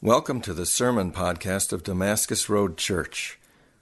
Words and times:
Welcome 0.00 0.40
to 0.42 0.54
the 0.54 0.64
Sermon 0.64 1.10
Podcast 1.10 1.72
of 1.72 1.82
Damascus 1.82 2.48
Road 2.48 2.76
Church. 2.76 3.36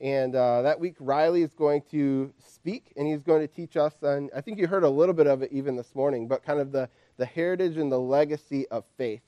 And 0.00 0.34
uh, 0.34 0.62
that 0.62 0.78
week, 0.78 0.96
Riley 1.00 1.42
is 1.42 1.54
going 1.54 1.82
to 1.90 2.32
speak, 2.38 2.92
and 2.96 3.06
he's 3.06 3.22
going 3.22 3.40
to 3.40 3.46
teach 3.46 3.76
us, 3.76 3.94
and 4.02 4.30
I 4.36 4.42
think 4.42 4.58
you 4.58 4.66
heard 4.66 4.84
a 4.84 4.90
little 4.90 5.14
bit 5.14 5.26
of 5.26 5.42
it 5.42 5.50
even 5.52 5.74
this 5.74 5.94
morning, 5.94 6.28
but 6.28 6.44
kind 6.44 6.60
of 6.60 6.70
the, 6.70 6.90
the 7.16 7.24
heritage 7.24 7.78
and 7.78 7.90
the 7.90 7.98
legacy 7.98 8.68
of 8.68 8.84
faith 8.98 9.22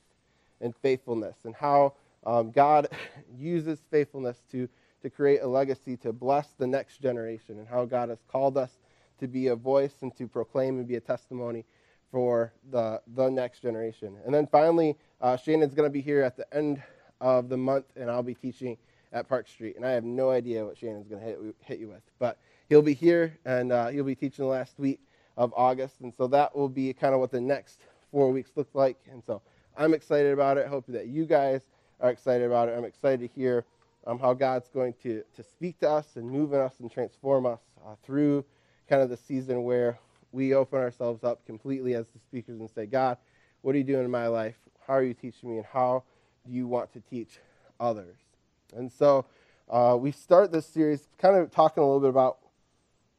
and 0.61 0.75
faithfulness, 0.75 1.37
and 1.45 1.55
how 1.55 1.93
um, 2.23 2.51
God 2.51 2.87
uses 3.35 3.79
faithfulness 3.89 4.43
to, 4.51 4.69
to 5.01 5.09
create 5.09 5.39
a 5.41 5.47
legacy 5.47 5.97
to 5.97 6.13
bless 6.13 6.49
the 6.59 6.67
next 6.67 7.01
generation, 7.01 7.57
and 7.57 7.67
how 7.67 7.85
God 7.85 8.09
has 8.09 8.19
called 8.31 8.55
us 8.55 8.77
to 9.19 9.27
be 9.27 9.47
a 9.47 9.55
voice 9.55 9.95
and 10.01 10.15
to 10.17 10.27
proclaim 10.27 10.77
and 10.77 10.87
be 10.87 10.95
a 10.95 11.01
testimony 11.01 11.65
for 12.11 12.53
the, 12.71 13.01
the 13.15 13.29
next 13.29 13.61
generation. 13.61 14.17
And 14.23 14.33
then 14.33 14.47
finally, 14.47 14.97
uh, 15.19 15.35
Shannon's 15.35 15.73
going 15.73 15.87
to 15.87 15.93
be 15.93 16.01
here 16.01 16.21
at 16.21 16.37
the 16.37 16.51
end 16.55 16.81
of 17.21 17.49
the 17.49 17.57
month, 17.57 17.85
and 17.95 18.09
I'll 18.09 18.23
be 18.23 18.35
teaching 18.35 18.77
at 19.11 19.27
Park 19.27 19.47
Street. 19.47 19.75
And 19.75 19.85
I 19.85 19.91
have 19.91 20.03
no 20.03 20.29
idea 20.29 20.65
what 20.65 20.77
Shannon's 20.77 21.07
going 21.07 21.21
to 21.21 21.53
hit, 21.63 21.79
you 21.79 21.87
with. 21.87 22.01
But 22.19 22.37
he'll 22.69 22.81
be 22.81 22.93
here, 22.93 23.37
and 23.45 23.71
uh, 23.71 23.87
he'll 23.87 24.03
be 24.03 24.15
teaching 24.15 24.45
the 24.45 24.51
last 24.51 24.77
week 24.77 24.99
of 25.37 25.53
August. 25.55 25.95
And 26.01 26.13
so 26.15 26.27
that 26.27 26.55
will 26.55 26.69
be 26.69 26.93
kind 26.93 27.13
of 27.13 27.19
what 27.19 27.31
the 27.31 27.41
next 27.41 27.79
four 28.11 28.31
weeks 28.31 28.51
look 28.55 28.69
like. 28.73 28.97
And 29.11 29.23
so 29.25 29.41
I'm 29.77 29.93
excited 29.93 30.33
about 30.33 30.57
it. 30.57 30.67
Hope 30.67 30.85
that 30.87 31.07
you 31.07 31.25
guys 31.25 31.61
are 31.99 32.09
excited 32.09 32.45
about 32.45 32.69
it. 32.69 32.77
I'm 32.77 32.85
excited 32.85 33.19
to 33.21 33.39
hear 33.39 33.65
um, 34.07 34.19
how 34.19 34.33
God's 34.33 34.69
going 34.69 34.93
to, 35.03 35.23
to 35.35 35.43
speak 35.43 35.79
to 35.79 35.89
us 35.89 36.15
and 36.15 36.29
move 36.29 36.53
in 36.53 36.59
us 36.59 36.79
and 36.79 36.91
transform 36.91 37.45
us 37.45 37.59
uh, 37.85 37.95
through 38.03 38.45
kind 38.87 39.01
of 39.01 39.09
the 39.09 39.17
season 39.17 39.63
where 39.63 39.99
we 40.31 40.53
open 40.53 40.79
ourselves 40.79 41.23
up 41.23 41.45
completely 41.45 41.95
as 41.95 42.05
the 42.07 42.19
speakers 42.19 42.59
and 42.59 42.69
say, 42.69 42.85
God, 42.85 43.17
what 43.61 43.75
are 43.75 43.77
you 43.77 43.83
doing 43.83 44.05
in 44.05 44.11
my 44.11 44.27
life? 44.27 44.55
How 44.85 44.95
are 44.95 45.03
you 45.03 45.13
teaching 45.13 45.49
me? 45.49 45.57
And 45.57 45.65
how 45.65 46.03
you 46.47 46.67
want 46.67 46.93
to 46.93 47.01
teach 47.01 47.39
others? 47.79 48.17
And 48.75 48.91
so 48.91 49.25
uh, 49.69 49.97
we 49.99 50.11
start 50.11 50.51
this 50.51 50.65
series 50.65 51.07
kind 51.17 51.35
of 51.35 51.51
talking 51.51 51.83
a 51.83 51.85
little 51.85 51.99
bit 51.99 52.09
about 52.09 52.37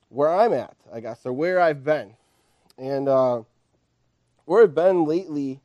where 0.09 0.33
I'm 0.33 0.53
at, 0.53 0.75
I 0.93 1.01
guess, 1.01 1.25
or 1.25 1.33
where 1.33 1.61
I've 1.61 1.85
been. 1.85 2.15
And 2.79 3.09
uh, 3.09 3.43
where 4.45 4.63
I've 4.63 4.75
been 4.75 5.05
lately 5.05 5.61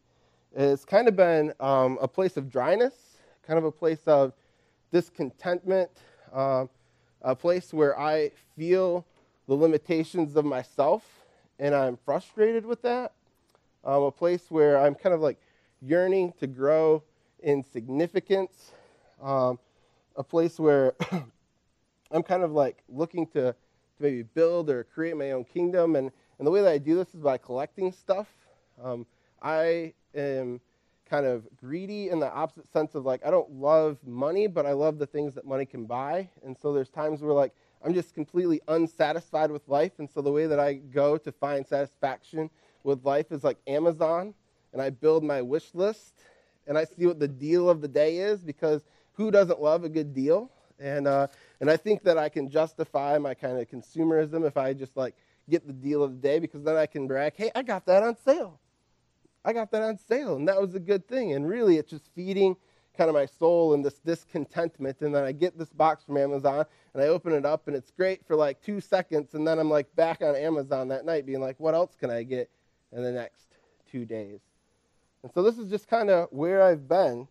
has 0.57 0.85
kind 0.85 1.07
of 1.07 1.15
been 1.15 1.53
um, 1.59 1.97
a 2.01 2.07
place 2.07 2.37
of 2.37 2.49
dryness, 2.49 2.93
kind 3.45 3.57
of 3.57 3.65
a 3.65 3.71
place 3.71 4.01
of 4.05 4.33
discontentment, 4.91 5.89
uh, 6.33 6.65
a 7.21 7.35
place 7.35 7.73
where 7.73 7.99
I 7.99 8.31
feel 8.55 9.05
the 9.47 9.55
limitations 9.55 10.35
of 10.35 10.45
myself 10.45 11.03
and 11.59 11.73
I'm 11.73 11.97
frustrated 11.97 12.65
with 12.65 12.81
that. 12.83 13.13
Um, 13.83 14.03
a 14.03 14.11
place 14.11 14.49
where 14.49 14.79
I'm 14.79 14.95
kind 14.95 15.13
of 15.13 15.21
like 15.21 15.39
yearning 15.81 16.33
to 16.39 16.47
grow 16.47 17.03
in 17.45 17.63
significance. 17.63 18.71
Um, 19.21 19.59
a 20.17 20.23
place 20.23 20.59
where 20.59 20.95
I'm 22.11 22.23
kind 22.23 22.43
of 22.43 22.51
like 22.51 22.83
looking 22.89 23.27
to, 23.27 23.53
to 23.53 23.55
maybe 23.99 24.23
build 24.23 24.69
or 24.69 24.83
create 24.83 25.15
my 25.15 25.31
own 25.31 25.45
kingdom. 25.45 25.95
And, 25.95 26.11
and 26.37 26.45
the 26.45 26.51
way 26.51 26.61
that 26.61 26.71
I 26.71 26.79
do 26.79 26.95
this 26.95 27.13
is 27.13 27.21
by 27.21 27.37
collecting 27.37 27.91
stuff. 27.93 28.27
Um, 28.83 29.05
I 29.41 29.93
am 30.15 30.59
kind 31.09 31.25
of 31.25 31.45
greedy 31.55 32.09
in 32.09 32.19
the 32.19 32.33
opposite 32.33 32.67
sense 32.73 32.95
of 32.95 33.05
like, 33.05 33.23
I 33.23 33.29
don't 33.29 33.51
love 33.51 33.99
money, 34.03 34.47
but 34.47 34.65
I 34.65 34.73
love 34.73 34.97
the 34.97 35.05
things 35.05 35.35
that 35.35 35.45
money 35.45 35.65
can 35.65 35.85
buy. 35.85 36.27
And 36.43 36.57
so 36.59 36.73
there's 36.73 36.89
times 36.89 37.21
where 37.21 37.33
like, 37.33 37.53
I'm 37.83 37.93
just 37.93 38.15
completely 38.15 38.59
unsatisfied 38.67 39.51
with 39.51 39.67
life. 39.67 39.99
And 39.99 40.09
so 40.09 40.21
the 40.21 40.31
way 40.31 40.47
that 40.47 40.59
I 40.59 40.73
go 40.73 41.17
to 41.17 41.31
find 41.31 41.65
satisfaction 41.65 42.49
with 42.83 43.05
life 43.05 43.31
is 43.31 43.43
like 43.43 43.57
Amazon. 43.67 44.33
And 44.73 44.81
I 44.81 44.89
build 44.89 45.23
my 45.23 45.43
wish 45.43 45.75
list 45.75 46.15
and 46.67 46.77
I 46.77 46.85
see 46.85 47.05
what 47.05 47.19
the 47.19 47.27
deal 47.27 47.69
of 47.69 47.81
the 47.81 47.87
day 47.87 48.17
is 48.17 48.43
because 48.43 48.83
who 49.13 49.31
doesn't 49.31 49.61
love 49.61 49.83
a 49.83 49.89
good 49.89 50.13
deal? 50.13 50.51
And, 50.79 51.07
uh, 51.07 51.27
and 51.61 51.69
I 51.69 51.77
think 51.77 52.03
that 52.03 52.17
I 52.17 52.29
can 52.29 52.49
justify 52.49 53.17
my 53.17 53.33
kind 53.33 53.59
of 53.59 53.69
consumerism 53.69 54.45
if 54.45 54.57
I 54.57 54.73
just 54.73 54.97
like 54.97 55.15
get 55.49 55.65
the 55.65 55.73
deal 55.73 56.03
of 56.03 56.11
the 56.11 56.27
day 56.27 56.39
because 56.39 56.63
then 56.63 56.75
I 56.75 56.85
can 56.85 57.07
brag, 57.07 57.33
hey, 57.35 57.51
I 57.55 57.61
got 57.61 57.85
that 57.85 58.03
on 58.03 58.15
sale. 58.17 58.59
I 59.43 59.53
got 59.53 59.71
that 59.71 59.83
on 59.83 59.97
sale. 59.97 60.35
And 60.35 60.47
that 60.47 60.59
was 60.59 60.75
a 60.75 60.79
good 60.79 61.07
thing. 61.07 61.33
And 61.33 61.47
really, 61.47 61.77
it's 61.77 61.89
just 61.89 62.09
feeding 62.15 62.55
kind 62.97 63.09
of 63.09 63.13
my 63.13 63.25
soul 63.25 63.73
and 63.73 63.85
this 63.85 63.99
discontentment. 63.99 65.01
And 65.01 65.13
then 65.13 65.23
I 65.23 65.31
get 65.31 65.57
this 65.57 65.69
box 65.69 66.03
from 66.03 66.17
Amazon 66.17 66.65
and 66.93 67.03
I 67.03 67.07
open 67.07 67.33
it 67.33 67.45
up 67.45 67.67
and 67.67 67.75
it's 67.75 67.91
great 67.91 68.25
for 68.25 68.35
like 68.35 68.61
two 68.61 68.81
seconds. 68.81 69.33
And 69.33 69.47
then 69.47 69.59
I'm 69.59 69.69
like 69.69 69.93
back 69.95 70.21
on 70.21 70.35
Amazon 70.35 70.87
that 70.89 71.05
night 71.05 71.25
being 71.25 71.41
like, 71.41 71.59
what 71.59 71.75
else 71.75 71.95
can 71.99 72.09
I 72.09 72.23
get 72.23 72.49
in 72.91 73.03
the 73.03 73.11
next 73.11 73.57
two 73.91 74.05
days? 74.05 74.39
And 75.25 75.33
so 75.33 75.41
this 75.41 75.57
is 75.57 75.71
just 75.71 75.87
kind 75.87 76.11
of 76.11 76.27
where 76.29 76.61
I've 76.61 76.87
been. 76.87 77.27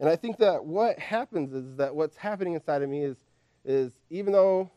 And 0.00 0.08
I 0.08 0.16
think 0.16 0.38
that 0.38 0.64
what 0.64 0.98
happens 0.98 1.52
is 1.52 1.76
that 1.76 1.94
what's 1.94 2.16
happening 2.16 2.54
inside 2.54 2.80
of 2.80 2.88
me 2.88 3.02
is, 3.02 3.18
is 3.66 3.92
even 4.08 4.32
though, 4.32 4.70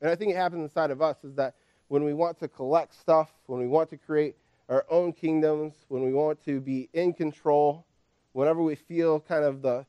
and 0.00 0.10
I 0.10 0.14
think 0.14 0.32
it 0.32 0.36
happens 0.36 0.62
inside 0.62 0.90
of 0.90 1.02
us, 1.02 1.18
is 1.24 1.34
that 1.34 1.56
when 1.88 2.04
we 2.04 2.14
want 2.14 2.38
to 2.38 2.48
collect 2.48 2.94
stuff, 2.94 3.30
when 3.48 3.60
we 3.60 3.66
want 3.66 3.90
to 3.90 3.98
create 3.98 4.34
our 4.70 4.86
own 4.88 5.12
kingdoms, 5.12 5.74
when 5.88 6.02
we 6.02 6.14
want 6.14 6.42
to 6.46 6.58
be 6.58 6.88
in 6.94 7.12
control, 7.12 7.84
whenever 8.32 8.62
we 8.62 8.76
feel 8.76 9.20
kind 9.20 9.44
of 9.44 9.60
the, 9.60 9.84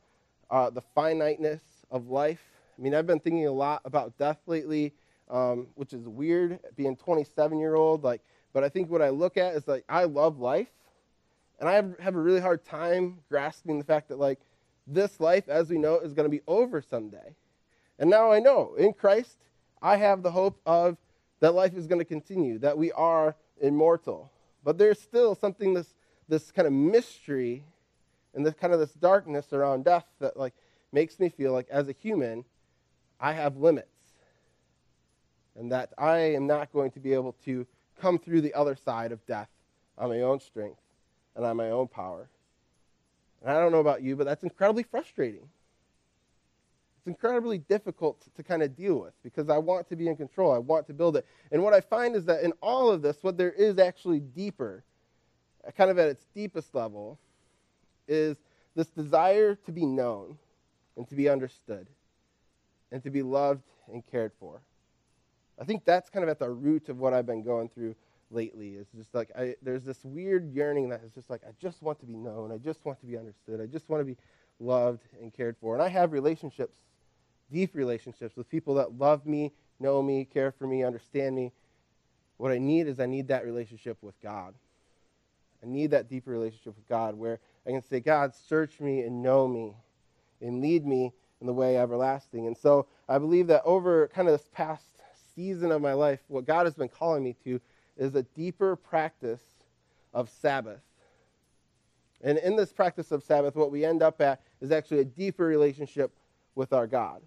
uh, 0.50 0.68
the 0.68 0.82
finiteness 0.94 1.62
of 1.90 2.08
life. 2.10 2.44
I 2.78 2.82
mean, 2.82 2.94
I've 2.94 3.06
been 3.06 3.20
thinking 3.20 3.46
a 3.46 3.52
lot 3.52 3.80
about 3.86 4.18
death 4.18 4.40
lately, 4.46 4.92
um, 5.30 5.68
which 5.76 5.94
is 5.94 6.06
weird, 6.06 6.60
being 6.76 6.94
27 6.94 7.58
year 7.58 7.74
old. 7.74 8.04
Like, 8.04 8.20
but 8.52 8.64
I 8.64 8.68
think 8.68 8.90
what 8.90 9.00
I 9.00 9.08
look 9.08 9.38
at 9.38 9.54
is 9.54 9.66
like 9.66 9.84
I 9.88 10.04
love 10.04 10.38
life, 10.38 10.68
and 11.58 11.68
I 11.68 11.74
have, 11.74 12.14
a 12.14 12.20
really 12.20 12.40
hard 12.40 12.64
time 12.64 13.18
grasping 13.28 13.78
the 13.78 13.84
fact 13.84 14.08
that 14.08 14.18
like 14.18 14.38
this 14.86 15.20
life 15.20 15.48
as 15.48 15.68
we 15.68 15.78
know 15.78 15.94
it 15.94 16.04
is 16.04 16.14
going 16.14 16.24
to 16.24 16.30
be 16.30 16.42
over 16.46 16.80
someday. 16.80 17.34
And 17.98 18.08
now 18.08 18.30
I 18.30 18.38
know 18.38 18.74
in 18.76 18.92
Christ, 18.92 19.36
I 19.82 19.96
have 19.96 20.22
the 20.22 20.30
hope 20.30 20.60
of 20.64 20.96
that 21.40 21.54
life 21.54 21.74
is 21.74 21.86
going 21.86 22.00
to 22.00 22.04
continue, 22.04 22.58
that 22.58 22.78
we 22.78 22.92
are 22.92 23.34
immortal. 23.60 24.30
But 24.64 24.78
there's 24.78 25.00
still 25.00 25.34
something 25.34 25.74
this 25.74 25.94
this 26.28 26.52
kind 26.52 26.66
of 26.66 26.72
mystery 26.74 27.64
and 28.34 28.44
this 28.44 28.54
kind 28.54 28.72
of 28.72 28.78
this 28.78 28.92
darkness 28.92 29.52
around 29.52 29.84
death 29.84 30.04
that 30.20 30.36
like 30.36 30.54
makes 30.92 31.18
me 31.18 31.28
feel 31.28 31.52
like 31.52 31.68
as 31.70 31.88
a 31.88 31.92
human, 31.92 32.44
I 33.18 33.32
have 33.32 33.56
limits. 33.56 33.88
And 35.56 35.72
that 35.72 35.92
I 35.98 36.18
am 36.18 36.46
not 36.46 36.72
going 36.72 36.92
to 36.92 37.00
be 37.00 37.14
able 37.14 37.34
to 37.44 37.66
come 38.00 38.18
through 38.18 38.42
the 38.42 38.54
other 38.54 38.76
side 38.76 39.10
of 39.10 39.26
death 39.26 39.48
on 39.96 40.10
my 40.10 40.20
own 40.20 40.38
strength 40.38 40.78
and 41.38 41.46
on 41.46 41.56
my 41.56 41.70
own 41.70 41.86
power. 41.86 42.28
And 43.40 43.50
I 43.50 43.60
don't 43.60 43.70
know 43.70 43.78
about 43.78 44.02
you, 44.02 44.16
but 44.16 44.26
that's 44.26 44.42
incredibly 44.42 44.82
frustrating. 44.82 45.48
It's 46.98 47.06
incredibly 47.06 47.58
difficult 47.58 48.20
to, 48.22 48.30
to 48.30 48.42
kind 48.42 48.60
of 48.60 48.76
deal 48.76 48.96
with 48.96 49.14
because 49.22 49.48
I 49.48 49.56
want 49.56 49.88
to 49.88 49.96
be 49.96 50.08
in 50.08 50.16
control. 50.16 50.52
I 50.52 50.58
want 50.58 50.88
to 50.88 50.92
build 50.92 51.16
it. 51.16 51.24
And 51.52 51.62
what 51.62 51.72
I 51.72 51.80
find 51.80 52.16
is 52.16 52.24
that 52.24 52.42
in 52.42 52.52
all 52.60 52.90
of 52.90 53.02
this, 53.02 53.18
what 53.22 53.38
there 53.38 53.52
is 53.52 53.78
actually 53.78 54.18
deeper, 54.18 54.82
uh, 55.66 55.70
kind 55.70 55.90
of 55.90 55.98
at 55.98 56.08
its 56.08 56.26
deepest 56.34 56.74
level, 56.74 57.20
is 58.08 58.36
this 58.74 58.88
desire 58.88 59.54
to 59.54 59.70
be 59.70 59.86
known 59.86 60.36
and 60.96 61.08
to 61.08 61.14
be 61.14 61.28
understood 61.28 61.86
and 62.90 63.00
to 63.04 63.10
be 63.10 63.22
loved 63.22 63.62
and 63.92 64.04
cared 64.10 64.32
for. 64.40 64.60
I 65.60 65.64
think 65.64 65.84
that's 65.84 66.10
kind 66.10 66.24
of 66.24 66.28
at 66.28 66.40
the 66.40 66.50
root 66.50 66.88
of 66.88 66.98
what 66.98 67.14
I've 67.14 67.26
been 67.26 67.44
going 67.44 67.68
through 67.68 67.94
lately. 68.30 68.74
Is 68.74 68.86
just 68.96 69.14
like 69.14 69.30
I, 69.36 69.54
there's 69.62 69.84
this 69.84 70.04
weird 70.04 70.52
yearning 70.52 70.88
that 70.90 71.02
is 71.04 71.12
just 71.12 71.30
like 71.30 71.42
I 71.46 71.50
just 71.60 71.82
want 71.82 72.00
to 72.00 72.06
be 72.06 72.16
known. 72.16 72.52
I 72.52 72.58
just 72.58 72.84
want 72.84 73.00
to 73.00 73.06
be 73.06 73.16
understood. 73.16 73.60
I 73.60 73.66
just 73.66 73.88
want 73.88 74.00
to 74.00 74.04
be 74.04 74.16
loved 74.60 75.02
and 75.20 75.32
cared 75.32 75.56
for. 75.60 75.74
And 75.74 75.82
I 75.82 75.88
have 75.88 76.12
relationships, 76.12 76.76
deep 77.52 77.74
relationships 77.74 78.36
with 78.36 78.48
people 78.48 78.74
that 78.74 78.98
love 78.98 79.26
me, 79.26 79.52
know 79.80 80.02
me, 80.02 80.24
care 80.24 80.52
for 80.52 80.66
me, 80.66 80.84
understand 80.84 81.34
me. 81.34 81.52
What 82.36 82.52
I 82.52 82.58
need 82.58 82.86
is 82.86 83.00
I 83.00 83.06
need 83.06 83.28
that 83.28 83.44
relationship 83.44 83.98
with 84.00 84.20
God. 84.22 84.54
I 85.62 85.66
need 85.66 85.90
that 85.90 86.08
deeper 86.08 86.30
relationship 86.30 86.76
with 86.76 86.88
God 86.88 87.16
where 87.16 87.40
I 87.66 87.70
can 87.70 87.82
say, 87.82 88.00
God, 88.00 88.32
search 88.34 88.80
me 88.80 89.00
and 89.00 89.22
know 89.22 89.48
me 89.48 89.74
and 90.40 90.60
lead 90.60 90.86
me 90.86 91.12
in 91.40 91.46
the 91.46 91.52
way 91.52 91.76
everlasting. 91.76 92.46
And 92.46 92.56
so 92.56 92.86
I 93.08 93.18
believe 93.18 93.48
that 93.48 93.62
over 93.64 94.08
kind 94.08 94.28
of 94.28 94.34
this 94.34 94.48
past 94.52 94.84
season 95.34 95.72
of 95.72 95.82
my 95.82 95.92
life, 95.92 96.20
what 96.28 96.46
God 96.46 96.66
has 96.66 96.74
been 96.74 96.88
calling 96.88 97.22
me 97.22 97.36
to 97.44 97.60
is 97.98 98.14
a 98.14 98.22
deeper 98.22 98.76
practice 98.76 99.42
of 100.14 100.30
Sabbath. 100.30 100.80
And 102.22 102.38
in 102.38 102.56
this 102.56 102.72
practice 102.72 103.12
of 103.12 103.22
Sabbath, 103.22 103.54
what 103.54 103.70
we 103.70 103.84
end 103.84 104.02
up 104.02 104.20
at 104.20 104.40
is 104.60 104.72
actually 104.72 105.00
a 105.00 105.04
deeper 105.04 105.44
relationship 105.44 106.12
with 106.54 106.72
our 106.72 106.86
God. 106.86 107.20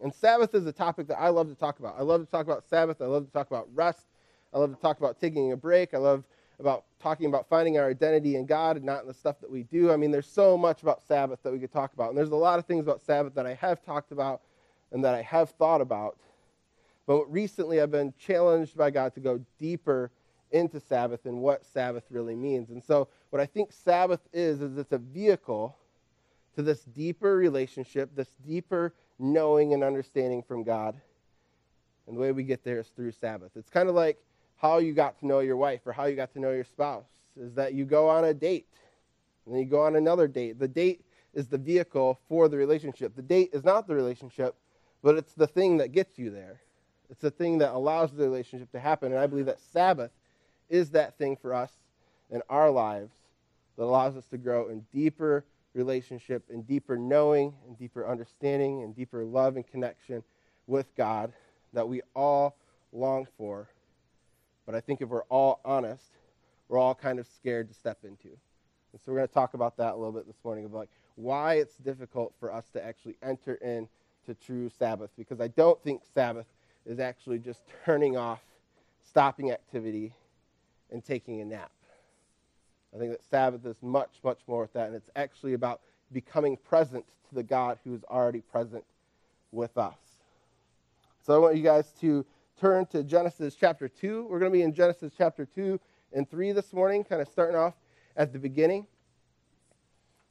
And 0.00 0.14
Sabbath 0.14 0.54
is 0.54 0.64
a 0.66 0.72
topic 0.72 1.08
that 1.08 1.18
I 1.18 1.28
love 1.28 1.48
to 1.48 1.54
talk 1.54 1.78
about. 1.80 1.96
I 1.98 2.02
love 2.02 2.24
to 2.24 2.30
talk 2.30 2.46
about 2.46 2.64
Sabbath. 2.64 3.02
I 3.02 3.06
love 3.06 3.26
to 3.26 3.32
talk 3.32 3.48
about 3.48 3.68
rest. 3.74 4.06
I 4.54 4.58
love 4.58 4.74
to 4.74 4.80
talk 4.80 4.98
about 4.98 5.20
taking 5.20 5.52
a 5.52 5.56
break. 5.56 5.92
I 5.92 5.98
love 5.98 6.24
about 6.60 6.84
talking 7.00 7.26
about 7.26 7.48
finding 7.48 7.78
our 7.78 7.88
identity 7.88 8.36
in 8.36 8.46
God 8.46 8.76
and 8.76 8.84
not 8.84 9.02
in 9.02 9.08
the 9.08 9.14
stuff 9.14 9.40
that 9.40 9.50
we 9.50 9.62
do. 9.64 9.92
I 9.92 9.96
mean, 9.96 10.10
there's 10.10 10.26
so 10.26 10.56
much 10.58 10.82
about 10.82 11.02
Sabbath 11.06 11.42
that 11.42 11.52
we 11.52 11.58
could 11.58 11.72
talk 11.72 11.92
about. 11.92 12.08
And 12.08 12.18
there's 12.18 12.30
a 12.30 12.36
lot 12.36 12.58
of 12.58 12.66
things 12.66 12.84
about 12.84 13.04
Sabbath 13.04 13.34
that 13.34 13.46
I 13.46 13.54
have 13.54 13.84
talked 13.84 14.10
about 14.10 14.40
and 14.90 15.04
that 15.04 15.14
I 15.14 15.22
have 15.22 15.50
thought 15.50 15.80
about. 15.80 16.16
But 17.08 17.24
recently 17.32 17.80
I've 17.80 17.90
been 17.90 18.12
challenged 18.18 18.76
by 18.76 18.90
God 18.90 19.14
to 19.14 19.20
go 19.20 19.40
deeper 19.58 20.10
into 20.50 20.78
Sabbath 20.78 21.24
and 21.24 21.40
what 21.40 21.64
Sabbath 21.64 22.04
really 22.10 22.36
means. 22.36 22.68
And 22.68 22.84
so 22.84 23.08
what 23.30 23.40
I 23.40 23.46
think 23.46 23.72
Sabbath 23.72 24.20
is 24.30 24.60
is 24.60 24.76
it's 24.76 24.92
a 24.92 24.98
vehicle 24.98 25.74
to 26.54 26.62
this 26.62 26.82
deeper 26.84 27.34
relationship, 27.34 28.10
this 28.14 28.34
deeper 28.46 28.92
knowing 29.18 29.72
and 29.72 29.82
understanding 29.82 30.42
from 30.42 30.64
God. 30.64 31.00
And 32.06 32.14
the 32.14 32.20
way 32.20 32.30
we 32.30 32.42
get 32.42 32.62
there 32.62 32.78
is 32.78 32.88
through 32.88 33.12
Sabbath. 33.12 33.52
It's 33.56 33.70
kind 33.70 33.88
of 33.88 33.94
like 33.94 34.18
how 34.56 34.76
you 34.76 34.92
got 34.92 35.18
to 35.20 35.26
know 35.26 35.38
your 35.38 35.56
wife 35.56 35.80
or 35.86 35.92
how 35.92 36.04
you 36.04 36.14
got 36.14 36.34
to 36.34 36.40
know 36.40 36.52
your 36.52 36.64
spouse 36.64 37.08
is 37.40 37.54
that 37.54 37.72
you 37.72 37.86
go 37.86 38.06
on 38.10 38.24
a 38.24 38.34
date 38.34 38.68
and 39.46 39.54
then 39.54 39.62
you 39.62 39.66
go 39.66 39.80
on 39.80 39.96
another 39.96 40.28
date. 40.28 40.58
The 40.58 40.68
date 40.68 41.06
is 41.32 41.46
the 41.46 41.56
vehicle 41.56 42.18
for 42.28 42.50
the 42.50 42.58
relationship. 42.58 43.16
The 43.16 43.22
date 43.22 43.48
is 43.54 43.64
not 43.64 43.86
the 43.86 43.94
relationship, 43.94 44.56
but 45.02 45.16
it's 45.16 45.32
the 45.32 45.46
thing 45.46 45.78
that 45.78 45.92
gets 45.92 46.18
you 46.18 46.28
there. 46.28 46.60
It's 47.10 47.20
the 47.20 47.30
thing 47.30 47.58
that 47.58 47.72
allows 47.72 48.12
the 48.12 48.24
relationship 48.24 48.70
to 48.72 48.80
happen. 48.80 49.12
And 49.12 49.20
I 49.20 49.26
believe 49.26 49.46
that 49.46 49.60
Sabbath 49.60 50.10
is 50.68 50.90
that 50.90 51.16
thing 51.16 51.36
for 51.36 51.54
us 51.54 51.72
in 52.30 52.42
our 52.50 52.70
lives 52.70 53.12
that 53.76 53.84
allows 53.84 54.16
us 54.16 54.26
to 54.26 54.38
grow 54.38 54.68
in 54.68 54.84
deeper 54.92 55.44
relationship 55.74 56.44
and 56.50 56.66
deeper 56.66 56.98
knowing 56.98 57.54
and 57.66 57.78
deeper 57.78 58.06
understanding 58.06 58.82
and 58.82 58.94
deeper 58.94 59.24
love 59.24 59.56
and 59.56 59.66
connection 59.66 60.22
with 60.66 60.94
God 60.96 61.32
that 61.72 61.88
we 61.88 62.02
all 62.14 62.56
long 62.92 63.26
for 63.36 63.68
but 64.68 64.74
I 64.74 64.82
think 64.82 65.00
if 65.00 65.08
we're 65.08 65.22
all 65.30 65.62
honest, 65.64 66.04
we're 66.68 66.76
all 66.76 66.94
kind 66.94 67.18
of 67.18 67.26
scared 67.26 67.68
to 67.68 67.74
step 67.74 68.00
into. 68.04 68.28
And 68.28 69.00
so 69.00 69.10
we're 69.10 69.16
going 69.16 69.28
to 69.28 69.32
talk 69.32 69.54
about 69.54 69.78
that 69.78 69.94
a 69.94 69.96
little 69.96 70.12
bit 70.12 70.26
this 70.26 70.36
morning 70.44 70.66
of 70.66 70.74
like 70.74 70.90
why 71.16 71.54
it's 71.54 71.78
difficult 71.78 72.34
for 72.38 72.52
us 72.52 72.66
to 72.74 72.84
actually 72.84 73.16
enter 73.22 73.54
into 73.54 74.34
true 74.44 74.70
Sabbath 74.78 75.08
because 75.16 75.40
I 75.40 75.48
don't 75.48 75.82
think 75.82 76.02
Sabbath 76.12 76.44
is 76.88 76.98
actually 76.98 77.38
just 77.38 77.60
turning 77.84 78.16
off, 78.16 78.40
stopping 79.06 79.52
activity, 79.52 80.12
and 80.90 81.04
taking 81.04 81.40
a 81.40 81.44
nap. 81.44 81.70
I 82.94 82.98
think 82.98 83.12
that 83.12 83.22
Sabbath 83.30 83.64
is 83.66 83.76
much, 83.82 84.18
much 84.24 84.38
more 84.46 84.62
with 84.62 84.72
that, 84.72 84.86
and 84.86 84.96
it's 84.96 85.10
actually 85.14 85.52
about 85.52 85.82
becoming 86.10 86.56
present 86.56 87.04
to 87.28 87.34
the 87.34 87.42
God 87.42 87.78
who 87.84 87.94
is 87.94 88.02
already 88.04 88.40
present 88.40 88.82
with 89.52 89.76
us. 89.76 89.98
So 91.24 91.34
I 91.34 91.38
want 91.38 91.56
you 91.56 91.62
guys 91.62 91.92
to 92.00 92.24
turn 92.58 92.86
to 92.86 93.02
Genesis 93.02 93.54
chapter 93.54 93.86
2. 93.86 94.26
We're 94.28 94.38
going 94.38 94.50
to 94.50 94.56
be 94.56 94.62
in 94.62 94.72
Genesis 94.72 95.12
chapter 95.16 95.44
2 95.44 95.78
and 96.14 96.28
3 96.28 96.52
this 96.52 96.72
morning, 96.72 97.04
kind 97.04 97.20
of 97.20 97.28
starting 97.28 97.56
off 97.56 97.74
at 98.16 98.32
the 98.32 98.38
beginning. 98.38 98.86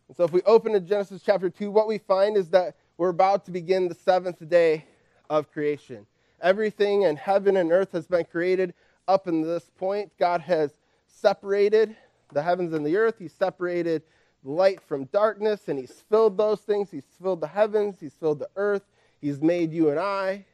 And 0.07 0.17
so 0.17 0.23
if 0.23 0.31
we 0.31 0.41
open 0.41 0.73
to 0.73 0.79
Genesis 0.79 1.21
chapter 1.23 1.51
2, 1.51 1.69
what 1.69 1.87
we 1.87 1.99
find 1.99 2.35
is 2.35 2.49
that 2.49 2.75
we're 2.97 3.09
about 3.09 3.45
to 3.45 3.51
begin 3.51 3.87
the 3.87 3.93
seventh 3.93 4.47
day 4.49 4.85
of 5.29 5.51
creation. 5.51 6.07
Everything 6.41 7.03
in 7.03 7.15
heaven 7.15 7.57
and 7.57 7.71
earth 7.71 7.91
has 7.93 8.07
been 8.07 8.25
created 8.25 8.73
up 9.07 9.27
in 9.27 9.41
this 9.41 9.69
point. 9.77 10.11
God 10.19 10.41
has 10.41 10.71
separated 11.07 11.95
the 12.31 12.43
heavens 12.43 12.73
and 12.73 12.85
the 12.85 12.97
earth. 12.97 13.15
He's 13.17 13.33
separated 13.33 14.03
light 14.43 14.81
from 14.81 15.05
darkness, 15.05 15.67
and 15.67 15.79
He's 15.79 16.03
filled 16.09 16.37
those 16.37 16.61
things. 16.61 16.91
He's 16.91 17.07
filled 17.21 17.41
the 17.41 17.47
heavens, 17.47 17.99
He's 17.99 18.13
filled 18.13 18.39
the 18.39 18.49
earth. 18.55 18.83
He's 19.19 19.41
made 19.41 19.73
you 19.73 19.89
and 19.89 19.99
I. 19.99 20.45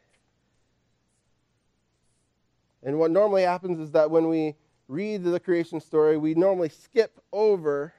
And 2.82 3.00
what 3.00 3.12
normally 3.12 3.44
happens 3.44 3.80
is 3.80 3.92
that 3.92 4.10
when 4.10 4.28
we 4.28 4.56
read 4.88 5.24
the 5.24 5.40
creation 5.40 5.80
story, 5.80 6.18
we 6.18 6.34
normally 6.34 6.70
skip 6.70 7.20
over 7.32 7.94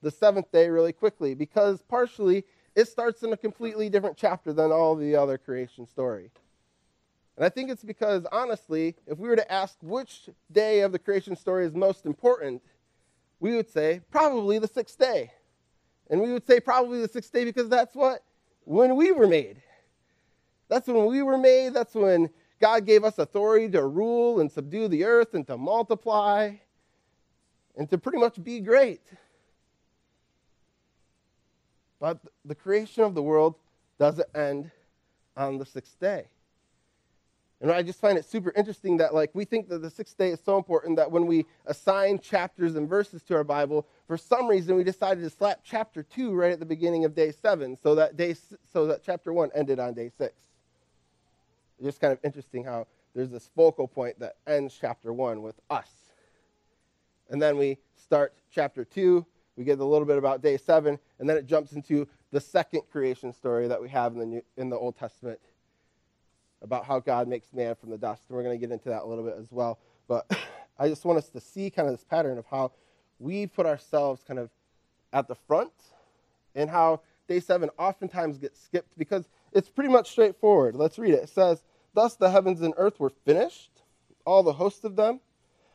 the 0.00 0.10
seventh 0.10 0.50
day 0.50 0.68
really 0.68 0.92
quickly 0.92 1.34
because 1.34 1.82
partially 1.82 2.44
it 2.74 2.88
starts 2.88 3.22
in 3.22 3.32
a 3.32 3.36
completely 3.36 3.88
different 3.88 4.16
chapter 4.16 4.52
than 4.52 4.72
all 4.72 4.96
the 4.96 5.14
other 5.14 5.38
creation 5.38 5.86
story. 5.86 6.30
And 7.36 7.44
I 7.44 7.48
think 7.48 7.70
it's 7.70 7.84
because, 7.84 8.26
honestly, 8.30 8.94
if 9.06 9.18
we 9.18 9.28
were 9.28 9.36
to 9.36 9.52
ask 9.52 9.76
which 9.80 10.28
day 10.50 10.80
of 10.80 10.92
the 10.92 10.98
creation 10.98 11.34
story 11.34 11.64
is 11.64 11.74
most 11.74 12.04
important, 12.04 12.62
we 13.40 13.56
would 13.56 13.70
say 13.70 14.00
probably 14.10 14.58
the 14.58 14.68
sixth 14.68 14.98
day. 14.98 15.30
And 16.10 16.20
we 16.20 16.32
would 16.32 16.46
say 16.46 16.60
probably 16.60 17.00
the 17.00 17.08
sixth 17.08 17.32
day 17.32 17.44
because 17.44 17.68
that's 17.68 17.94
what, 17.94 18.22
when 18.64 18.96
we 18.96 19.12
were 19.12 19.26
made. 19.26 19.62
That's 20.68 20.86
when 20.86 21.06
we 21.06 21.22
were 21.22 21.38
made. 21.38 21.74
That's 21.74 21.94
when 21.94 22.30
God 22.60 22.86
gave 22.86 23.02
us 23.02 23.18
authority 23.18 23.68
to 23.70 23.84
rule 23.84 24.40
and 24.40 24.50
subdue 24.50 24.88
the 24.88 25.04
earth 25.04 25.34
and 25.34 25.46
to 25.46 25.56
multiply 25.56 26.52
and 27.76 27.88
to 27.90 27.98
pretty 27.98 28.18
much 28.18 28.42
be 28.42 28.60
great. 28.60 29.00
But 31.98 32.18
the 32.44 32.54
creation 32.54 33.04
of 33.04 33.14
the 33.14 33.22
world 33.22 33.54
doesn't 33.98 34.28
end 34.34 34.70
on 35.36 35.58
the 35.58 35.64
sixth 35.66 35.98
day. 35.98 36.26
And 37.62 37.70
I 37.70 37.80
just 37.80 38.00
find 38.00 38.18
it 38.18 38.24
super 38.24 38.52
interesting 38.56 38.96
that 38.96 39.14
like 39.14 39.30
we 39.34 39.44
think 39.44 39.68
that 39.68 39.80
the 39.80 39.88
sixth 39.88 40.18
day 40.18 40.30
is 40.30 40.40
so 40.44 40.56
important 40.56 40.96
that 40.96 41.12
when 41.12 41.26
we 41.26 41.46
assign 41.66 42.18
chapters 42.18 42.74
and 42.74 42.88
verses 42.88 43.22
to 43.22 43.36
our 43.36 43.44
Bible, 43.44 43.86
for 44.08 44.16
some 44.18 44.48
reason 44.48 44.74
we 44.74 44.82
decided 44.82 45.22
to 45.22 45.30
slap 45.30 45.60
chapter 45.62 46.02
two 46.02 46.34
right 46.34 46.52
at 46.52 46.58
the 46.58 46.66
beginning 46.66 47.04
of 47.04 47.14
day 47.14 47.30
seven, 47.30 47.78
so 47.80 47.94
that 47.94 48.16
day 48.16 48.34
so 48.72 48.88
that 48.88 49.04
chapter 49.04 49.32
one 49.32 49.48
ended 49.54 49.78
on 49.78 49.94
day 49.94 50.10
six. 50.18 50.34
It's 51.78 51.86
just 51.86 52.00
kind 52.00 52.12
of 52.12 52.18
interesting 52.24 52.64
how 52.64 52.88
there's 53.14 53.30
this 53.30 53.48
focal 53.54 53.86
point 53.86 54.18
that 54.18 54.34
ends 54.44 54.76
chapter 54.78 55.12
one 55.12 55.40
with 55.40 55.60
us. 55.70 55.90
And 57.30 57.40
then 57.40 57.56
we 57.56 57.78
start 57.96 58.34
chapter 58.52 58.84
two, 58.84 59.24
we 59.56 59.62
get 59.62 59.78
a 59.78 59.84
little 59.84 60.06
bit 60.06 60.18
about 60.18 60.42
day 60.42 60.56
seven, 60.56 60.98
and 61.20 61.30
then 61.30 61.36
it 61.36 61.46
jumps 61.46 61.72
into 61.72 62.08
the 62.32 62.40
second 62.40 62.82
creation 62.90 63.32
story 63.32 63.68
that 63.68 63.80
we 63.80 63.88
have 63.90 64.14
in 64.14 64.18
the, 64.18 64.26
New, 64.26 64.42
in 64.56 64.68
the 64.68 64.76
Old 64.76 64.96
Testament 64.96 65.38
about 66.62 66.84
how 66.84 67.00
God 67.00 67.28
makes 67.28 67.52
man 67.52 67.74
from 67.74 67.90
the 67.90 67.98
dust. 67.98 68.22
And 68.28 68.36
we're 68.36 68.42
going 68.42 68.58
to 68.58 68.66
get 68.66 68.72
into 68.72 68.88
that 68.88 69.02
a 69.02 69.06
little 69.06 69.24
bit 69.24 69.36
as 69.38 69.50
well. 69.50 69.78
But 70.08 70.30
I 70.78 70.88
just 70.88 71.04
want 71.04 71.18
us 71.18 71.28
to 71.30 71.40
see 71.40 71.70
kind 71.70 71.88
of 71.88 71.94
this 71.94 72.04
pattern 72.04 72.38
of 72.38 72.46
how 72.50 72.72
we 73.18 73.46
put 73.46 73.66
ourselves 73.66 74.22
kind 74.26 74.38
of 74.38 74.50
at 75.12 75.28
the 75.28 75.34
front 75.34 75.72
and 76.54 76.70
how 76.70 77.00
day 77.28 77.40
seven 77.40 77.70
oftentimes 77.78 78.38
gets 78.38 78.60
skipped 78.60 78.96
because 78.98 79.28
it's 79.52 79.68
pretty 79.68 79.90
much 79.90 80.10
straightforward. 80.10 80.74
Let's 80.74 80.98
read 80.98 81.14
it. 81.14 81.24
It 81.24 81.28
says, 81.28 81.62
Thus 81.94 82.14
the 82.14 82.30
heavens 82.30 82.62
and 82.62 82.74
earth 82.76 82.98
were 82.98 83.10
finished, 83.10 83.70
all 84.24 84.42
the 84.42 84.54
host 84.54 84.84
of 84.84 84.96
them. 84.96 85.20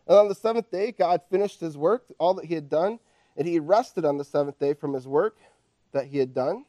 And 0.08 0.18
on 0.18 0.30
the 0.30 0.36
seventh 0.36 0.72
day, 0.72 0.92
God 0.92 1.22
finished 1.30 1.60
his 1.60 1.78
work, 1.78 2.06
all 2.18 2.34
that 2.36 2.46
he 2.46 2.56
had 2.56 2.70
done, 2.70 3.00
and 3.36 3.48
he 3.48 3.60
rested 3.60 4.06
on 4.06 4.18
the 4.18 4.24
seventh 4.24 4.58
day 4.58 4.74
from 4.74 4.94
his 4.94 5.08
work 5.08 5.38
that 5.92 6.08
he 6.08 6.18
had 6.18 6.34
done. 6.34 6.66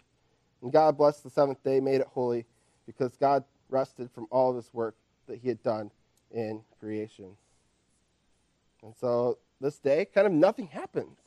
And 0.60 0.72
God 0.72 0.98
blessed 0.98 1.24
the 1.24 1.30
seventh 1.30 1.62
day, 1.62 1.80
made 1.80 2.00
it 2.00 2.08
holy, 2.08 2.44
because 2.84 3.16
God 3.16 3.44
rested 3.68 4.10
from 4.10 4.26
all 4.30 4.52
this 4.52 4.72
work 4.72 4.94
that 5.26 5.38
he 5.38 5.48
had 5.48 5.62
done 5.62 5.90
in 6.30 6.62
creation. 6.80 7.36
And 8.82 8.94
so 8.94 9.38
this 9.60 9.78
day, 9.78 10.04
kind 10.04 10.26
of 10.26 10.32
nothing 10.32 10.66
happens. 10.66 11.18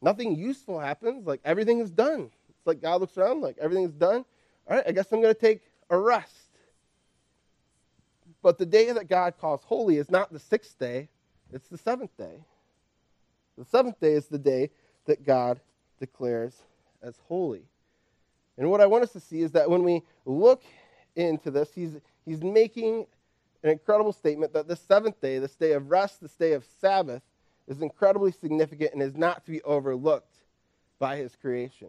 Nothing 0.00 0.36
useful 0.36 0.78
happens. 0.78 1.26
Like 1.26 1.40
everything 1.44 1.80
is 1.80 1.90
done. 1.90 2.30
It's 2.48 2.66
like 2.66 2.80
God 2.80 3.00
looks 3.00 3.16
around, 3.16 3.40
like 3.40 3.56
everything 3.60 3.84
is 3.84 3.92
done. 3.92 4.24
all 4.68 4.76
right, 4.76 4.84
I 4.86 4.92
guess 4.92 5.10
I'm 5.12 5.20
going 5.20 5.34
to 5.34 5.40
take 5.40 5.62
a 5.90 5.98
rest. 5.98 6.32
But 8.42 8.58
the 8.58 8.66
day 8.66 8.92
that 8.92 9.08
God 9.08 9.34
calls 9.40 9.62
holy 9.64 9.96
is 9.96 10.10
not 10.10 10.32
the 10.32 10.38
sixth 10.38 10.78
day, 10.78 11.08
it's 11.52 11.68
the 11.68 11.78
seventh 11.78 12.16
day. 12.16 12.44
The 13.58 13.64
seventh 13.64 13.98
day 14.00 14.12
is 14.12 14.26
the 14.26 14.38
day 14.38 14.70
that 15.06 15.24
God 15.24 15.60
declares 15.98 16.54
as 17.02 17.18
holy. 17.28 17.62
And 18.58 18.70
what 18.70 18.80
I 18.80 18.86
want 18.86 19.04
us 19.04 19.12
to 19.12 19.20
see 19.20 19.42
is 19.42 19.52
that 19.52 19.68
when 19.68 19.82
we 19.82 20.02
look 20.24 20.62
into 21.16 21.50
this, 21.50 21.70
he's, 21.74 21.96
he's 22.24 22.42
making 22.42 23.06
an 23.62 23.70
incredible 23.70 24.12
statement 24.12 24.52
that 24.52 24.68
this 24.68 24.80
seventh 24.80 25.20
day, 25.20 25.38
this 25.38 25.56
day 25.56 25.72
of 25.72 25.90
rest, 25.90 26.20
this 26.20 26.34
day 26.34 26.52
of 26.52 26.64
Sabbath, 26.80 27.22
is 27.66 27.82
incredibly 27.82 28.30
significant 28.30 28.92
and 28.92 29.02
is 29.02 29.16
not 29.16 29.44
to 29.44 29.50
be 29.50 29.62
overlooked 29.62 30.36
by 30.98 31.16
his 31.16 31.34
creation. 31.34 31.88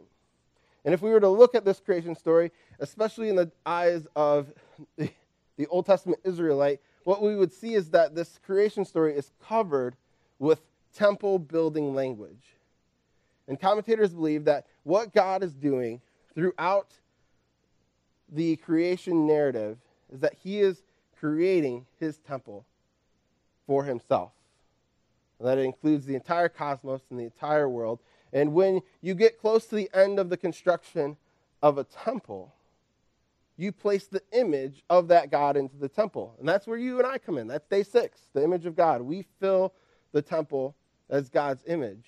And 0.86 0.94
if 0.94 1.02
we 1.02 1.12
were 1.12 1.20
to 1.20 1.30
look 1.30 1.54
at 1.54 1.66
this 1.66 1.80
creation 1.80 2.16
story, 2.16 2.52
especially 2.80 3.30
in 3.30 3.36
the 3.36 3.52
eyes 3.66 4.08
of 4.16 4.52
the, 4.98 5.10
the 5.58 5.68
Old 5.68 5.86
Testament 5.86 6.20
Israelite, 6.24 6.80
what 7.04 7.22
we 7.22 7.36
would 7.36 7.54
see 7.54 7.74
is 7.74 7.90
that 7.92 8.16
this 8.16 8.40
creation 8.46 8.86
story 8.86 9.16
is 9.16 9.32
covered 9.48 9.96
with 10.40 10.62
temple 10.94 11.40
building 11.40 11.94
language. 11.94 12.56
And 13.48 13.60
commentators 13.60 14.14
believe 14.14 14.46
that 14.46 14.66
what 14.84 15.14
God 15.14 15.44
is 15.44 15.54
doing 15.54 16.02
throughout 16.34 16.92
the 18.32 18.56
creation 18.58 19.28
narrative 19.28 19.78
is 20.12 20.20
that 20.22 20.36
he 20.44 20.60
is 20.60 20.84
creating 21.20 21.86
his 22.00 22.18
temple 22.18 22.66
for 23.66 23.84
himself. 23.84 24.32
And 25.40 25.48
that 25.48 25.58
includes 25.58 26.06
the 26.06 26.16
entire 26.16 26.50
cosmos 26.50 27.02
and 27.10 27.20
the 27.20 27.26
entire 27.26 27.70
world. 27.70 28.00
And 28.34 28.54
when 28.54 28.82
you 29.02 29.14
get 29.14 29.40
close 29.40 29.66
to 29.68 29.76
the 29.76 29.90
end 29.94 30.20
of 30.20 30.30
the 30.30 30.38
construction 30.38 31.18
of 31.62 31.78
a 31.78 31.84
temple, 31.84 32.54
you 33.58 33.72
place 33.72 34.06
the 34.06 34.22
image 34.32 34.84
of 34.90 35.08
that 35.08 35.32
God 35.32 35.58
into 35.58 35.78
the 35.78 35.90
temple. 35.90 36.36
And 36.40 36.48
that's 36.48 36.68
where 36.68 36.78
you 36.78 37.00
and 37.00 37.08
I 37.08 37.18
come 37.18 37.38
in. 37.38 37.48
That's 37.48 37.68
day 37.68 37.84
six, 37.84 38.20
the 38.34 38.44
image 38.44 38.66
of 38.66 38.76
God. 38.76 39.02
We 39.02 39.26
fill 39.40 39.74
the 40.12 40.22
temple 40.22 40.76
as 41.10 41.30
God's 41.30 41.64
image. 41.68 42.06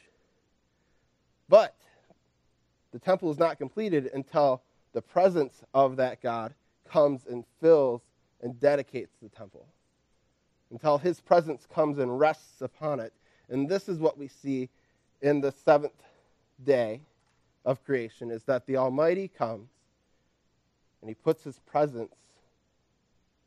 But 1.47 1.75
the 2.91 2.99
temple 2.99 3.31
is 3.31 3.39
not 3.39 3.57
completed 3.57 4.09
until 4.13 4.61
the 4.93 5.01
presence 5.01 5.63
of 5.73 5.97
that 5.97 6.21
God 6.21 6.53
comes 6.89 7.25
and 7.27 7.43
fills 7.61 8.01
and 8.41 8.59
dedicates 8.59 9.15
the 9.21 9.29
temple. 9.29 9.65
Until 10.71 10.97
his 10.97 11.19
presence 11.19 11.65
comes 11.73 11.97
and 11.97 12.19
rests 12.19 12.61
upon 12.61 12.99
it. 12.99 13.13
And 13.49 13.67
this 13.67 13.89
is 13.89 13.99
what 13.99 14.17
we 14.17 14.27
see 14.27 14.69
in 15.21 15.41
the 15.41 15.51
seventh 15.51 16.03
day 16.63 17.01
of 17.65 17.83
creation 17.83 18.31
is 18.31 18.43
that 18.43 18.65
the 18.65 18.77
Almighty 18.77 19.27
comes 19.27 19.69
and 21.01 21.09
he 21.09 21.15
puts 21.15 21.43
his 21.43 21.59
presence 21.59 22.13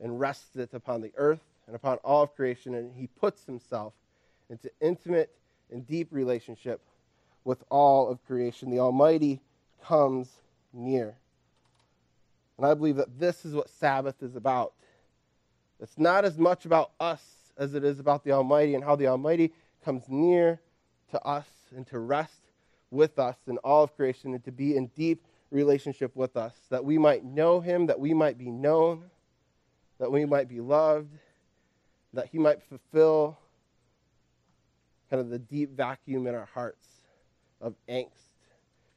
and 0.00 0.18
rests 0.18 0.56
it 0.56 0.74
upon 0.74 1.00
the 1.00 1.12
earth 1.16 1.40
and 1.66 1.76
upon 1.76 1.96
all 1.98 2.24
of 2.24 2.34
creation, 2.34 2.74
and 2.74 2.92
he 2.96 3.06
puts 3.06 3.44
himself 3.44 3.92
into 4.50 4.68
intimate 4.80 5.30
and 5.70 5.86
deep 5.86 6.08
relationship 6.10 6.80
with 7.44 7.62
all 7.70 8.08
of 8.08 8.24
creation. 8.26 8.70
The 8.70 8.80
Almighty 8.80 9.40
comes 9.84 10.28
near. 10.72 11.14
And 12.62 12.70
I 12.70 12.74
believe 12.74 12.94
that 12.94 13.18
this 13.18 13.44
is 13.44 13.56
what 13.56 13.68
Sabbath 13.68 14.22
is 14.22 14.36
about. 14.36 14.74
It's 15.80 15.98
not 15.98 16.24
as 16.24 16.38
much 16.38 16.64
about 16.64 16.92
us 17.00 17.20
as 17.58 17.74
it 17.74 17.82
is 17.82 17.98
about 17.98 18.22
the 18.22 18.30
Almighty 18.30 18.76
and 18.76 18.84
how 18.84 18.94
the 18.94 19.08
Almighty 19.08 19.52
comes 19.84 20.04
near 20.08 20.60
to 21.10 21.20
us 21.24 21.48
and 21.74 21.84
to 21.88 21.98
rest 21.98 22.40
with 22.92 23.18
us 23.18 23.36
in 23.48 23.58
all 23.58 23.82
of 23.82 23.96
creation 23.96 24.32
and 24.32 24.44
to 24.44 24.52
be 24.52 24.76
in 24.76 24.86
deep 24.94 25.26
relationship 25.50 26.14
with 26.14 26.36
us, 26.36 26.54
that 26.70 26.84
we 26.84 26.98
might 26.98 27.24
know 27.24 27.58
him, 27.58 27.86
that 27.86 27.98
we 27.98 28.14
might 28.14 28.38
be 28.38 28.48
known, 28.48 29.10
that 29.98 30.12
we 30.12 30.24
might 30.24 30.48
be 30.48 30.60
loved, 30.60 31.18
that 32.12 32.28
he 32.28 32.38
might 32.38 32.62
fulfill 32.62 33.36
kind 35.10 35.20
of 35.20 35.30
the 35.30 35.38
deep 35.40 35.76
vacuum 35.76 36.28
in 36.28 36.36
our 36.36 36.48
hearts 36.54 36.86
of 37.60 37.74
angst 37.88 38.36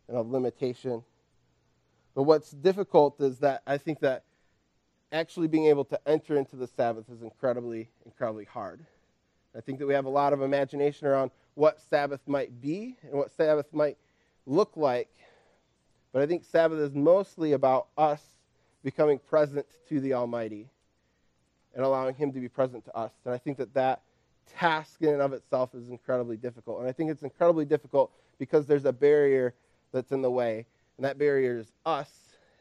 and 0.08 0.16
of 0.16 0.30
limitation. 0.30 1.04
But 2.16 2.24
what's 2.24 2.52
difficult 2.52 3.20
is 3.20 3.40
that 3.40 3.62
I 3.68 3.78
think 3.78 4.00
that 4.00 4.24
actually 5.12 5.48
being 5.48 5.66
able 5.68 5.86
to 5.86 6.00
enter 6.08 6.38
into 6.38 6.56
the 6.56 6.68
Sabbath 6.68 7.10
is 7.10 7.22
incredibly, 7.22 7.90
incredibly 8.06 8.46
hard. 8.46 8.80
I 9.56 9.62
think 9.62 9.80
that 9.80 9.86
we 9.86 9.94
have 9.94 10.06
a 10.06 10.10
lot 10.10 10.34
of 10.34 10.42
imagination 10.42 11.08
around 11.08 11.32
what 11.54 11.80
Sabbath 11.90 12.22
might 12.28 12.62
be 12.62 12.98
and 13.04 13.14
what 13.14 13.32
Sabbath 13.32 13.68
might 13.74 13.98
look 14.46 14.76
like. 14.76 15.10
But 16.12 16.22
I 16.22 16.26
think 16.26 16.44
Sabbath 16.44 16.80
is 16.80 16.94
mostly 16.94 17.54
about 17.54 17.88
us 17.98 18.22
becoming 18.84 19.20
present 19.20 19.66
to 19.90 20.00
the 20.00 20.14
Almighty 20.14 20.70
and 21.74 21.84
allowing 21.84 22.16
Him 22.16 22.32
to 22.32 22.40
be 22.40 22.48
present 22.48 22.86
to 22.86 22.96
us. 22.96 23.12
And 23.26 23.34
I 23.34 23.38
think 23.38 23.58
that 23.58 23.74
that 23.74 24.02
task 24.58 25.02
in 25.02 25.10
and 25.10 25.22
of 25.22 25.34
itself 25.34 25.74
is 25.74 25.90
incredibly 25.90 26.38
difficult. 26.38 26.80
And 26.80 26.88
I 26.88 26.92
think 26.92 27.12
it's 27.12 27.24
incredibly 27.24 27.66
difficult 27.66 28.12
because 28.38 28.66
there's 28.66 28.86
a 28.86 28.94
barrier 28.94 29.54
that's 29.92 30.12
in 30.12 30.22
the 30.22 30.32
way, 30.32 30.66
and 30.98 31.06
that 31.06 31.18
barrier 31.18 31.58
is 31.60 31.72
us. 31.86 32.10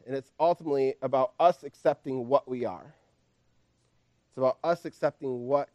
And 0.05 0.15
it's 0.15 0.31
ultimately 0.39 0.95
about 1.01 1.33
us 1.39 1.63
accepting 1.63 2.27
what 2.27 2.47
we 2.47 2.65
are. 2.65 2.93
It's 4.29 4.37
about 4.37 4.57
us 4.63 4.85
accepting 4.85 5.47
what 5.47 5.69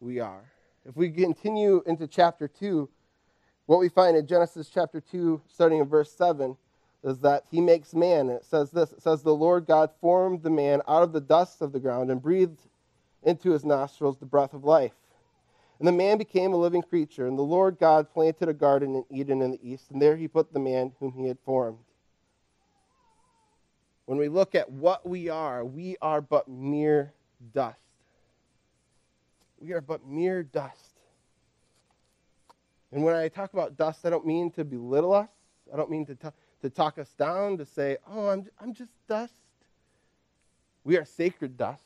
we 0.00 0.18
are. 0.18 0.50
If 0.84 0.96
we 0.96 1.10
continue 1.10 1.82
into 1.86 2.08
chapter 2.08 2.48
2, 2.48 2.88
what 3.66 3.78
we 3.78 3.88
find 3.88 4.16
in 4.16 4.26
Genesis 4.26 4.68
chapter 4.72 5.00
2, 5.00 5.40
starting 5.46 5.78
in 5.78 5.86
verse 5.86 6.10
7, 6.10 6.56
is 7.04 7.18
that 7.20 7.44
he 7.50 7.60
makes 7.60 7.94
man. 7.94 8.28
And 8.28 8.38
it 8.38 8.44
says 8.44 8.70
this 8.70 8.92
it 8.92 9.02
says, 9.02 9.22
The 9.22 9.34
Lord 9.34 9.66
God 9.66 9.90
formed 10.00 10.42
the 10.42 10.50
man 10.50 10.82
out 10.88 11.02
of 11.02 11.12
the 11.12 11.20
dust 11.20 11.62
of 11.62 11.72
the 11.72 11.80
ground 11.80 12.10
and 12.10 12.20
breathed 12.20 12.60
into 13.22 13.50
his 13.50 13.64
nostrils 13.64 14.18
the 14.18 14.26
breath 14.26 14.54
of 14.54 14.64
life. 14.64 14.94
And 15.78 15.88
the 15.88 15.92
man 15.92 16.18
became 16.18 16.52
a 16.52 16.56
living 16.56 16.82
creature. 16.82 17.26
And 17.26 17.38
the 17.38 17.42
Lord 17.42 17.78
God 17.78 18.12
planted 18.12 18.48
a 18.48 18.54
garden 18.54 18.94
in 18.94 19.04
Eden 19.10 19.42
in 19.42 19.50
the 19.52 19.60
east, 19.62 19.90
and 19.90 20.00
there 20.00 20.16
he 20.16 20.28
put 20.28 20.52
the 20.52 20.60
man 20.60 20.92
whom 21.00 21.12
he 21.12 21.26
had 21.26 21.38
formed. 21.44 21.78
When 24.06 24.18
we 24.18 24.28
look 24.28 24.54
at 24.54 24.70
what 24.70 25.08
we 25.08 25.28
are, 25.28 25.64
we 25.64 25.96
are 26.02 26.20
but 26.20 26.48
mere 26.48 27.12
dust. 27.54 27.78
We 29.58 29.72
are 29.72 29.80
but 29.80 30.06
mere 30.06 30.42
dust. 30.42 30.92
And 32.92 33.02
when 33.02 33.14
I 33.14 33.28
talk 33.28 33.52
about 33.52 33.76
dust, 33.76 34.04
I 34.04 34.10
don't 34.10 34.26
mean 34.26 34.50
to 34.52 34.64
belittle 34.64 35.14
us. 35.14 35.30
I 35.72 35.76
don't 35.76 35.90
mean 35.90 36.04
to, 36.06 36.14
t- 36.14 36.28
to 36.60 36.70
talk 36.70 36.98
us 36.98 37.08
down, 37.14 37.56
to 37.58 37.64
say, 37.64 37.96
oh, 38.10 38.28
I'm, 38.28 38.46
I'm 38.60 38.74
just 38.74 38.92
dust. 39.08 39.32
We 40.84 40.98
are 40.98 41.04
sacred 41.04 41.56
dust. 41.56 41.82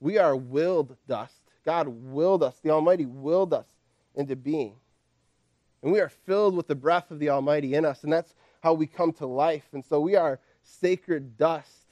We 0.00 0.18
are 0.18 0.36
willed 0.36 0.96
dust. 1.08 1.41
God 1.64 1.88
willed 1.88 2.42
us, 2.42 2.58
the 2.62 2.70
Almighty 2.70 3.06
willed 3.06 3.54
us 3.54 3.66
into 4.14 4.36
being. 4.36 4.74
And 5.82 5.92
we 5.92 6.00
are 6.00 6.08
filled 6.08 6.56
with 6.56 6.68
the 6.68 6.74
breath 6.74 7.10
of 7.10 7.18
the 7.18 7.30
Almighty 7.30 7.74
in 7.74 7.84
us, 7.84 8.04
and 8.04 8.12
that's 8.12 8.34
how 8.60 8.72
we 8.74 8.86
come 8.86 9.12
to 9.14 9.26
life. 9.26 9.64
And 9.72 9.84
so 9.84 10.00
we 10.00 10.16
are 10.16 10.38
sacred 10.62 11.36
dust. 11.36 11.88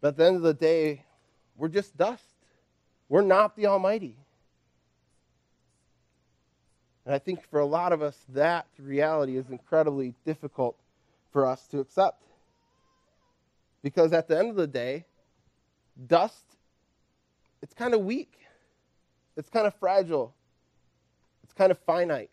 But 0.00 0.08
at 0.08 0.16
the 0.16 0.26
end 0.26 0.36
of 0.36 0.42
the 0.42 0.54
day, 0.54 1.04
we're 1.56 1.68
just 1.68 1.96
dust. 1.96 2.24
We're 3.08 3.22
not 3.22 3.56
the 3.56 3.66
Almighty. 3.66 4.18
And 7.04 7.14
I 7.14 7.18
think 7.20 7.48
for 7.48 7.60
a 7.60 7.66
lot 7.66 7.92
of 7.92 8.02
us, 8.02 8.18
that 8.30 8.66
reality 8.78 9.36
is 9.36 9.48
incredibly 9.48 10.14
difficult 10.24 10.76
for 11.32 11.46
us 11.46 11.64
to 11.68 11.78
accept. 11.78 12.24
Because 13.82 14.12
at 14.12 14.26
the 14.26 14.36
end 14.36 14.50
of 14.50 14.56
the 14.56 14.66
day, 14.66 15.04
dust, 16.08 16.44
it's 17.62 17.74
kind 17.74 17.94
of 17.94 18.00
weak, 18.00 18.38
it's 19.36 19.48
kind 19.48 19.66
of 19.66 19.74
fragile, 19.74 20.34
it's 21.42 21.52
kind 21.52 21.70
of 21.70 21.78
finite. 21.78 22.30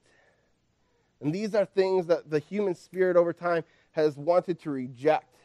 And 1.22 1.34
these 1.34 1.56
are 1.56 1.66
things 1.66 2.08
that 2.08 2.30
the 2.30 2.40
human 2.40 2.76
spirit 2.76 3.16
over 3.16 3.32
time 3.32 3.64
has 3.92 4.18
wanted 4.18 4.60
to 4.62 4.70
reject. 4.70 5.36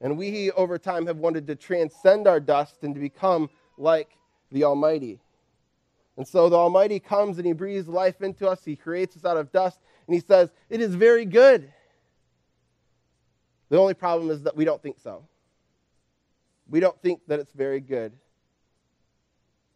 And 0.00 0.18
we 0.18 0.50
over 0.50 0.78
time 0.78 1.06
have 1.06 1.16
wanted 1.16 1.46
to 1.46 1.54
transcend 1.54 2.26
our 2.26 2.40
dust 2.40 2.82
and 2.82 2.94
to 2.94 3.00
become 3.00 3.48
like 3.78 4.10
the 4.50 4.64
Almighty. 4.64 5.20
And 6.16 6.28
so 6.28 6.48
the 6.48 6.56
Almighty 6.56 7.00
comes 7.00 7.38
and 7.38 7.46
He 7.46 7.52
breathes 7.52 7.88
life 7.88 8.20
into 8.20 8.48
us. 8.48 8.64
He 8.64 8.76
creates 8.76 9.16
us 9.16 9.24
out 9.24 9.36
of 9.36 9.50
dust. 9.52 9.80
And 10.06 10.14
He 10.14 10.20
says, 10.20 10.50
It 10.68 10.80
is 10.80 10.94
very 10.94 11.24
good. 11.24 11.72
The 13.70 13.78
only 13.78 13.94
problem 13.94 14.30
is 14.30 14.42
that 14.42 14.54
we 14.54 14.66
don't 14.66 14.82
think 14.82 14.98
so. 14.98 15.24
We 16.68 16.80
don't 16.80 17.00
think 17.00 17.20
that 17.28 17.40
it's 17.40 17.52
very 17.52 17.80
good, 17.80 18.12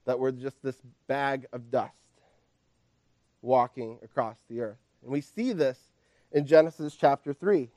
that 0.07 0.19
we're 0.19 0.33
just 0.33 0.63
this 0.63 0.81
bag 1.07 1.47
of 1.53 1.71
dust 1.71 1.93
walking 3.43 3.99
across 4.03 4.37
the 4.49 4.61
earth. 4.61 4.79
And 5.03 5.13
we 5.13 5.21
see 5.21 5.53
this 5.53 5.79
in 6.33 6.47
Genesis 6.47 6.97
chapter 6.97 7.33
3. 7.33 7.69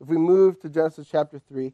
If 0.00 0.08
we 0.08 0.16
move 0.18 0.60
to 0.60 0.68
Genesis 0.68 1.08
chapter 1.10 1.40
3, 1.48 1.72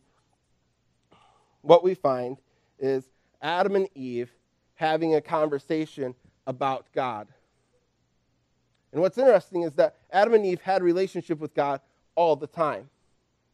what 1.63 1.83
we 1.83 1.95
find 1.95 2.39
is 2.79 3.05
Adam 3.43 3.77
and 3.77 3.89
Eve 3.95 4.31
having 4.75 5.15
a 5.15 5.21
conversation 5.21 6.15
about 6.47 6.87
God. 6.95 7.29
And 8.93 9.01
what's 9.01 9.19
interesting 9.19 9.63
is 9.63 9.73
that 9.75 9.97
Adam 10.11 10.35
and 10.35 10.45
Eve 10.45 10.61
had 10.61 10.83
a 10.83 10.85
relationship 10.85 11.39
with 11.39 11.55
God 11.55 11.81
all 12.15 12.37
the 12.37 12.47
time. 12.47 12.89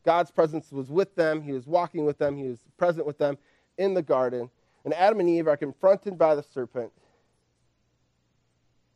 God's 0.04 0.30
presence 0.30 0.70
was 0.70 0.90
with 0.90 1.14
them. 1.14 1.42
He 1.42 1.52
was 1.52 1.66
walking 1.66 2.06
with 2.06 2.18
them. 2.18 2.36
He 2.36 2.44
was 2.44 2.60
present 2.76 3.06
with 3.06 3.18
them 3.18 3.36
in 3.76 3.92
the 3.92 4.02
garden. 4.02 4.50
And 4.86 4.94
Adam 4.94 5.18
and 5.18 5.28
Eve 5.28 5.48
are 5.48 5.56
confronted 5.56 6.16
by 6.16 6.36
the 6.36 6.44
serpent. 6.44 6.92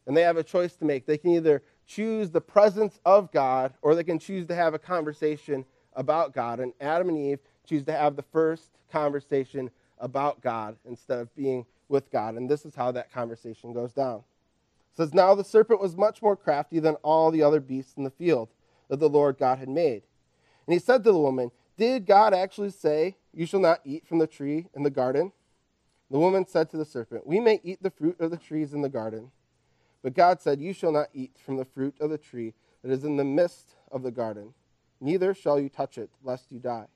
And 0.07 0.17
they 0.17 0.23
have 0.23 0.37
a 0.37 0.45
choice 0.45 0.77
to 0.77 0.85
make. 0.85 1.05
They 1.05 1.19
can 1.19 1.33
either 1.33 1.65
choose 1.85 2.31
the 2.31 2.41
presence 2.41 3.01
of 3.05 3.33
God 3.33 3.75
or 3.83 3.97
they 3.97 4.05
can 4.05 4.21
choose 4.21 4.47
to 4.47 4.55
have 4.55 4.73
a 4.73 4.79
conversation 4.79 5.65
about 5.95 6.33
God. 6.33 6.61
And 6.61 6.73
Adam 6.81 7.09
and 7.09 7.19
Eve 7.19 7.41
choose 7.67 7.83
to 7.87 7.93
have 7.93 8.15
the 8.15 8.23
first 8.23 8.71
conversation 8.93 9.69
about 9.99 10.41
God 10.41 10.77
instead 10.89 11.19
of 11.19 11.35
being 11.35 11.67
with 11.89 12.09
God. 12.13 12.37
And 12.37 12.49
this 12.49 12.65
is 12.65 12.77
how 12.77 12.93
that 12.93 13.13
conversation 13.13 13.73
goes 13.73 13.93
down. 13.93 14.19
It 14.93 14.97
says, 14.97 15.13
Now 15.13 15.35
the 15.35 15.43
serpent 15.43 15.81
was 15.81 15.97
much 15.97 16.23
more 16.23 16.37
crafty 16.37 16.79
than 16.79 16.95
all 17.03 17.33
the 17.33 17.43
other 17.43 17.59
beasts 17.59 17.95
in 17.97 18.05
the 18.05 18.11
field 18.11 18.49
that 18.89 19.01
the 19.01 19.09
Lord 19.09 19.39
God 19.39 19.59
had 19.59 19.69
made. 19.69 20.05
And 20.69 20.73
he 20.73 20.79
said 20.79 21.03
to 21.03 21.11
the 21.11 21.19
woman, 21.19 21.51
Did 21.77 22.07
God 22.07 22.33
actually 22.33 22.71
say, 22.71 23.17
You 23.35 23.45
shall 23.45 23.59
not 23.59 23.81
eat 23.85 24.07
from 24.07 24.19
the 24.19 24.29
tree 24.29 24.69
in 24.73 24.85
the 24.85 24.91
garden? 24.91 25.33
The 26.11 26.19
woman 26.19 26.47
said 26.47 26.71
to 26.71 26.77
the 26.77 26.85
serpent, 26.85 27.27
We 27.27 27.39
may 27.39 27.61
eat 27.63 27.83
the 27.83 27.91
fruit 27.91 28.21
of 28.21 28.31
the 28.31 28.37
trees 28.37 28.75
in 28.75 28.83
the 28.83 28.89
garden. 28.89 29.31
But 30.03 30.15
God 30.15 30.41
said, 30.41 30.61
You 30.61 30.73
shall 30.73 30.93
not 30.93 31.09
eat 31.15 31.37
from 31.45 31.57
the 31.57 31.65
fruit 31.65 31.95
of 32.01 32.11
the 32.11 32.19
tree 32.19 32.55
that 32.83 32.91
is 32.91 33.05
in 33.05 33.17
the 33.17 33.25
midst 33.25 33.75
of 33.93 34.03
the 34.03 34.11
garden, 34.11 34.55
neither 35.01 35.35
shall 35.35 35.61
you 35.61 35.69
touch 35.69 35.99
it, 35.99 36.11
lest 36.23 36.51
you 36.51 36.59
die. 36.59 36.87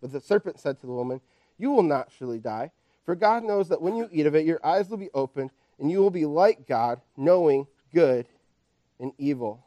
But 0.00 0.12
the 0.12 0.20
serpent 0.20 0.58
said 0.58 0.80
to 0.80 0.86
the 0.86 0.92
woman, 0.92 1.20
You 1.58 1.70
will 1.70 1.82
not 1.82 2.10
surely 2.10 2.38
die, 2.38 2.72
for 3.04 3.14
God 3.14 3.44
knows 3.44 3.68
that 3.68 3.82
when 3.82 3.96
you 3.96 4.08
eat 4.10 4.26
of 4.26 4.34
it, 4.34 4.46
your 4.46 4.64
eyes 4.64 4.88
will 4.88 4.96
be 4.96 5.10
opened, 5.14 5.50
and 5.78 5.90
you 5.90 6.00
will 6.00 6.10
be 6.10 6.24
like 6.24 6.66
God, 6.66 7.00
knowing 7.16 7.66
good 7.92 8.26
and 8.98 9.12
evil. 9.18 9.64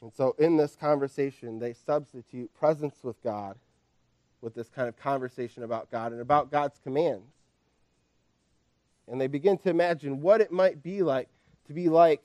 And 0.00 0.12
so, 0.12 0.36
in 0.38 0.56
this 0.56 0.76
conversation, 0.76 1.58
they 1.58 1.72
substitute 1.72 2.54
presence 2.54 2.96
with 3.02 3.22
God 3.22 3.56
with 4.44 4.54
this 4.54 4.68
kind 4.68 4.88
of 4.88 4.96
conversation 4.96 5.62
about 5.62 5.90
God 5.90 6.12
and 6.12 6.20
about 6.20 6.50
God's 6.50 6.78
commands. 6.84 7.32
And 9.10 9.18
they 9.18 9.26
begin 9.26 9.56
to 9.58 9.70
imagine 9.70 10.20
what 10.20 10.42
it 10.42 10.52
might 10.52 10.82
be 10.82 11.02
like 11.02 11.28
to 11.66 11.72
be 11.72 11.88
like 11.88 12.22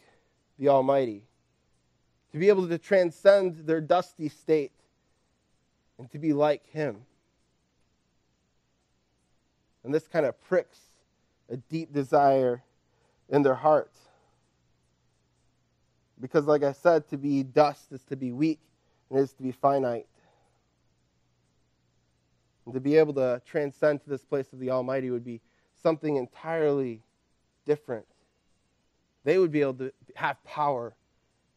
the 0.59 0.67
Almighty, 0.67 1.23
to 2.33 2.37
be 2.37 2.49
able 2.49 2.67
to 2.67 2.77
transcend 2.77 3.65
their 3.65 3.79
dusty 3.79 4.27
state 4.27 4.73
and 5.97 6.11
to 6.11 6.19
be 6.19 6.33
like 6.33 6.69
Him. 6.71 6.97
And 9.85 9.93
this 9.93 10.07
kind 10.07 10.25
of 10.25 10.39
pricks 10.43 10.79
a 11.49 11.55
deep 11.55 11.93
desire 11.93 12.61
in 13.29 13.43
their 13.43 13.55
hearts. 13.55 13.97
Because, 16.19 16.45
like 16.45 16.63
I 16.63 16.73
said, 16.73 17.07
to 17.09 17.17
be 17.17 17.43
dust 17.43 17.93
is 17.93 18.03
to 18.09 18.17
be 18.17 18.33
weak 18.33 18.59
and 19.09 19.19
is 19.19 19.31
to 19.33 19.43
be 19.43 19.53
finite. 19.53 20.08
And 22.69 22.75
to 22.75 22.79
be 22.79 22.97
able 22.97 23.15
to 23.15 23.41
transcend 23.47 24.03
to 24.03 24.11
this 24.11 24.23
place 24.23 24.53
of 24.53 24.59
the 24.59 24.69
Almighty 24.69 25.09
would 25.09 25.25
be 25.25 25.41
something 25.81 26.17
entirely 26.17 27.01
different. 27.65 28.05
They 29.23 29.39
would 29.39 29.51
be 29.51 29.61
able 29.61 29.73
to 29.73 29.91
have 30.13 30.43
power 30.43 30.93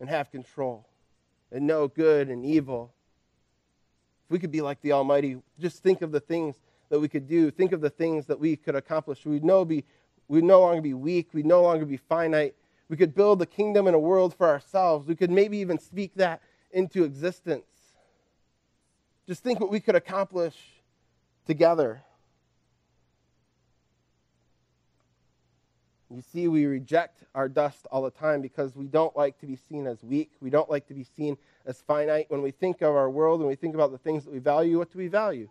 and 0.00 0.08
have 0.08 0.30
control 0.30 0.88
and 1.50 1.66
know 1.66 1.86
good 1.86 2.30
and 2.30 2.46
evil. 2.46 2.94
If 4.24 4.30
we 4.30 4.38
could 4.38 4.50
be 4.50 4.62
like 4.62 4.80
the 4.80 4.92
Almighty, 4.92 5.36
just 5.60 5.82
think 5.82 6.00
of 6.00 6.12
the 6.12 6.20
things 6.20 6.62
that 6.88 6.98
we 6.98 7.08
could 7.08 7.28
do. 7.28 7.50
Think 7.50 7.72
of 7.72 7.82
the 7.82 7.90
things 7.90 8.24
that 8.24 8.40
we 8.40 8.56
could 8.56 8.74
accomplish. 8.74 9.26
We'd, 9.26 9.44
know 9.44 9.66
be, 9.66 9.84
we'd 10.28 10.44
no 10.44 10.62
longer 10.62 10.80
be 10.80 10.94
weak. 10.94 11.34
We'd 11.34 11.44
no 11.44 11.60
longer 11.60 11.84
be 11.84 11.98
finite. 11.98 12.54
We 12.88 12.96
could 12.96 13.14
build 13.14 13.42
a 13.42 13.46
kingdom 13.46 13.86
and 13.86 13.94
a 13.94 14.00
world 14.00 14.34
for 14.34 14.48
ourselves. 14.48 15.06
We 15.06 15.14
could 15.14 15.30
maybe 15.30 15.58
even 15.58 15.78
speak 15.78 16.14
that 16.14 16.40
into 16.70 17.04
existence. 17.04 17.66
Just 19.26 19.42
think 19.42 19.60
what 19.60 19.70
we 19.70 19.78
could 19.78 19.94
accomplish 19.94 20.56
together. 21.46 22.02
You 26.14 26.22
see, 26.32 26.46
we 26.46 26.66
reject 26.66 27.24
our 27.34 27.48
dust 27.48 27.86
all 27.90 28.02
the 28.02 28.10
time 28.10 28.42
because 28.42 28.76
we 28.76 28.86
don't 28.86 29.16
like 29.16 29.38
to 29.40 29.46
be 29.46 29.56
seen 29.56 29.86
as 29.86 30.02
weak. 30.02 30.32
We 30.40 30.50
don't 30.50 30.68
like 30.68 30.86
to 30.88 30.94
be 30.94 31.04
seen 31.04 31.38
as 31.64 31.80
finite. 31.80 32.26
When 32.28 32.42
we 32.42 32.50
think 32.50 32.82
of 32.82 32.94
our 32.94 33.08
world 33.08 33.40
and 33.40 33.48
we 33.48 33.54
think 33.54 33.74
about 33.74 33.92
the 33.92 33.98
things 33.98 34.24
that 34.24 34.32
we 34.32 34.38
value, 34.38 34.78
what 34.78 34.92
do 34.92 34.98
we 34.98 35.08
value? 35.08 35.48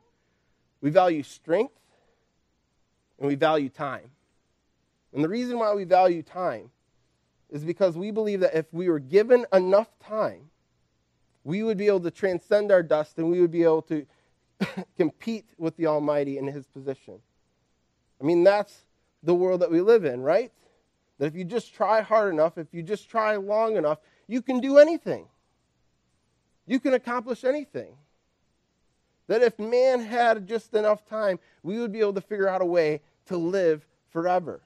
We 0.81 0.91
value 0.91 1.23
strength 1.23 1.73
and 3.17 3.27
we 3.27 3.35
value 3.35 3.69
time. 3.69 4.11
And 5.13 5.23
the 5.23 5.29
reason 5.29 5.57
why 5.57 5.73
we 5.73 5.83
value 5.83 6.21
time 6.21 6.69
is 7.49 7.63
because 7.63 7.97
we 7.97 8.11
believe 8.11 8.41
that 8.41 8.55
if 8.55 8.65
we 8.71 8.87
were 8.87 8.99
given 8.99 9.45
enough 9.51 9.89
time, 9.99 10.51
we 11.43 11.63
would 11.63 11.77
be 11.77 11.87
able 11.87 11.99
to 12.01 12.11
transcend 12.11 12.71
our 12.71 12.83
dust 12.83 13.17
and 13.17 13.29
we 13.29 13.41
would 13.41 13.51
be 13.51 13.63
able 13.63 13.81
to 13.83 14.05
compete 14.97 15.45
with 15.57 15.75
the 15.77 15.87
Almighty 15.87 16.37
in 16.37 16.47
His 16.47 16.67
position. 16.67 17.19
I 18.19 18.23
mean, 18.23 18.43
that's 18.43 18.85
the 19.23 19.33
world 19.33 19.61
that 19.61 19.71
we 19.71 19.81
live 19.81 20.05
in, 20.05 20.21
right? 20.21 20.51
That 21.17 21.27
if 21.27 21.35
you 21.35 21.43
just 21.43 21.73
try 21.73 22.01
hard 22.01 22.33
enough, 22.33 22.57
if 22.57 22.67
you 22.73 22.83
just 22.83 23.09
try 23.09 23.35
long 23.35 23.75
enough, 23.75 23.99
you 24.27 24.41
can 24.41 24.59
do 24.59 24.77
anything. 24.77 25.27
You 26.65 26.79
can 26.79 26.93
accomplish 26.93 27.43
anything. 27.43 27.95
That 29.27 29.41
if 29.41 29.57
man 29.59 30.01
had 30.01 30.47
just 30.47 30.73
enough 30.73 31.05
time, 31.05 31.39
we 31.63 31.79
would 31.79 31.91
be 31.91 31.99
able 31.99 32.13
to 32.13 32.21
figure 32.21 32.49
out 32.49 32.61
a 32.61 32.65
way 32.65 33.01
to 33.27 33.37
live 33.37 33.85
forever. 34.09 34.61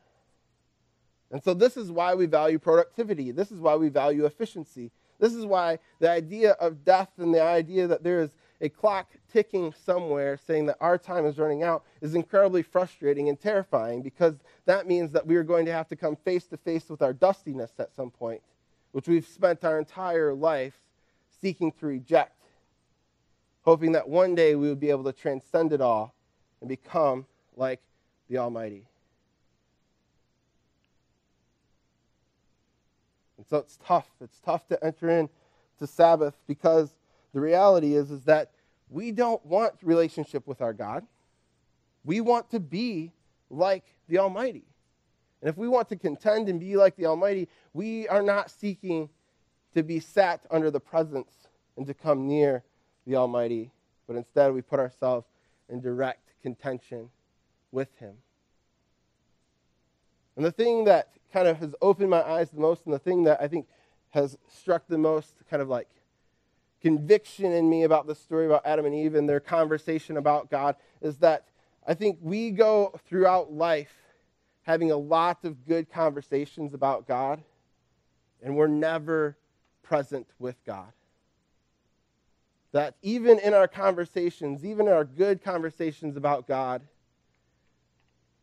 And 1.31 1.43
so, 1.43 1.53
this 1.53 1.75
is 1.75 1.91
why 1.91 2.13
we 2.13 2.25
value 2.25 2.59
productivity. 2.59 3.31
This 3.31 3.51
is 3.51 3.59
why 3.59 3.75
we 3.75 3.89
value 3.89 4.25
efficiency. 4.25 4.91
This 5.19 5.33
is 5.33 5.45
why 5.45 5.79
the 5.99 6.09
idea 6.09 6.51
of 6.51 6.83
death 6.83 7.09
and 7.17 7.33
the 7.33 7.41
idea 7.41 7.87
that 7.87 8.03
there 8.03 8.21
is 8.21 8.35
a 8.61 8.69
clock 8.69 9.11
ticking 9.31 9.73
somewhere 9.85 10.37
saying 10.37 10.65
that 10.67 10.77
our 10.79 10.97
time 10.97 11.25
is 11.25 11.37
running 11.37 11.63
out 11.63 11.83
is 12.01 12.15
incredibly 12.15 12.61
frustrating 12.61 13.29
and 13.29 13.39
terrifying 13.39 14.01
because 14.01 14.35
that 14.65 14.87
means 14.87 15.11
that 15.11 15.27
we 15.27 15.35
are 15.35 15.43
going 15.43 15.65
to 15.65 15.71
have 15.71 15.87
to 15.89 15.95
come 15.95 16.15
face 16.15 16.45
to 16.45 16.57
face 16.57 16.89
with 16.89 17.01
our 17.01 17.13
dustiness 17.13 17.71
at 17.79 17.93
some 17.93 18.09
point, 18.09 18.41
which 18.91 19.07
we've 19.07 19.27
spent 19.27 19.63
our 19.63 19.77
entire 19.77 20.33
life 20.33 20.79
seeking 21.41 21.71
to 21.73 21.85
reject, 21.85 22.41
hoping 23.63 23.91
that 23.91 24.07
one 24.07 24.35
day 24.35 24.55
we 24.55 24.69
would 24.69 24.79
be 24.79 24.89
able 24.89 25.03
to 25.03 25.13
transcend 25.13 25.73
it 25.73 25.81
all 25.81 26.13
and 26.61 26.69
become 26.69 27.25
like 27.55 27.81
the 28.29 28.37
Almighty. 28.37 28.87
And 33.37 33.45
so 33.45 33.57
it's 33.57 33.77
tough. 33.85 34.07
It's 34.21 34.39
tough 34.39 34.65
to 34.67 34.83
enter 34.83 35.09
into 35.09 35.85
Sabbath 35.85 36.35
because 36.47 36.91
the 37.35 37.41
reality 37.41 37.95
is, 37.95 38.11
is 38.11 38.23
that 38.23 38.51
we 38.89 39.11
don't 39.11 39.45
want 39.45 39.73
relationship 39.81 40.47
with 40.47 40.61
our 40.61 40.71
God. 40.71 41.05
We 42.05 42.21
want 42.21 42.49
to 42.51 42.61
be 42.61 43.11
like 43.49 43.83
the 44.07 44.19
Almighty. 44.19 44.63
And 45.41 45.49
if 45.49 45.57
we 45.57 45.67
want 45.67 45.89
to 45.89 45.97
contend 45.97 46.47
and 46.47 46.61
be 46.61 46.77
like 46.77 46.95
the 46.95 47.07
Almighty, 47.07 47.49
we 47.73 48.07
are 48.07 48.21
not 48.21 48.49
seeking 48.49 49.09
to 49.73 49.83
be 49.83 49.99
sat 49.99 50.45
under 50.49 50.71
the 50.71 50.79
presence 50.79 51.49
and 51.75 51.85
to 51.87 51.93
come 51.93 52.25
near 52.25 52.63
the 53.05 53.17
Almighty, 53.17 53.73
but 54.07 54.15
instead 54.15 54.53
we 54.53 54.61
put 54.61 54.79
ourselves 54.79 55.27
in 55.67 55.81
direct 55.81 56.31
contention 56.41 57.09
with 57.73 57.89
Him. 57.99 58.13
And 60.37 60.45
the 60.45 60.53
thing 60.53 60.85
that 60.85 61.09
kind 61.33 61.49
of 61.49 61.57
has 61.57 61.75
opened 61.81 62.09
my 62.09 62.23
eyes 62.23 62.49
the 62.51 62.61
most, 62.61 62.85
and 62.85 62.93
the 62.93 62.99
thing 62.99 63.25
that 63.25 63.41
I 63.41 63.49
think 63.49 63.67
has 64.11 64.37
struck 64.47 64.87
the 64.87 64.97
most 64.97 65.33
kind 65.49 65.61
of 65.61 65.67
like 65.67 65.89
conviction 66.85 67.51
in 67.51 67.67
me 67.67 67.81
about 67.81 68.05
the 68.05 68.13
story 68.13 68.45
about 68.45 68.61
Adam 68.63 68.85
and 68.85 68.93
Eve 68.93 69.15
and 69.15 69.27
their 69.27 69.39
conversation 69.39 70.17
about 70.17 70.51
God 70.51 70.75
is 71.01 71.17
that 71.17 71.43
I 71.87 71.95
think 71.95 72.19
we 72.21 72.51
go 72.51 72.93
throughout 73.07 73.51
life 73.51 73.91
having 74.61 74.91
a 74.91 74.95
lot 74.95 75.45
of 75.45 75.65
good 75.65 75.91
conversations 75.91 76.75
about 76.75 77.07
God, 77.07 77.41
and 78.43 78.55
we're 78.55 78.67
never 78.67 79.35
present 79.81 80.27
with 80.37 80.63
God. 80.63 80.91
That 82.71 82.93
even 83.01 83.39
in 83.39 83.55
our 83.55 83.67
conversations, 83.67 84.63
even 84.63 84.85
in 84.85 84.93
our 84.93 85.05
good 85.05 85.43
conversations 85.43 86.15
about 86.15 86.47
God, 86.47 86.83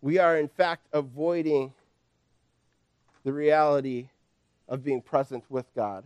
we 0.01 0.19
are 0.19 0.37
in 0.37 0.49
fact 0.49 0.89
avoiding 0.93 1.73
the 3.23 3.33
reality 3.33 4.09
of 4.67 4.83
being 4.83 5.01
present 5.01 5.45
with 5.49 5.73
God. 5.77 6.03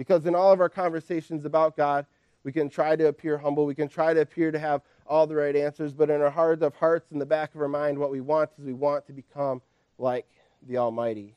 Because 0.00 0.24
in 0.24 0.34
all 0.34 0.50
of 0.50 0.62
our 0.62 0.70
conversations 0.70 1.44
about 1.44 1.76
God, 1.76 2.06
we 2.42 2.52
can 2.52 2.70
try 2.70 2.96
to 2.96 3.08
appear 3.08 3.36
humble. 3.36 3.66
We 3.66 3.74
can 3.74 3.86
try 3.86 4.14
to 4.14 4.22
appear 4.22 4.50
to 4.50 4.58
have 4.58 4.80
all 5.06 5.26
the 5.26 5.34
right 5.34 5.54
answers. 5.54 5.92
But 5.92 6.08
in 6.08 6.22
our 6.22 6.30
heart 6.30 6.62
of 6.62 6.74
hearts, 6.74 7.12
in 7.12 7.18
the 7.18 7.26
back 7.26 7.54
of 7.54 7.60
our 7.60 7.68
mind, 7.68 7.98
what 7.98 8.10
we 8.10 8.22
want 8.22 8.48
is 8.58 8.64
we 8.64 8.72
want 8.72 9.06
to 9.08 9.12
become 9.12 9.60
like 9.98 10.24
the 10.66 10.78
Almighty. 10.78 11.34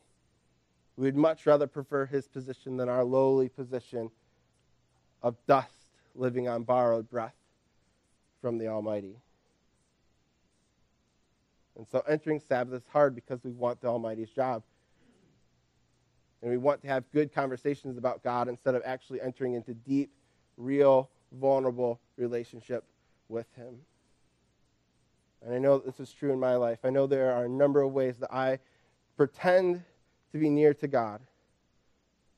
We 0.96 1.08
would 1.08 1.18
much 1.18 1.46
rather 1.46 1.68
prefer 1.68 2.06
his 2.06 2.30
position 2.30 2.78
than 2.78 2.88
our 2.88 3.04
lowly 3.04 3.50
position 3.50 4.10
of 5.22 5.36
dust 5.46 5.90
living 6.16 6.48
on 6.48 6.64
borrowed 6.64 7.10
breath 7.10 7.36
from 8.42 8.60
the 8.60 8.70
Almighty. 8.70 9.18
And 11.76 11.86
so 11.86 12.02
entering 12.08 12.40
Sabbath 12.40 12.82
is 12.82 12.88
hard 12.94 13.14
because 13.14 13.44
we 13.44 13.52
want 13.52 13.82
the 13.82 13.90
Almighty's 13.90 14.30
job. 14.30 14.64
And 16.44 16.52
we 16.52 16.58
want 16.58 16.82
to 16.82 16.88
have 16.90 17.10
good 17.12 17.34
conversations 17.34 17.98
about 17.98 18.22
God 18.22 18.50
instead 18.50 18.76
of 18.76 18.82
actually 18.86 19.22
entering 19.22 19.54
into 19.54 19.74
deep, 19.74 20.12
real, 20.58 21.10
vulnerable 21.40 22.02
relationship 22.18 22.84
with 23.30 23.48
Him. 23.56 23.78
And 25.42 25.56
I 25.56 25.58
know 25.58 25.78
this 25.78 26.02
is 26.02 26.12
true 26.12 26.34
in 26.34 26.40
my 26.40 26.56
life. 26.56 26.80
I 26.84 26.90
know 26.90 27.08
there 27.08 27.32
are 27.32 27.46
a 27.46 27.50
number 27.50 27.82
of 27.82 27.94
ways 27.94 28.18
that 28.18 28.34
I 28.34 28.60
pretend 29.16 29.84
to 30.34 30.38
be 30.38 30.50
near 30.50 30.74
to 30.74 30.88
God, 30.88 31.22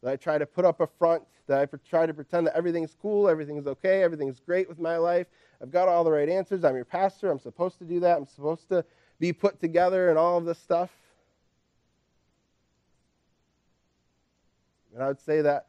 that 0.03 0.11
I 0.11 0.15
try 0.17 0.37
to 0.37 0.45
put 0.45 0.65
up 0.65 0.81
a 0.81 0.87
front, 0.87 1.23
that 1.47 1.59
I 1.59 1.77
try 1.89 2.05
to 2.05 2.13
pretend 2.13 2.45
that 2.45 2.55
everything's 2.55 2.95
cool, 3.01 3.27
everything's 3.27 3.65
okay, 3.65 4.03
everything's 4.03 4.39
great 4.39 4.69
with 4.69 4.79
my 4.79 4.97
life. 4.97 5.25
I've 5.61 5.71
got 5.71 5.87
all 5.87 6.03
the 6.03 6.11
right 6.11 6.29
answers. 6.29 6.63
I'm 6.63 6.75
your 6.75 6.85
pastor. 6.85 7.31
I'm 7.31 7.39
supposed 7.39 7.79
to 7.79 7.85
do 7.85 7.99
that. 8.01 8.17
I'm 8.17 8.27
supposed 8.27 8.69
to 8.69 8.85
be 9.19 9.33
put 9.33 9.59
together 9.59 10.09
and 10.09 10.17
all 10.17 10.37
of 10.37 10.45
this 10.45 10.59
stuff. 10.59 10.91
And 14.95 15.03
I 15.03 15.07
would 15.07 15.19
say 15.19 15.41
that 15.41 15.67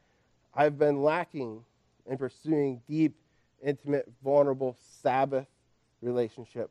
I've 0.54 0.78
been 0.78 1.02
lacking 1.02 1.64
in 2.08 2.16
pursuing 2.16 2.80
deep, 2.88 3.16
intimate, 3.62 4.08
vulnerable 4.24 4.76
Sabbath 5.02 5.48
relationship 6.00 6.70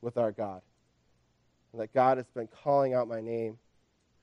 with 0.00 0.18
our 0.18 0.32
God. 0.32 0.60
And 1.72 1.80
that 1.80 1.94
God 1.94 2.18
has 2.18 2.26
been 2.26 2.48
calling 2.48 2.94
out 2.94 3.08
my 3.08 3.20
name 3.20 3.58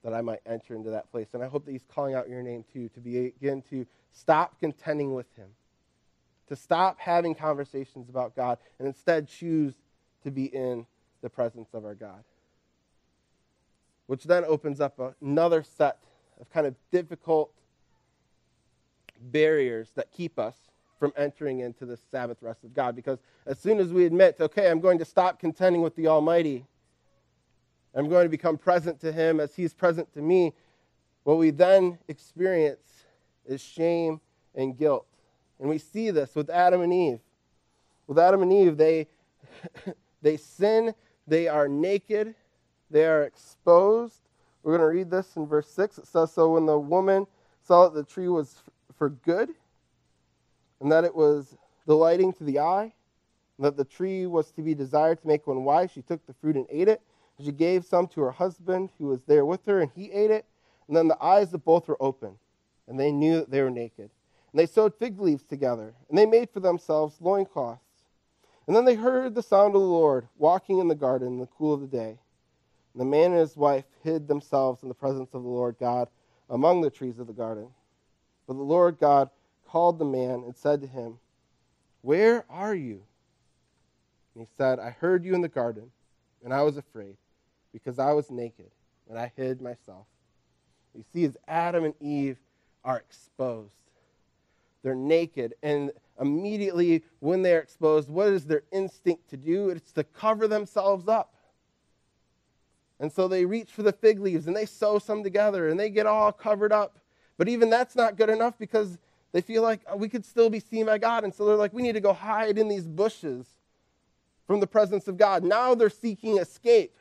that 0.04 0.13
I 0.13 0.21
might 0.21 0.41
enter 0.45 0.75
into 0.75 0.91
that 0.91 1.10
place. 1.12 1.28
And 1.34 1.41
I 1.41 1.47
hope 1.47 1.65
that 1.65 1.71
He's 1.71 1.86
calling 1.93 2.13
out 2.13 2.30
your 2.30 2.43
name 2.43 2.65
too, 2.71 2.89
to 2.89 2.99
begin 2.99 3.63
to 3.69 3.88
stop 4.12 4.60
contending 4.60 5.13
with 5.13 5.34
Him, 5.36 5.47
to 6.47 6.58
stop 6.58 6.99
having 6.99 7.36
conversations 7.36 8.10
about 8.10 8.36
God, 8.36 8.58
and 8.78 8.88
instead 8.88 9.30
choose 9.30 9.75
to 10.23 10.32
be 10.32 10.45
in 10.45 10.86
the 11.21 11.30
presence 11.30 11.69
of 11.73 11.86
our 11.86 11.95
God. 11.95 12.23
Which 14.08 14.25
then 14.25 14.43
opens 14.43 14.82
up 14.82 15.15
another 15.21 15.63
set 15.63 15.99
of 16.39 16.49
kind 16.52 16.65
of 16.65 16.75
difficult 16.91 17.52
barriers 19.21 19.89
that 19.95 20.12
keep 20.12 20.39
us 20.39 20.56
from 20.99 21.13
entering 21.15 21.60
into 21.60 21.86
the 21.86 21.97
Sabbath 22.12 22.38
rest 22.41 22.63
of 22.63 22.73
God. 22.73 22.95
Because 22.95 23.19
as 23.45 23.58
soon 23.58 23.80
as 23.80 23.93
we 23.93 24.06
admit, 24.06 24.38
okay, 24.39 24.69
I'm 24.69 24.82
going 24.82 24.99
to 24.99 25.06
stop 25.06 25.39
contending 25.39 25.82
with 25.82 25.95
the 25.95 26.08
Almighty, 26.08 26.65
I'm 27.95 28.10
going 28.10 28.25
to 28.25 28.30
become 28.30 28.58
present 28.58 28.99
to 29.02 29.12
Him 29.12 29.39
as 29.39 29.56
He's 29.56 29.73
present 29.73 30.13
to 30.13 30.21
me, 30.21 30.54
what 31.23 31.38
we 31.38 31.52
then 31.52 31.97
experience 32.08 33.06
is 33.45 33.62
shame 33.62 34.19
and 34.56 34.78
guilt. 34.78 35.06
And 35.60 35.69
we 35.69 35.78
see 35.78 36.12
this 36.12 36.36
with 36.36 36.49
Adam 36.49 36.82
and 36.82 36.93
Eve. 36.93 37.19
With 38.08 38.19
Adam 38.19 38.41
and 38.41 38.52
Eve, 38.52 38.78
they, 38.78 39.08
they 40.21 40.38
sin, 40.38 40.93
they 41.28 41.47
are 41.47 41.67
naked, 41.67 42.36
they 42.89 43.06
are 43.06 43.23
exposed. 43.23 44.29
We're 44.63 44.78
going 44.78 44.89
to 44.89 44.98
read 44.98 45.10
this 45.10 45.36
in 45.36 45.48
verse 45.48 45.69
6. 45.69 46.00
It 46.00 46.08
says, 46.08 46.32
So 46.32 46.54
when 46.54 46.65
the 46.65 46.78
woman 46.78 47.28
saw 47.62 47.88
that 47.88 47.93
the 47.93 48.04
tree 48.04 48.28
was 48.28 48.62
for 48.98 49.10
good, 49.10 49.50
and 50.82 50.91
that 50.91 51.04
it 51.04 51.15
was 51.15 51.58
delighting 51.86 52.34
to 52.34 52.43
the 52.43 52.60
eye, 52.60 52.93
and 53.58 53.65
that 53.65 53.78
the 53.78 53.86
tree 53.86 54.26
was 54.26 54.52
to 54.52 54.62
be 54.62 54.74
desired 54.74 55.22
to 55.22 55.28
make 55.28 55.48
one 55.48 55.63
wise, 55.63 55.91
she 55.91 56.02
took 56.02 56.26
the 56.26 56.34
fruit 56.34 56.56
and 56.56 56.65
ate 56.69 56.88
it. 56.88 57.02
She 57.43 57.52
gave 57.52 57.86
some 57.86 58.08
to 58.08 58.22
her 58.22 58.32
husband 58.32 58.89
who 58.98 59.08
was 59.08 59.22
there 59.24 59.45
with 59.45 59.65
her, 59.65 59.82
and 59.82 59.91
he 59.95 60.12
ate 60.12 60.32
it. 60.32 60.45
And 60.88 60.95
then 60.95 61.08
the 61.08 61.24
eyes 61.24 61.54
of 61.54 61.63
both 61.63 61.88
were 61.88 62.02
open, 62.02 62.38
and 62.88 63.00
they 63.00 63.12
knew 63.12 63.36
that 63.36 63.52
they 63.52 63.62
were 63.62 63.69
naked. 63.69 64.10
And 64.52 64.60
they 64.60 64.65
sewed 64.65 64.95
fig 64.95 65.19
leaves 65.19 65.43
together, 65.43 65.93
and 66.10 66.17
they 66.17 66.26
made 66.26 66.50
for 66.50 66.60
themselves 66.60 67.22
loincloths. 67.22 67.84
And 68.67 68.76
then 68.76 68.86
they 68.86 68.95
heard 68.95 69.36
the 69.36 69.43
sound 69.43 69.76
of 69.76 69.82
the 69.82 69.88
Lord 69.88 70.28
walking 70.38 70.80
in 70.80 70.88
the 70.88 70.95
garden 70.95 71.28
in 71.28 71.39
the 71.39 71.48
cool 71.48 71.74
of 71.74 71.82
the 71.82 71.88
day. 71.88 72.19
And 72.93 73.02
the 73.02 73.06
man 73.06 73.32
and 73.32 73.39
his 73.39 73.56
wife 73.56 73.86
hid 74.04 74.28
themselves 74.28 74.84
in 74.84 74.89
the 74.89 74.95
presence 74.95 75.34
of 75.34 75.43
the 75.43 75.49
Lord 75.49 75.78
God 75.80 76.08
among 76.49 76.82
the 76.82 76.89
trees 76.89 77.19
of 77.19 77.28
the 77.28 77.34
garden. 77.34 77.67
But 78.47 78.54
the 78.56 78.63
Lord 78.63 78.99
God 78.99 79.30
called 79.67 79.99
the 79.99 80.06
man 80.06 80.43
and 80.43 80.56
said 80.56 80.82
to 80.82 80.88
him, 80.88 81.19
Where 82.02 82.45
are 82.49 82.73
you? 82.73 83.04
And 84.34 84.43
he 84.43 84.47
said, 84.58 84.80
I 84.80 84.89
heard 84.89 85.23
you 85.23 85.36
in 85.36 85.41
the 85.41 85.47
garden, 85.47 85.91
and 86.43 86.54
I 86.54 86.63
was 86.63 86.78
afraid, 86.78 87.17
because 87.71 87.99
I 87.99 88.13
was 88.13 88.32
naked, 88.32 88.71
and 89.08 89.17
I 89.17 89.32
hid 89.36 89.62
myself. 89.62 90.06
You 90.95 91.04
see, 91.13 91.25
as 91.25 91.38
Adam 91.47 91.84
and 91.84 91.93
Eve 91.99 92.38
are 92.84 92.97
exposed, 92.97 93.73
they're 94.82 94.95
naked, 94.95 95.54
and 95.62 95.91
immediately 96.19 97.04
when 97.19 97.41
they're 97.41 97.60
exposed, 97.60 98.10
what 98.10 98.30
is 98.30 98.45
their 98.45 98.63
instinct 98.71 99.30
to 99.30 99.38
do? 99.38 99.69
It's 99.69 99.91
to 99.93 100.04
cover 100.04 100.47
themselves 100.47 101.08
up. 101.08 101.34
And 103.00 103.12
so 103.12 103.28
they 103.28 103.46
reach 103.46 103.72
for 103.72 103.84
the 103.84 103.94
fig 103.94 104.20
leaves 104.20 104.48
and 104.48 104.56
they 104.56 104.66
sew 104.66 105.00
some 105.00 105.24
together 105.24 105.70
and 105.70 105.80
they 105.80 105.90
get 105.90 106.06
all 106.06 106.32
covered 106.32 106.74
up. 106.74 107.00
But 107.38 107.48
even 107.48 107.70
that's 107.70 107.96
not 107.96 108.18
good 108.18 108.30
enough 108.30 108.58
because 108.58 108.98
they 109.32 109.42
feel 109.42 109.62
like 109.62 109.82
oh, 109.88 109.96
we 109.96 110.10
could 110.10 110.26
still 110.26 110.50
be 110.50 110.60
seen 110.60 110.86
by 110.86 110.98
God. 110.98 111.24
And 111.24 111.34
so 111.34 111.46
they're 111.46 111.56
like, 111.56 111.74
we 111.74 111.82
need 111.82 111.94
to 111.94 112.02
go 112.02 112.14
hide 112.14 112.58
in 112.58 112.68
these 112.68 112.88
bushes 112.88 113.48
from 114.46 114.60
the 114.60 114.68
presence 114.68 115.08
of 115.08 115.18
God. 115.18 115.44
Now 115.44 115.76
they're 115.76 115.90
seeking 115.90 116.38
escape. 116.38 116.96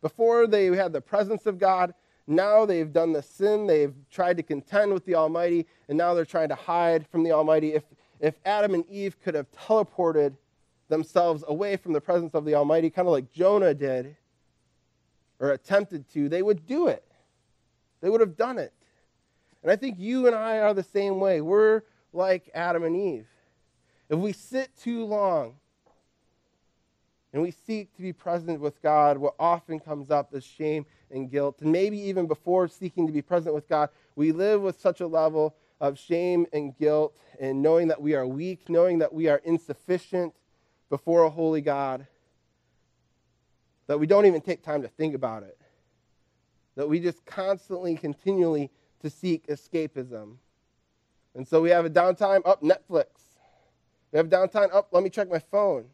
Before 0.00 0.46
they 0.46 0.66
had 0.66 0.92
the 0.92 1.00
presence 1.00 1.44
of 1.46 1.58
God, 1.58 1.92
now 2.26 2.64
they've 2.64 2.90
done 2.90 3.12
the 3.12 3.22
sin. 3.22 3.66
They've 3.66 3.94
tried 4.10 4.38
to 4.38 4.42
contend 4.42 4.94
with 4.94 5.04
the 5.04 5.16
Almighty, 5.16 5.66
and 5.88 5.98
now 5.98 6.14
they're 6.14 6.24
trying 6.24 6.48
to 6.48 6.54
hide 6.54 7.06
from 7.08 7.22
the 7.22 7.32
Almighty. 7.32 7.74
If, 7.74 7.82
if 8.20 8.34
Adam 8.46 8.72
and 8.72 8.88
Eve 8.88 9.20
could 9.22 9.34
have 9.34 9.50
teleported 9.52 10.36
themselves 10.88 11.44
away 11.46 11.76
from 11.76 11.92
the 11.92 12.00
presence 12.00 12.34
of 12.34 12.44
the 12.44 12.54
Almighty, 12.54 12.88
kind 12.88 13.06
of 13.06 13.12
like 13.12 13.30
Jonah 13.32 13.74
did, 13.74 14.16
or 15.40 15.50
attempted 15.50 16.08
to, 16.10 16.28
they 16.28 16.42
would 16.42 16.66
do 16.66 16.86
it. 16.86 17.02
They 18.00 18.10
would 18.10 18.20
have 18.20 18.36
done 18.36 18.58
it. 18.58 18.72
And 19.62 19.72
I 19.72 19.76
think 19.76 19.98
you 19.98 20.26
and 20.26 20.36
I 20.36 20.58
are 20.58 20.74
the 20.74 20.82
same 20.82 21.18
way. 21.18 21.40
We're 21.40 21.82
like 22.12 22.50
Adam 22.54 22.84
and 22.84 22.94
Eve. 22.94 23.26
If 24.08 24.18
we 24.18 24.32
sit 24.32 24.70
too 24.76 25.04
long 25.04 25.54
and 27.32 27.42
we 27.42 27.50
seek 27.50 27.94
to 27.96 28.02
be 28.02 28.12
present 28.12 28.60
with 28.60 28.80
God, 28.82 29.18
what 29.18 29.34
often 29.38 29.80
comes 29.80 30.10
up 30.10 30.34
is 30.34 30.44
shame 30.44 30.84
and 31.10 31.30
guilt. 31.30 31.60
And 31.60 31.72
maybe 31.72 31.98
even 31.98 32.26
before 32.26 32.68
seeking 32.68 33.06
to 33.06 33.12
be 33.12 33.22
present 33.22 33.54
with 33.54 33.68
God, 33.68 33.88
we 34.16 34.32
live 34.32 34.62
with 34.62 34.80
such 34.80 35.00
a 35.00 35.06
level 35.06 35.54
of 35.80 35.98
shame 35.98 36.46
and 36.52 36.76
guilt 36.76 37.14
and 37.38 37.62
knowing 37.62 37.88
that 37.88 38.02
we 38.02 38.14
are 38.14 38.26
weak, 38.26 38.68
knowing 38.68 38.98
that 38.98 39.12
we 39.12 39.28
are 39.28 39.40
insufficient 39.44 40.34
before 40.90 41.22
a 41.22 41.30
holy 41.30 41.60
God 41.60 42.06
that 43.90 43.98
we 43.98 44.06
don't 44.06 44.24
even 44.24 44.40
take 44.40 44.62
time 44.62 44.82
to 44.82 44.88
think 44.88 45.16
about 45.16 45.42
it. 45.42 45.58
That 46.76 46.88
we 46.88 47.00
just 47.00 47.26
constantly, 47.26 47.96
continually 47.96 48.70
to 49.02 49.10
seek 49.10 49.48
escapism. 49.48 50.36
And 51.34 51.48
so 51.48 51.60
we 51.60 51.70
have 51.70 51.84
a 51.84 51.90
downtime 51.90 52.46
up 52.46 52.62
Netflix. 52.62 53.06
We 54.12 54.18
have 54.18 54.28
downtime 54.28 54.72
up, 54.72 54.90
let 54.92 55.02
me 55.02 55.10
check 55.10 55.28
my 55.28 55.40
phone. 55.40 55.86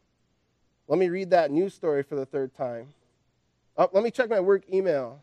Let 0.88 0.98
me 0.98 1.08
read 1.08 1.30
that 1.30 1.50
news 1.50 1.72
story 1.72 2.02
for 2.02 2.16
the 2.16 2.26
third 2.26 2.54
time. 2.54 2.88
Up, 3.78 3.94
let 3.94 4.04
me 4.04 4.10
check 4.10 4.28
my 4.28 4.40
work 4.40 4.64
email. 4.70 5.22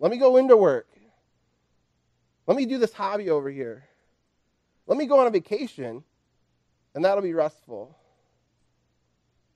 Let 0.00 0.10
me 0.10 0.16
go 0.16 0.38
into 0.38 0.56
work. 0.56 0.88
Let 2.48 2.56
me 2.56 2.66
do 2.66 2.78
this 2.78 2.92
hobby 2.92 3.30
over 3.30 3.48
here. 3.48 3.84
Let 4.88 4.98
me 4.98 5.06
go 5.06 5.20
on 5.20 5.28
a 5.28 5.30
vacation, 5.30 6.02
and 6.96 7.04
that'll 7.04 7.22
be 7.22 7.32
restful. 7.32 7.96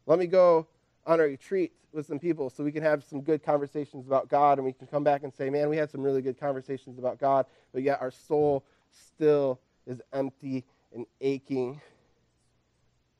Let 0.06 0.20
me 0.20 0.28
go 0.28 0.68
on 1.06 1.20
a 1.20 1.24
retreat 1.24 1.72
with 1.92 2.06
some 2.06 2.18
people 2.18 2.48
so 2.48 2.64
we 2.64 2.72
can 2.72 2.82
have 2.82 3.04
some 3.04 3.20
good 3.20 3.42
conversations 3.42 4.06
about 4.06 4.28
God 4.28 4.58
and 4.58 4.64
we 4.64 4.72
can 4.72 4.86
come 4.86 5.04
back 5.04 5.24
and 5.24 5.32
say, 5.32 5.50
man, 5.50 5.68
we 5.68 5.76
had 5.76 5.90
some 5.90 6.02
really 6.02 6.22
good 6.22 6.38
conversations 6.38 6.98
about 6.98 7.18
God, 7.18 7.46
but 7.72 7.82
yet 7.82 8.00
our 8.00 8.10
soul 8.10 8.64
still 8.90 9.60
is 9.86 10.00
empty 10.12 10.64
and 10.94 11.06
aching 11.20 11.80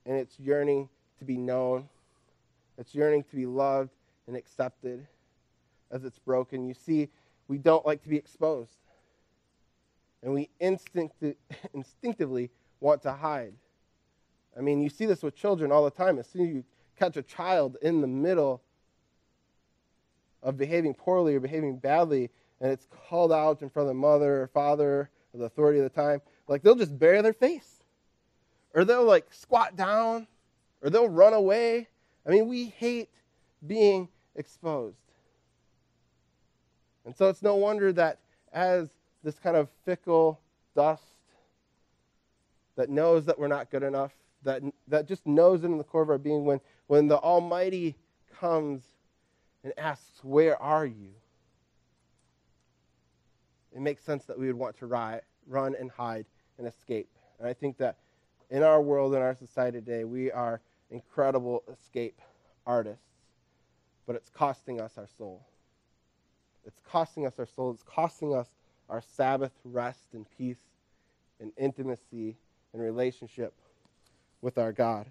and 0.06 0.16
it's 0.16 0.38
yearning 0.38 0.88
to 1.18 1.24
be 1.24 1.36
known. 1.36 1.88
It's 2.78 2.94
yearning 2.94 3.24
to 3.24 3.36
be 3.36 3.46
loved 3.46 3.90
and 4.26 4.36
accepted 4.36 5.06
as 5.90 6.04
it's 6.04 6.18
broken. 6.18 6.66
You 6.66 6.74
see, 6.74 7.08
we 7.48 7.58
don't 7.58 7.86
like 7.86 8.02
to 8.02 8.08
be 8.08 8.16
exposed. 8.16 8.76
And 10.22 10.32
we 10.34 10.48
instinct- 10.60 11.36
instinctively 11.74 12.50
want 12.80 13.02
to 13.02 13.12
hide. 13.12 13.54
I 14.56 14.60
mean, 14.60 14.80
you 14.80 14.88
see 14.88 15.06
this 15.06 15.22
with 15.22 15.34
children 15.34 15.72
all 15.72 15.84
the 15.84 15.90
time. 15.90 16.18
As 16.18 16.26
soon 16.26 16.42
as 16.42 16.54
you 16.54 16.64
catch 17.02 17.16
a 17.16 17.22
child 17.22 17.76
in 17.82 18.00
the 18.00 18.06
middle 18.06 18.62
of 20.40 20.56
behaving 20.56 20.94
poorly 20.94 21.34
or 21.34 21.40
behaving 21.40 21.76
badly, 21.76 22.30
and 22.60 22.70
it's 22.70 22.86
called 23.08 23.32
out 23.32 23.60
in 23.60 23.68
front 23.68 23.88
of 23.88 23.94
the 23.94 24.00
mother 24.00 24.42
or 24.42 24.46
father 24.46 25.10
or 25.34 25.38
the 25.38 25.44
authority 25.44 25.80
of 25.80 25.84
the 25.84 26.00
time, 26.00 26.22
like 26.46 26.62
they'll 26.62 26.76
just 26.76 26.96
bury 26.96 27.20
their 27.20 27.32
face. 27.32 27.82
Or 28.72 28.84
they'll 28.84 29.04
like 29.04 29.26
squat 29.32 29.76
down, 29.76 30.28
or 30.80 30.90
they'll 30.90 31.08
run 31.08 31.32
away. 31.32 31.88
I 32.24 32.30
mean, 32.30 32.46
we 32.46 32.66
hate 32.66 33.10
being 33.66 34.08
exposed. 34.36 34.96
And 37.04 37.16
so 37.16 37.28
it's 37.28 37.42
no 37.42 37.56
wonder 37.56 37.92
that 37.94 38.18
as 38.52 38.90
this 39.24 39.40
kind 39.40 39.56
of 39.56 39.68
fickle 39.84 40.38
dust 40.76 41.02
that 42.76 42.88
knows 42.88 43.26
that 43.26 43.38
we're 43.40 43.48
not 43.48 43.70
good 43.70 43.82
enough, 43.82 44.12
that, 44.44 44.62
that 44.88 45.06
just 45.06 45.26
knows 45.26 45.62
it 45.62 45.66
in 45.66 45.78
the 45.78 45.84
core 45.84 46.02
of 46.02 46.10
our 46.10 46.18
being, 46.18 46.44
when, 46.44 46.60
when 46.86 47.08
the 47.08 47.18
Almighty 47.18 47.96
comes 48.38 48.82
and 49.64 49.72
asks, 49.76 50.22
Where 50.22 50.60
are 50.60 50.86
you? 50.86 51.14
it 53.74 53.80
makes 53.80 54.04
sense 54.04 54.24
that 54.26 54.38
we 54.38 54.46
would 54.46 54.56
want 54.56 54.76
to 54.78 54.86
ri- 54.86 55.20
run 55.46 55.74
and 55.78 55.90
hide 55.90 56.26
and 56.58 56.66
escape. 56.66 57.08
And 57.38 57.48
I 57.48 57.52
think 57.52 57.78
that 57.78 57.96
in 58.50 58.62
our 58.62 58.82
world, 58.82 59.14
in 59.14 59.22
our 59.22 59.34
society 59.34 59.80
today, 59.80 60.04
we 60.04 60.30
are 60.30 60.60
incredible 60.90 61.62
escape 61.72 62.20
artists, 62.66 63.06
but 64.06 64.14
it's 64.14 64.28
costing 64.28 64.80
us 64.80 64.98
our 64.98 65.08
soul. 65.18 65.46
It's 66.64 66.78
costing 66.88 67.26
us 67.26 67.38
our 67.38 67.46
soul. 67.46 67.72
It's 67.72 67.82
costing 67.82 68.34
us 68.34 68.48
our 68.88 69.00
Sabbath 69.00 69.52
rest 69.64 70.08
and 70.12 70.26
peace 70.36 70.62
and 71.40 71.50
intimacy 71.56 72.36
and 72.72 72.82
relationship 72.82 73.54
with 74.42 74.58
our 74.58 74.72
God. 74.72 75.10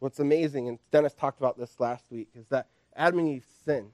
What's 0.00 0.18
amazing, 0.18 0.68
and 0.68 0.78
Dennis 0.90 1.14
talked 1.14 1.38
about 1.38 1.58
this 1.58 1.78
last 1.78 2.06
week, 2.10 2.28
is 2.34 2.46
that 2.48 2.66
Adam 2.96 3.20
and 3.20 3.28
Eve 3.28 3.46
sin. 3.64 3.90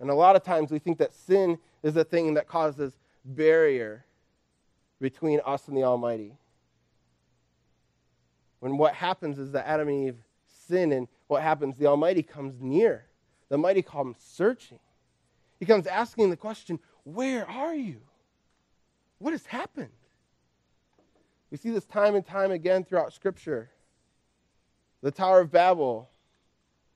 And 0.00 0.10
a 0.10 0.14
lot 0.14 0.34
of 0.34 0.42
times 0.42 0.70
we 0.70 0.78
think 0.78 0.98
that 0.98 1.14
sin 1.14 1.58
is 1.82 1.94
the 1.94 2.04
thing 2.04 2.34
that 2.34 2.48
causes 2.48 2.98
barrier 3.24 4.04
between 5.00 5.40
us 5.44 5.68
and 5.68 5.76
the 5.76 5.84
Almighty. 5.84 6.36
When 8.60 8.78
what 8.78 8.94
happens 8.94 9.38
is 9.38 9.52
that 9.52 9.68
Adam 9.68 9.88
and 9.88 10.08
Eve 10.08 10.16
sin, 10.46 10.92
and 10.92 11.08
what 11.26 11.42
happens, 11.42 11.76
the 11.76 11.86
Almighty 11.86 12.22
comes 12.22 12.60
near. 12.60 13.04
The 13.48 13.56
Almighty 13.56 13.82
comes 13.82 14.16
searching. 14.20 14.78
He 15.60 15.66
comes 15.66 15.86
asking 15.86 16.30
the 16.30 16.36
question, 16.36 16.78
Where 17.04 17.48
are 17.48 17.74
you? 17.74 18.00
What 19.18 19.32
has 19.32 19.46
happened? 19.46 19.90
We 21.50 21.58
see 21.58 21.70
this 21.70 21.84
time 21.84 22.14
and 22.14 22.24
time 22.24 22.50
again 22.50 22.84
throughout 22.84 23.12
Scripture. 23.12 23.70
The 25.02 25.10
Tower 25.10 25.40
of 25.40 25.50
Babel, 25.50 26.08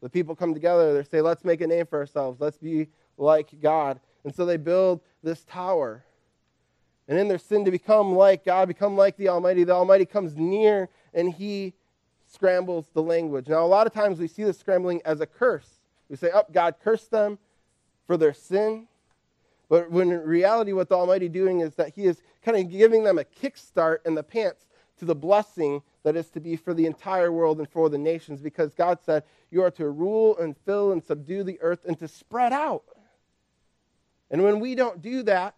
the 0.00 0.08
people 0.08 0.36
come 0.36 0.54
together, 0.54 0.94
they 0.94 1.08
say, 1.08 1.20
Let's 1.20 1.44
make 1.44 1.60
a 1.60 1.66
name 1.66 1.86
for 1.86 1.98
ourselves, 1.98 2.40
let's 2.40 2.58
be 2.58 2.88
like 3.18 3.60
God. 3.60 4.00
And 4.24 4.34
so 4.34 4.44
they 4.44 4.56
build 4.56 5.00
this 5.22 5.44
tower 5.44 6.04
and 7.08 7.18
in 7.18 7.28
their 7.28 7.38
sin 7.38 7.64
to 7.64 7.70
become 7.70 8.14
like 8.14 8.44
God, 8.44 8.68
become 8.68 8.96
like 8.96 9.16
the 9.16 9.28
Almighty. 9.28 9.64
The 9.64 9.74
Almighty 9.74 10.04
comes 10.04 10.36
near 10.36 10.88
and 11.14 11.32
he 11.32 11.74
scrambles 12.26 12.88
the 12.92 13.02
language. 13.02 13.48
Now, 13.48 13.64
a 13.64 13.66
lot 13.66 13.86
of 13.86 13.92
times 13.92 14.18
we 14.18 14.26
see 14.26 14.42
the 14.42 14.52
scrambling 14.52 15.00
as 15.04 15.20
a 15.20 15.26
curse. 15.26 15.80
We 16.08 16.16
say, 16.16 16.30
Oh, 16.34 16.44
God 16.52 16.76
cursed 16.82 17.10
them 17.10 17.38
for 18.06 18.16
their 18.16 18.34
sin. 18.34 18.88
But 19.68 19.90
when 19.90 20.10
in 20.10 20.20
reality, 20.20 20.72
what 20.72 20.88
the 20.88 20.96
Almighty 20.96 21.28
doing 21.28 21.60
is 21.60 21.74
that 21.76 21.94
He 21.94 22.06
is 22.06 22.20
kind 22.44 22.56
of 22.56 22.70
giving 22.70 23.04
them 23.04 23.18
a 23.18 23.24
kickstart 23.24 23.98
in 24.04 24.14
the 24.14 24.22
pants 24.22 24.66
to 24.98 25.04
the 25.04 25.14
blessing 25.14 25.82
that 26.06 26.14
is 26.14 26.30
to 26.30 26.38
be 26.38 26.54
for 26.54 26.72
the 26.72 26.86
entire 26.86 27.32
world 27.32 27.58
and 27.58 27.68
for 27.68 27.88
the 27.88 27.98
nations, 27.98 28.40
because 28.40 28.72
God 28.72 29.00
said, 29.04 29.24
You 29.50 29.64
are 29.64 29.72
to 29.72 29.90
rule 29.90 30.38
and 30.38 30.56
fill 30.56 30.92
and 30.92 31.02
subdue 31.02 31.42
the 31.42 31.60
earth 31.60 31.84
and 31.84 31.98
to 31.98 32.06
spread 32.06 32.52
out. 32.52 32.84
And 34.30 34.44
when 34.44 34.60
we 34.60 34.76
don't 34.76 35.02
do 35.02 35.24
that, 35.24 35.56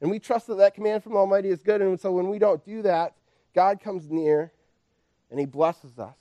and 0.00 0.10
we 0.10 0.18
trust 0.18 0.46
that 0.46 0.54
that 0.54 0.74
command 0.74 1.04
from 1.04 1.14
Almighty 1.14 1.50
is 1.50 1.62
good. 1.62 1.82
And 1.82 2.00
so 2.00 2.10
when 2.10 2.30
we 2.30 2.38
don't 2.38 2.64
do 2.64 2.80
that, 2.82 3.16
God 3.54 3.82
comes 3.82 4.10
near 4.10 4.50
and 5.30 5.38
He 5.38 5.44
blesses 5.44 5.98
us 5.98 6.16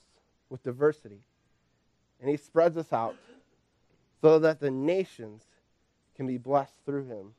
with 0.50 0.62
diversity. 0.62 1.22
And 2.20 2.30
He 2.30 2.36
spreads 2.36 2.76
us 2.76 2.92
out 2.92 3.16
so 4.20 4.38
that 4.40 4.60
the 4.60 4.70
nations 4.70 5.44
can 6.18 6.28
be 6.28 6.38
blessed 6.38 6.76
through 6.86 7.06
Him. 7.06 7.36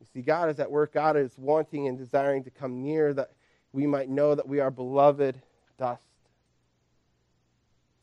You 0.00 0.06
see, 0.12 0.20
God 0.20 0.50
is 0.50 0.60
at 0.60 0.70
work. 0.70 0.92
God 0.92 1.16
is 1.16 1.32
wanting 1.38 1.88
and 1.88 1.96
desiring 1.96 2.44
to 2.44 2.50
come 2.50 2.82
near 2.82 3.14
that 3.14 3.30
we 3.72 3.86
might 3.86 4.08
know 4.08 4.34
that 4.34 4.48
we 4.48 4.60
are 4.60 4.70
beloved 4.70 5.40
dust. 5.78 6.02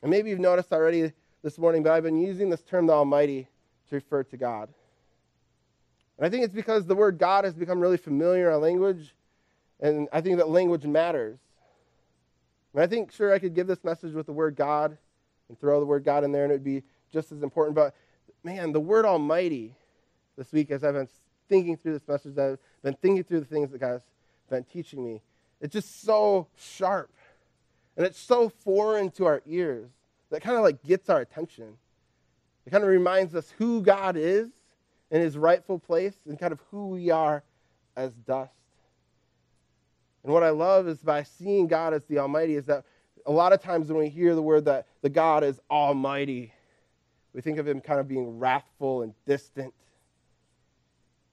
And 0.02 0.10
maybe 0.10 0.30
you've 0.30 0.40
noticed 0.40 0.72
already 0.72 1.12
this 1.44 1.58
morning, 1.58 1.84
but 1.84 1.92
I've 1.92 2.04
been 2.04 2.22
using 2.22 2.50
this 2.50 2.62
term, 2.62 2.88
the 2.88 2.94
Almighty, 2.94 3.48
to 3.90 3.96
refer 3.96 4.24
to 4.24 4.38
God. 4.38 4.70
And 6.18 6.26
I 6.26 6.30
think 6.30 6.44
it's 6.44 6.54
because 6.54 6.86
the 6.86 6.96
word 6.96 7.18
God 7.18 7.46
has 7.46 7.54
become 7.54 7.80
really 7.80 7.98
familiar 7.98 8.48
in 8.48 8.54
our 8.54 8.60
language, 8.60 9.16
and 9.80 10.10
I 10.12 10.22
think 10.22 10.38
that 10.38 10.50
language 10.50 10.86
matters. 10.86 11.40
And 12.74 12.84
I 12.84 12.88
think, 12.88 13.12
sure, 13.12 13.34
I 13.34 13.40
could 13.40 13.56
give 13.56 13.68
this 13.68 13.84
message 13.84 14.14
with 14.14 14.26
the 14.26 14.34
word 14.34 14.56
God 14.56 14.98
and 15.48 15.60
throw 15.60 15.80
the 15.80 15.86
word 15.86 16.04
God 16.04 16.24
in 16.24 16.32
there, 16.32 16.44
and 16.44 16.52
it 16.52 16.56
would 16.56 16.64
be 16.64 16.84
just 17.12 17.32
as 17.32 17.42
important. 17.42 17.76
But 17.76 17.96
man, 18.44 18.72
the 18.72 18.80
word 18.80 19.06
Almighty 19.06 19.74
this 20.38 20.52
week, 20.52 20.72
as 20.72 20.84
I've 20.84 20.94
been 20.94 21.10
thinking 21.48 21.78
through 21.78 21.94
this 21.94 22.08
message, 22.08 22.38
I've 22.38 22.60
been 22.84 22.96
thinking 22.96 23.24
through 23.24 23.40
the 23.40 23.46
things 23.46 23.72
that 23.72 23.80
God's 23.80 24.04
been 24.50 24.64
teaching 24.64 25.04
me, 25.04 25.22
it's 25.62 25.74
just 25.74 26.04
so 26.04 26.48
sharp. 26.58 27.12
And 27.98 28.06
it's 28.06 28.20
so 28.20 28.50
foreign 28.50 29.12
to 29.12 29.26
our 29.26 29.42
ears 29.46 29.90
that 30.30 30.42
kind 30.42 30.56
of 30.56 30.64
like 30.64 30.82
gets 30.84 31.10
our 31.10 31.20
attention. 31.20 31.78
It 32.66 32.70
kind 32.70 32.84
of 32.84 32.90
reminds 32.90 33.36
us 33.36 33.54
who 33.58 33.82
God 33.82 34.16
is 34.16 34.50
in 35.12 35.22
his 35.22 35.38
rightful 35.38 35.80
place 35.80 36.16
and 36.28 36.40
kind 36.40 36.54
of 36.54 36.60
who 36.72 36.88
we 36.88 37.10
are 37.10 37.44
as 37.96 38.14
dust. 38.14 38.54
And 40.24 40.34
what 40.34 40.44
I 40.44 40.50
love 40.50 40.88
is 40.88 41.00
by 41.00 41.24
seeing 41.24 41.68
God 41.68 41.94
as 41.94 42.06
the 42.06 42.20
Almighty, 42.20 42.56
is 42.56 42.66
that 42.66 42.86
a 43.26 43.32
lot 43.32 43.54
of 43.54 43.62
times 43.62 43.90
when 43.90 44.00
we 44.00 44.10
hear 44.10 44.36
the 44.36 44.42
word 44.42 44.66
that 44.66 44.86
the 45.02 45.10
God 45.10 45.44
is 45.44 45.60
Almighty, 45.70 46.54
we 47.34 47.42
think 47.42 47.58
of 47.58 47.68
him 47.68 47.82
kind 47.82 48.00
of 48.00 48.08
being 48.08 48.40
wrathful 48.40 49.02
and 49.02 49.14
distant. 49.26 49.74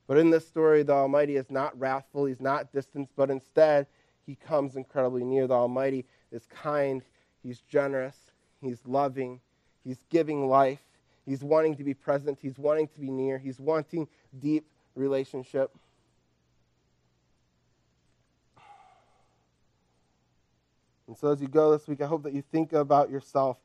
But 0.07 0.19
in 0.19 0.31
this 0.31 0.47
story, 0.47 0.83
the 0.83 0.93
Almighty 0.93 1.37
is 1.37 1.51
not 1.51 1.79
wrathful, 1.79 2.27
he's 2.27 2.41
not 2.41 2.73
distant, 2.73 3.09
but 3.17 3.31
instead, 3.31 3.87
he 4.27 4.35
comes 4.35 4.77
incredibly 4.77 5.25
near. 5.25 5.47
The 5.47 5.55
Almighty 5.55 6.05
is 6.33 6.47
kind, 6.47 7.03
he's 7.43 7.61
generous, 7.61 8.17
he's 8.61 8.81
loving, 8.87 9.41
he's 9.85 10.05
giving 10.11 10.49
life, 10.49 10.81
He's 11.27 11.43
wanting 11.43 11.75
to 11.77 11.85
be 11.85 11.93
present. 11.93 12.39
He's 12.41 12.57
wanting 12.57 12.87
to 12.89 13.01
be 13.01 13.11
near. 13.11 13.37
He's 13.37 13.59
wanting 13.59 14.07
deep 14.39 14.65
relationship. 14.95 15.73
And 21.09 21.17
so, 21.17 21.33
as 21.33 21.41
you 21.41 21.49
go 21.49 21.73
this 21.73 21.89
week, 21.89 22.01
I 22.01 22.07
hope 22.07 22.23
that 22.23 22.33
you 22.33 22.43
think 22.43 22.73
about 22.73 23.11
yourself 23.11 23.59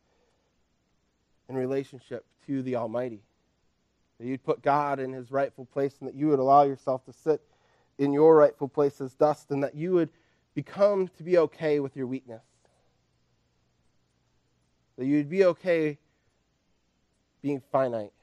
in 1.48 1.56
relationship 1.56 2.26
to 2.48 2.64
the 2.64 2.76
Almighty. 2.76 3.22
That 4.20 4.26
you'd 4.28 4.44
put 4.44 4.64
God 4.64 5.00
in 5.00 5.14
his 5.14 5.32
rightful 5.32 5.66
place 5.66 5.96
and 6.00 6.08
that 6.08 6.16
you 6.16 6.28
would 6.30 6.40
allow 6.40 6.64
yourself 6.64 7.06
to 7.06 7.14
sit 7.14 7.42
in 8.00 8.12
your 8.12 8.36
rightful 8.36 8.68
place 8.68 9.02
as 9.02 9.14
dust 9.14 9.52
and 9.52 9.64
that 9.64 9.76
you 9.76 9.92
would 9.92 10.10
become 10.54 11.08
to 11.18 11.24
be 11.24 11.38
okay 11.38 11.80
with 11.80 11.96
your 11.96 12.08
weakness. 12.08 12.44
That 14.98 15.06
you'd 15.06 15.30
be 15.30 15.46
okay 15.46 15.98
being 17.42 17.62
finite. 17.72 18.14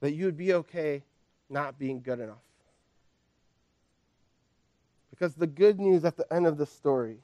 That 0.00 0.12
you 0.12 0.24
would 0.24 0.36
be 0.36 0.54
okay 0.54 1.02
not 1.48 1.78
being 1.78 2.00
good 2.00 2.20
enough. 2.20 2.38
Because 5.10 5.34
the 5.34 5.46
good 5.46 5.78
news 5.78 6.04
at 6.04 6.16
the 6.16 6.32
end 6.32 6.46
of 6.46 6.56
the 6.56 6.66
story 6.66 7.18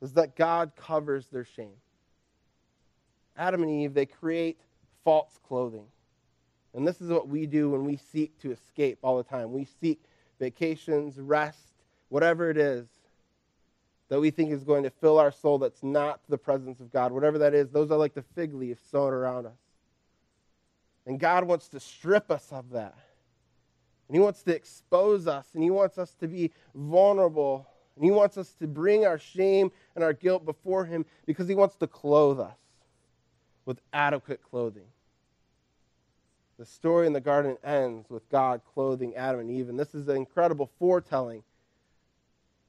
is 0.00 0.12
that 0.12 0.36
God 0.36 0.72
covers 0.76 1.26
their 1.26 1.44
shame. 1.44 1.74
Adam 3.36 3.62
and 3.62 3.70
Eve, 3.70 3.94
they 3.94 4.06
create 4.06 4.60
false 5.02 5.38
clothing. 5.46 5.86
And 6.74 6.86
this 6.86 7.00
is 7.00 7.08
what 7.08 7.28
we 7.28 7.46
do 7.46 7.70
when 7.70 7.84
we 7.84 7.96
seek 7.96 8.38
to 8.40 8.52
escape 8.52 8.98
all 9.02 9.16
the 9.16 9.24
time. 9.24 9.52
We 9.52 9.66
seek 9.80 10.02
vacations, 10.38 11.18
rest, 11.18 11.73
whatever 12.14 12.48
it 12.48 12.56
is 12.56 12.86
that 14.08 14.20
we 14.20 14.30
think 14.30 14.52
is 14.52 14.62
going 14.62 14.84
to 14.84 14.90
fill 14.90 15.18
our 15.18 15.32
soul 15.32 15.58
that's 15.58 15.82
not 15.82 16.20
the 16.28 16.38
presence 16.38 16.78
of 16.78 16.92
God, 16.92 17.10
whatever 17.10 17.38
that 17.38 17.54
is, 17.54 17.70
those 17.70 17.90
are 17.90 17.98
like 17.98 18.14
the 18.14 18.22
fig 18.36 18.54
leaves 18.54 18.80
sown 18.88 19.12
around 19.12 19.46
us. 19.46 19.58
And 21.06 21.18
God 21.18 21.42
wants 21.42 21.66
to 21.70 21.80
strip 21.80 22.30
us 22.30 22.52
of 22.52 22.70
that. 22.70 22.94
And 24.06 24.14
He 24.14 24.20
wants 24.20 24.44
to 24.44 24.54
expose 24.54 25.26
us, 25.26 25.48
and 25.54 25.64
He 25.64 25.70
wants 25.70 25.98
us 25.98 26.14
to 26.20 26.28
be 26.28 26.52
vulnerable. 26.72 27.66
And 27.96 28.04
He 28.04 28.12
wants 28.12 28.38
us 28.38 28.52
to 28.60 28.68
bring 28.68 29.04
our 29.04 29.18
shame 29.18 29.72
and 29.96 30.04
our 30.04 30.12
guilt 30.12 30.44
before 30.44 30.84
Him 30.84 31.04
because 31.26 31.48
He 31.48 31.56
wants 31.56 31.74
to 31.78 31.88
clothe 31.88 32.38
us 32.38 32.58
with 33.64 33.80
adequate 33.92 34.40
clothing. 34.40 34.86
The 36.60 36.64
story 36.64 37.08
in 37.08 37.12
the 37.12 37.20
garden 37.20 37.56
ends 37.64 38.08
with 38.08 38.30
God 38.30 38.60
clothing 38.72 39.16
Adam 39.16 39.40
and 39.40 39.50
Eve, 39.50 39.68
and 39.68 39.80
this 39.80 39.96
is 39.96 40.06
an 40.06 40.14
incredible 40.14 40.70
foretelling 40.78 41.42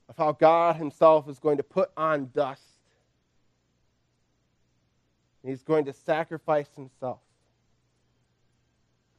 of 0.10 0.18
how 0.18 0.32
God 0.32 0.76
Himself 0.76 1.30
is 1.30 1.39
going 1.39 1.58
to 1.58 1.63
put 1.63 1.91
on 1.98 2.30
dust. 2.34 2.62
And 5.44 5.50
He's 5.50 5.63
going 5.63 5.86
to 5.86 5.94
sacrifice 5.94 6.70
Himself 6.76 7.20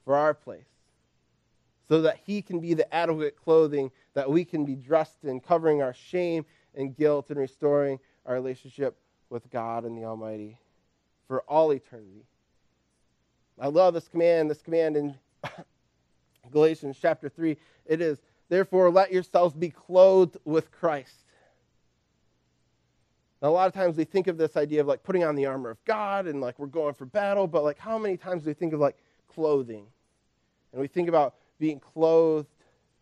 for 0.04 0.14
our 0.14 0.34
place 0.34 0.64
so 1.88 2.02
that 2.02 2.18
He 2.24 2.42
can 2.42 2.60
be 2.60 2.74
the 2.74 2.92
adequate 2.94 3.36
clothing 3.36 3.90
that 4.14 4.30
we 4.30 4.44
can 4.44 4.64
be 4.64 4.74
dressed 4.74 5.24
in, 5.24 5.40
covering 5.40 5.82
our 5.82 5.94
shame 5.94 6.44
and 6.74 6.96
guilt 6.96 7.30
and 7.30 7.38
restoring 7.38 7.98
our 8.24 8.34
relationship 8.34 8.96
with 9.30 9.50
God 9.50 9.84
and 9.84 9.96
the 9.96 10.04
Almighty 10.04 10.58
for 11.26 11.42
all 11.42 11.72
eternity. 11.72 12.24
I 13.60 13.68
love 13.68 13.94
this 13.94 14.08
command, 14.08 14.50
this 14.50 14.62
command 14.62 14.96
in 14.96 15.14
Galatians 16.50 16.98
chapter 17.00 17.28
3. 17.28 17.56
It 17.86 18.00
is 18.00 18.18
Therefore, 18.48 18.90
let 18.90 19.12
yourselves 19.12 19.54
be 19.54 19.70
clothed 19.70 20.36
with 20.44 20.70
Christ. 20.70 21.26
Now, 23.42 23.48
a 23.48 23.50
lot 23.50 23.66
of 23.66 23.74
times 23.74 23.96
we 23.96 24.04
think 24.04 24.28
of 24.28 24.38
this 24.38 24.56
idea 24.56 24.80
of 24.80 24.86
like 24.86 25.02
putting 25.02 25.24
on 25.24 25.34
the 25.34 25.46
armor 25.46 25.70
of 25.70 25.84
God 25.84 26.26
and 26.26 26.40
like 26.40 26.58
we're 26.58 26.66
going 26.66 26.94
for 26.94 27.04
battle, 27.04 27.46
but 27.46 27.64
like 27.64 27.78
how 27.78 27.98
many 27.98 28.16
times 28.16 28.44
do 28.44 28.50
we 28.50 28.54
think 28.54 28.72
of 28.72 28.80
like 28.80 28.96
clothing? 29.28 29.86
And 30.72 30.80
we 30.80 30.88
think 30.88 31.08
about 31.08 31.34
being 31.58 31.80
clothed 31.80 32.48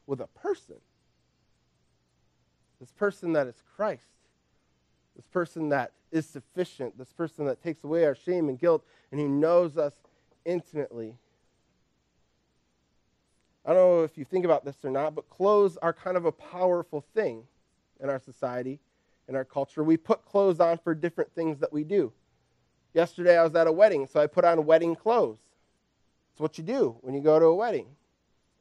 with 0.06 0.20
a 0.20 0.26
person. 0.28 0.76
This 2.80 2.90
person 2.92 3.32
that 3.34 3.46
is 3.46 3.62
Christ. 3.76 4.04
This 5.16 5.26
person 5.28 5.68
that 5.68 5.92
is 6.10 6.26
sufficient. 6.26 6.98
This 6.98 7.12
person 7.12 7.46
that 7.46 7.62
takes 7.62 7.84
away 7.84 8.04
our 8.04 8.14
shame 8.14 8.48
and 8.48 8.58
guilt 8.58 8.84
and 9.10 9.20
who 9.20 9.28
knows 9.28 9.78
us 9.78 9.94
intimately. 10.44 11.16
I 13.64 13.72
don't 13.72 13.76
know 13.76 14.04
if 14.04 14.18
you 14.18 14.24
think 14.24 14.44
about 14.44 14.64
this 14.64 14.76
or 14.84 14.90
not, 14.90 15.14
but 15.14 15.30
clothes 15.30 15.78
are 15.78 15.92
kind 15.92 16.16
of 16.16 16.26
a 16.26 16.32
powerful 16.32 17.04
thing 17.14 17.44
in 18.00 18.10
our 18.10 18.18
society, 18.18 18.78
in 19.28 19.34
our 19.36 19.44
culture. 19.44 19.82
We 19.82 19.96
put 19.96 20.24
clothes 20.26 20.60
on 20.60 20.78
for 20.78 20.94
different 20.94 21.34
things 21.34 21.58
that 21.60 21.72
we 21.72 21.82
do. 21.82 22.12
Yesterday 22.92 23.38
I 23.38 23.42
was 23.42 23.54
at 23.54 23.66
a 23.66 23.72
wedding, 23.72 24.06
so 24.06 24.20
I 24.20 24.26
put 24.26 24.44
on 24.44 24.66
wedding 24.66 24.94
clothes. 24.94 25.38
It's 26.32 26.40
what 26.40 26.58
you 26.58 26.64
do 26.64 26.96
when 27.00 27.14
you 27.14 27.20
go 27.20 27.38
to 27.38 27.46
a 27.46 27.54
wedding. 27.54 27.86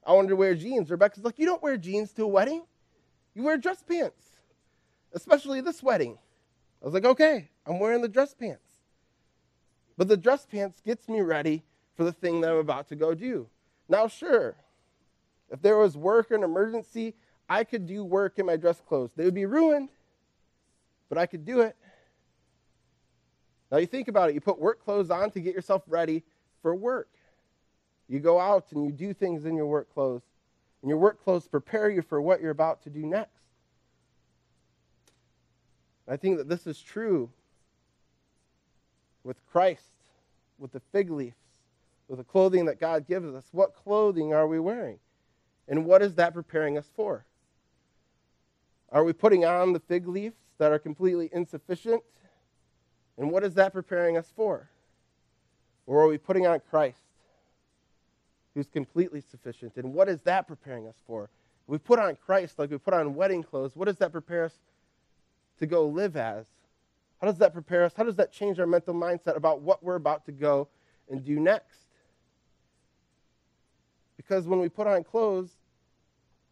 I 0.05 0.13
wanted 0.13 0.29
to 0.29 0.35
wear 0.35 0.55
jeans. 0.55 0.89
Rebecca's 0.89 1.23
like, 1.23 1.37
You 1.37 1.45
don't 1.45 1.61
wear 1.61 1.77
jeans 1.77 2.11
to 2.13 2.23
a 2.23 2.27
wedding. 2.27 2.63
You 3.33 3.43
wear 3.43 3.57
dress 3.57 3.83
pants, 3.83 4.37
especially 5.13 5.59
this 5.59 5.83
wedding. 5.83 6.17
I 6.81 6.85
was 6.85 6.93
like, 6.93 7.05
Okay, 7.05 7.49
I'm 7.65 7.79
wearing 7.79 8.01
the 8.01 8.07
dress 8.07 8.33
pants. 8.33 8.61
But 9.97 10.07
the 10.07 10.17
dress 10.17 10.45
pants 10.45 10.81
gets 10.81 11.07
me 11.09 11.21
ready 11.21 11.63
for 11.95 12.03
the 12.03 12.13
thing 12.13 12.41
that 12.41 12.51
I'm 12.51 12.57
about 12.57 12.87
to 12.89 12.95
go 12.95 13.13
do. 13.13 13.47
Now, 13.87 14.07
sure, 14.07 14.55
if 15.53 15.61
there 15.61 15.77
was 15.77 15.95
work 15.95 16.31
or 16.31 16.35
an 16.35 16.43
emergency, 16.43 17.13
I 17.47 17.63
could 17.63 17.85
do 17.85 18.03
work 18.03 18.39
in 18.39 18.45
my 18.47 18.57
dress 18.57 18.81
clothes. 18.81 19.11
They 19.15 19.23
would 19.23 19.35
be 19.35 19.45
ruined, 19.45 19.89
but 21.09 21.19
I 21.19 21.27
could 21.27 21.45
do 21.45 21.61
it. 21.61 21.77
Now 23.71 23.77
you 23.77 23.85
think 23.85 24.07
about 24.07 24.29
it, 24.29 24.33
you 24.33 24.41
put 24.41 24.59
work 24.59 24.83
clothes 24.83 25.11
on 25.11 25.29
to 25.31 25.39
get 25.39 25.53
yourself 25.53 25.83
ready 25.87 26.23
for 26.63 26.75
work. 26.75 27.09
You 28.09 28.19
go 28.19 28.39
out 28.39 28.71
and 28.71 28.83
you 28.83 28.91
do 28.91 29.13
things 29.13 29.45
in 29.45 29.55
your 29.55 29.67
work 29.67 29.93
clothes. 29.93 30.23
And 30.81 30.89
your 30.89 30.97
work 30.97 31.23
clothes 31.23 31.47
prepare 31.47 31.89
you 31.89 32.01
for 32.01 32.19
what 32.19 32.41
you're 32.41 32.51
about 32.51 32.81
to 32.83 32.89
do 32.89 33.05
next. 33.05 33.41
I 36.07 36.17
think 36.17 36.37
that 36.37 36.49
this 36.49 36.65
is 36.65 36.81
true 36.81 37.29
with 39.23 39.37
Christ, 39.51 39.93
with 40.57 40.71
the 40.71 40.81
fig 40.91 41.11
leaves, 41.11 41.37
with 42.07 42.17
the 42.17 42.25
clothing 42.25 42.65
that 42.65 42.79
God 42.79 43.07
gives 43.07 43.33
us. 43.33 43.45
What 43.51 43.75
clothing 43.75 44.33
are 44.33 44.47
we 44.47 44.59
wearing? 44.59 44.99
And 45.67 45.85
what 45.85 46.01
is 46.01 46.15
that 46.15 46.33
preparing 46.33 46.77
us 46.77 46.89
for? 46.95 47.25
Are 48.91 49.03
we 49.03 49.13
putting 49.13 49.45
on 49.45 49.73
the 49.73 49.79
fig 49.79 50.07
leaves 50.07 50.35
that 50.57 50.71
are 50.71 50.79
completely 50.79 51.29
insufficient? 51.33 52.03
And 53.17 53.31
what 53.31 53.43
is 53.43 53.53
that 53.55 53.73
preparing 53.73 54.17
us 54.17 54.31
for? 54.35 54.69
Or 55.85 56.01
are 56.03 56.07
we 56.07 56.17
putting 56.17 56.47
on 56.47 56.61
Christ, 56.69 57.03
who's 58.53 58.67
completely 58.67 59.21
sufficient? 59.21 59.73
And 59.77 59.93
what 59.93 60.09
is 60.09 60.19
that 60.21 60.47
preparing 60.47 60.87
us 60.87 60.95
for? 61.05 61.29
we 61.67 61.77
put 61.77 61.99
on 61.99 62.15
Christ 62.15 62.59
like 62.59 62.71
we 62.71 62.77
put 62.77 62.93
on 62.93 63.15
wedding 63.15 63.43
clothes. 63.43 63.75
What 63.75 63.85
does 63.85 63.97
that 63.97 64.11
prepare 64.11 64.45
us 64.45 64.53
to 65.59 65.65
go 65.65 65.87
live 65.87 66.17
as? 66.17 66.45
How 67.21 67.27
does 67.27 67.37
that 67.37 67.53
prepare 67.53 67.85
us? 67.85 67.93
How 67.95 68.03
does 68.03 68.17
that 68.17 68.31
change 68.31 68.59
our 68.59 68.67
mental 68.67 68.93
mindset 68.93 69.37
about 69.37 69.61
what 69.61 69.81
we're 69.81 69.95
about 69.95 70.25
to 70.25 70.31
go 70.31 70.67
and 71.09 71.23
do 71.23 71.39
next? 71.39 71.82
Because 74.23 74.47
when 74.47 74.59
we 74.59 74.69
put 74.69 74.87
on 74.87 75.03
clothes, 75.03 75.51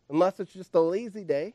unless 0.10 0.40
it's 0.40 0.54
just 0.54 0.76
a 0.76 0.80
lazy 0.80 1.24
day, 1.24 1.54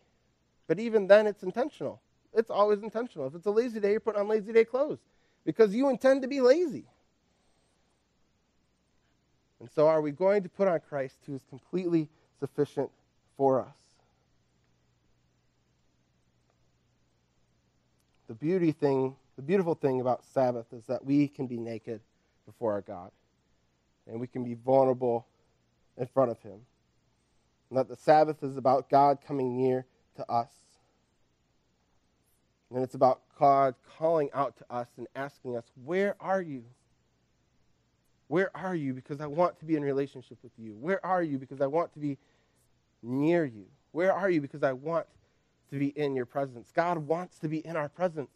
but 0.66 0.80
even 0.80 1.06
then 1.06 1.26
it's 1.26 1.42
intentional. 1.42 2.00
It's 2.32 2.50
always 2.50 2.82
intentional. 2.82 3.26
If 3.26 3.34
it's 3.34 3.46
a 3.46 3.50
lazy 3.50 3.80
day, 3.80 3.92
you're 3.92 4.00
putting 4.00 4.20
on 4.20 4.28
lazy 4.28 4.52
day 4.52 4.64
clothes 4.64 4.98
because 5.44 5.74
you 5.74 5.88
intend 5.88 6.22
to 6.22 6.28
be 6.28 6.40
lazy. 6.40 6.86
And 9.60 9.70
so, 9.70 9.88
are 9.88 10.02
we 10.02 10.10
going 10.10 10.42
to 10.42 10.48
put 10.48 10.68
on 10.68 10.80
Christ 10.80 11.16
who 11.26 11.34
is 11.34 11.42
completely 11.48 12.08
sufficient 12.38 12.90
for 13.36 13.60
us? 13.60 13.76
The 18.28 18.34
beauty 18.34 18.72
thing, 18.72 19.16
the 19.36 19.42
beautiful 19.42 19.74
thing 19.74 20.00
about 20.00 20.24
Sabbath 20.34 20.66
is 20.72 20.84
that 20.86 21.04
we 21.04 21.28
can 21.28 21.46
be 21.46 21.56
naked 21.56 22.00
before 22.44 22.72
our 22.72 22.82
God 22.82 23.10
and 24.06 24.20
we 24.20 24.26
can 24.26 24.44
be 24.44 24.54
vulnerable 24.54 25.26
in 25.96 26.06
front 26.06 26.30
of 26.30 26.40
him. 26.42 26.60
And 27.70 27.78
that 27.78 27.88
the 27.88 27.96
Sabbath 27.96 28.42
is 28.42 28.56
about 28.56 28.88
God 28.88 29.18
coming 29.26 29.56
near 29.56 29.86
to 30.16 30.30
us. 30.30 30.50
And 32.70 32.82
it's 32.82 32.94
about 32.94 33.20
God 33.38 33.74
calling 33.98 34.30
out 34.34 34.56
to 34.58 34.64
us 34.70 34.88
and 34.96 35.06
asking 35.14 35.56
us, 35.56 35.64
Where 35.84 36.16
are 36.20 36.42
you? 36.42 36.64
Where 38.28 38.50
are 38.56 38.74
you? 38.74 38.92
Because 38.92 39.20
I 39.20 39.26
want 39.26 39.58
to 39.60 39.64
be 39.64 39.76
in 39.76 39.82
relationship 39.82 40.38
with 40.42 40.52
you. 40.58 40.76
Where 40.80 41.04
are 41.06 41.22
you? 41.22 41.38
Because 41.38 41.60
I 41.60 41.66
want 41.66 41.92
to 41.92 42.00
be 42.00 42.18
near 43.02 43.44
you. 43.44 43.66
Where 43.92 44.12
are 44.12 44.28
you? 44.28 44.40
Because 44.40 44.62
I 44.62 44.72
want 44.72 45.06
to 45.70 45.78
be 45.78 45.88
in 45.88 46.16
your 46.16 46.26
presence. 46.26 46.72
God 46.74 46.98
wants 46.98 47.38
to 47.38 47.48
be 47.48 47.58
in 47.58 47.76
our 47.76 47.88
presence. 47.88 48.30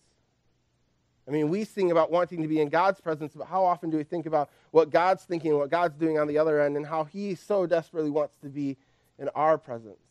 I 1.31 1.33
mean, 1.33 1.49
we 1.49 1.63
sing 1.63 1.93
about 1.93 2.11
wanting 2.11 2.43
to 2.43 2.49
be 2.49 2.61
in 2.61 2.69
God's 2.69 3.01
presence, 3.01 3.35
but 3.37 3.47
how 3.47 3.65
often 3.65 3.89
do 3.89 3.97
we 3.97 4.03
think 4.03 4.27
about 4.27 4.51
what 4.73 4.91
God's 4.91 5.23
thinking, 5.23 5.57
what 5.57 5.71
God's 5.71 5.97
doing 5.97 6.19
on 6.19 6.27
the 6.27 6.37
other 6.37 6.61
end, 6.61 6.77
and 6.77 6.85
how 6.85 7.05
He 7.05 7.37
so 7.37 7.67
desperately 7.67 8.11
wants 8.11 8.35
to 8.43 8.49
be 8.49 8.77
in 9.17 9.29
our 9.37 9.57
presence? 9.57 10.03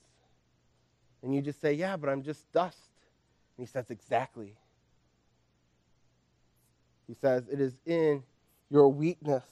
And 1.22 1.36
you 1.36 1.42
just 1.42 1.60
say, 1.60 1.74
Yeah, 1.74 1.98
but 1.98 2.10
I'm 2.10 2.24
just 2.24 2.50
dust. 2.54 2.78
And 3.58 3.68
He 3.68 3.70
says, 3.70 3.90
Exactly. 3.90 4.56
He 7.06 7.16
says, 7.16 7.50
It 7.52 7.60
is 7.60 7.74
in 7.86 8.24
your 8.70 8.88
weakness. 8.88 9.44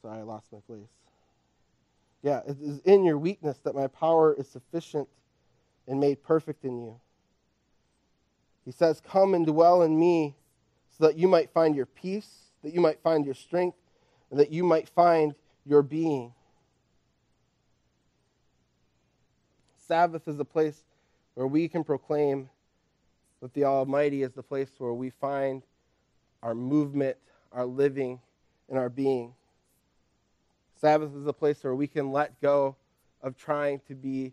Sorry, 0.00 0.20
I 0.20 0.22
lost 0.22 0.46
my 0.50 0.60
place. 0.66 0.88
Yeah, 2.22 2.40
it 2.48 2.56
is 2.62 2.78
in 2.86 3.04
your 3.04 3.18
weakness 3.18 3.58
that 3.64 3.74
my 3.74 3.88
power 3.88 4.32
is 4.32 4.48
sufficient 4.48 5.06
and 5.90 5.98
made 5.98 6.22
perfect 6.22 6.64
in 6.64 6.78
you. 6.78 7.00
He 8.64 8.70
says, 8.70 9.02
Come 9.04 9.34
and 9.34 9.44
dwell 9.44 9.82
in 9.82 9.98
me 9.98 10.36
so 10.96 11.08
that 11.08 11.18
you 11.18 11.26
might 11.26 11.50
find 11.50 11.74
your 11.74 11.86
peace, 11.86 12.52
that 12.62 12.72
you 12.72 12.80
might 12.80 13.02
find 13.02 13.24
your 13.24 13.34
strength, 13.34 13.76
and 14.30 14.38
that 14.38 14.52
you 14.52 14.62
might 14.62 14.88
find 14.88 15.34
your 15.66 15.82
being. 15.82 16.32
Sabbath 19.88 20.28
is 20.28 20.38
a 20.38 20.44
place 20.44 20.84
where 21.34 21.48
we 21.48 21.66
can 21.66 21.82
proclaim 21.82 22.48
that 23.42 23.52
the 23.54 23.64
Almighty 23.64 24.22
is 24.22 24.32
the 24.32 24.42
place 24.44 24.70
where 24.78 24.92
we 24.92 25.10
find 25.10 25.64
our 26.40 26.54
movement, 26.54 27.16
our 27.50 27.66
living, 27.66 28.20
and 28.68 28.78
our 28.78 28.88
being. 28.88 29.34
Sabbath 30.80 31.16
is 31.16 31.26
a 31.26 31.32
place 31.32 31.64
where 31.64 31.74
we 31.74 31.88
can 31.88 32.12
let 32.12 32.40
go 32.40 32.76
of 33.22 33.36
trying 33.36 33.80
to 33.88 33.96
be 33.96 34.32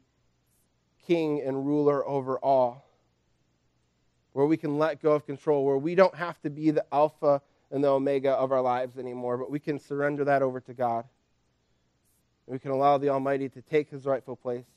king 1.07 1.41
and 1.41 1.65
ruler 1.65 2.07
over 2.07 2.37
all, 2.37 2.85
where 4.33 4.45
we 4.45 4.57
can 4.57 4.77
let 4.77 5.01
go 5.01 5.13
of 5.13 5.25
control, 5.25 5.65
where 5.65 5.77
we 5.77 5.95
don't 5.95 6.15
have 6.15 6.39
to 6.41 6.49
be 6.49 6.69
the 6.69 6.85
alpha 6.91 7.41
and 7.71 7.83
the 7.83 7.87
omega 7.87 8.31
of 8.31 8.51
our 8.51 8.61
lives 8.61 8.97
anymore, 8.97 9.37
but 9.37 9.49
we 9.49 9.59
can 9.59 9.79
surrender 9.79 10.25
that 10.25 10.41
over 10.41 10.59
to 10.59 10.73
God. 10.73 11.05
We 12.45 12.59
can 12.59 12.71
allow 12.71 12.97
the 12.97 13.09
Almighty 13.09 13.49
to 13.49 13.61
take 13.61 13.89
his 13.89 14.05
rightful 14.05 14.35
place, 14.35 14.67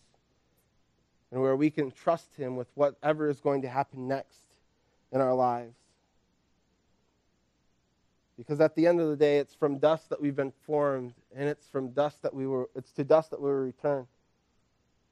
and 1.31 1.41
where 1.41 1.55
we 1.55 1.71
can 1.71 1.91
trust 1.91 2.35
him 2.37 2.57
with 2.57 2.69
whatever 2.75 3.29
is 3.29 3.41
going 3.41 3.63
to 3.63 3.69
happen 3.69 4.09
next 4.09 4.43
in 5.13 5.21
our 5.21 5.35
lives. 5.35 5.77
Because 8.37 8.61
at 8.61 8.75
the 8.75 8.87
end 8.87 9.01
of 9.01 9.09
the 9.09 9.17
day, 9.17 9.39
it's 9.39 9.55
from 9.55 9.79
dust 9.79 10.09
that 10.09 10.21
we've 10.21 10.35
been 10.35 10.53
formed, 10.67 11.13
and 11.37 11.49
it's 11.49 11.67
from 11.69 11.91
dust 11.91 12.23
that 12.23 12.33
we 12.33 12.47
were, 12.47 12.71
it's 12.75 12.91
to 12.93 13.05
dust 13.05 13.31
that 13.31 13.41
we 13.41 13.49
will 13.49 13.57
return. 13.57 14.07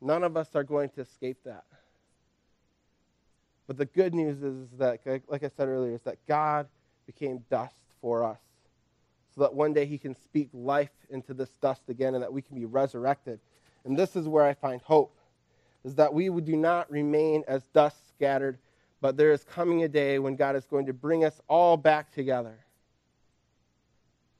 None 0.01 0.23
of 0.23 0.37
us 0.37 0.55
are 0.55 0.65
going 0.65 0.91
to 0.91 1.01
escape 1.01 1.39
that. 1.45 1.65
But 3.67 3.77
the 3.77 3.85
good 3.85 4.15
news 4.15 4.43
is 4.43 4.69
that, 4.79 5.01
like 5.29 5.45
I 5.45 5.51
said 5.57 5.69
earlier, 5.69 5.95
is 5.95 6.03
that 6.03 6.17
God 6.27 6.69
became 7.07 7.45
dust 7.51 7.75
for 8.01 8.25
us 8.25 8.39
so 9.35 9.43
that 9.43 9.55
one 9.55 9.73
day 9.73 9.87
he 9.87 9.99
can 9.99 10.15
speak 10.15 10.49
life 10.53 10.91
into 11.11 11.35
this 11.35 11.51
dust 11.61 11.83
again 11.89 12.15
and 12.15 12.23
that 12.23 12.33
we 12.33 12.43
can 12.43 12.57
be 12.57 12.65
resurrected. 12.65 13.41
And 13.85 13.97
this 13.97 14.17
is 14.17 14.27
where 14.27 14.45
I 14.45 14.55
find 14.55 14.81
hope, 14.83 15.17
is 15.85 15.95
that 15.97 16.13
we 16.13 16.29
do 16.41 16.57
not 16.57 16.91
remain 16.91 17.45
as 17.47 17.63
dust 17.69 17.97
scattered, 18.09 18.59
but 19.01 19.17
there 19.17 19.33
is 19.33 19.45
coming 19.45 19.85
a 19.85 19.89
day 19.89 20.19
when 20.19 20.35
God 20.35 20.57
is 20.57 20.65
going 20.65 20.87
to 20.87 20.93
bring 20.93 21.25
us 21.25 21.41
all 21.49 21.77
back 21.77 22.13
together 22.13 22.59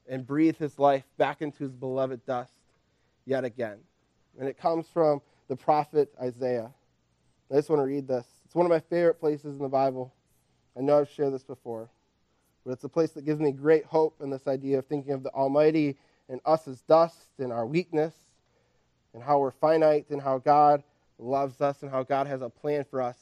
and 0.07 0.25
breathe 0.25 0.57
his 0.57 0.79
life 0.79 1.03
back 1.17 1.41
into 1.41 1.63
his 1.63 1.71
beloved 1.71 2.25
dust 2.25 2.51
yet 3.25 3.45
again. 3.45 3.77
And 4.39 4.49
it 4.49 4.57
comes 4.57 4.87
from 4.87 5.21
the 5.49 5.57
prophet 5.57 6.13
Isaiah. 6.21 6.71
I 7.51 7.55
just 7.55 7.69
want 7.69 7.81
to 7.81 7.85
read 7.85 8.07
this. 8.07 8.25
It's 8.45 8.55
one 8.55 8.65
of 8.65 8.69
my 8.69 8.79
favorite 8.79 9.19
places 9.19 9.57
in 9.57 9.61
the 9.61 9.67
Bible. 9.67 10.13
I 10.77 10.81
know 10.81 10.99
I've 10.99 11.09
shared 11.09 11.33
this 11.33 11.43
before, 11.43 11.89
but 12.65 12.71
it's 12.71 12.83
a 12.85 12.89
place 12.89 13.11
that 13.11 13.25
gives 13.25 13.41
me 13.41 13.51
great 13.51 13.83
hope 13.83 14.21
in 14.21 14.29
this 14.29 14.47
idea 14.47 14.79
of 14.79 14.85
thinking 14.85 15.11
of 15.11 15.23
the 15.23 15.31
Almighty 15.31 15.97
and 16.29 16.39
us 16.45 16.67
as 16.67 16.81
dust 16.81 17.31
and 17.39 17.51
our 17.51 17.65
weakness 17.65 18.13
and 19.13 19.23
how 19.23 19.39
we're 19.39 19.51
finite 19.51 20.09
and 20.11 20.21
how 20.21 20.37
God 20.37 20.83
loves 21.17 21.59
us, 21.61 21.81
and 21.81 21.91
how 21.91 22.03
God 22.03 22.27
has 22.27 22.41
a 22.41 22.49
plan 22.49 22.85
for 22.89 23.01
us, 23.01 23.17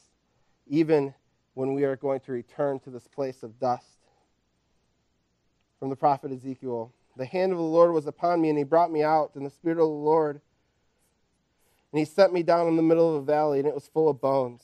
even 0.68 1.14
when 1.56 1.74
we 1.74 1.84
are 1.84 1.96
going 1.96 2.20
to 2.20 2.32
return 2.32 2.80
to 2.82 2.92
this 2.92 3.08
place 3.08 3.42
of 3.42 3.60
dust. 3.60 3.98
From 5.80 5.90
the 5.90 5.96
prophet 5.96 6.32
Ezekiel 6.32 6.94
The 7.16 7.26
hand 7.26 7.52
of 7.52 7.58
the 7.58 7.64
Lord 7.64 7.94
was 7.94 8.06
upon 8.06 8.42
me, 8.42 8.50
and 8.50 8.58
he 8.58 8.64
brought 8.64 8.92
me 8.92 9.02
out 9.02 9.32
and 9.34 9.46
the 9.46 9.50
spirit 9.50 9.80
of 9.80 9.88
the 9.88 9.88
Lord. 9.88 10.42
And 11.92 12.00
he 12.00 12.06
set 12.06 12.34
me 12.34 12.44
down 12.44 12.68
in 12.68 12.76
the 12.76 12.84
middle 12.84 13.16
of 13.16 13.24
a 13.24 13.26
valley, 13.26 13.60
and 13.60 13.68
it 13.68 13.74
was 13.74 13.88
full 13.88 14.10
of 14.10 14.22
bones. 14.22 14.62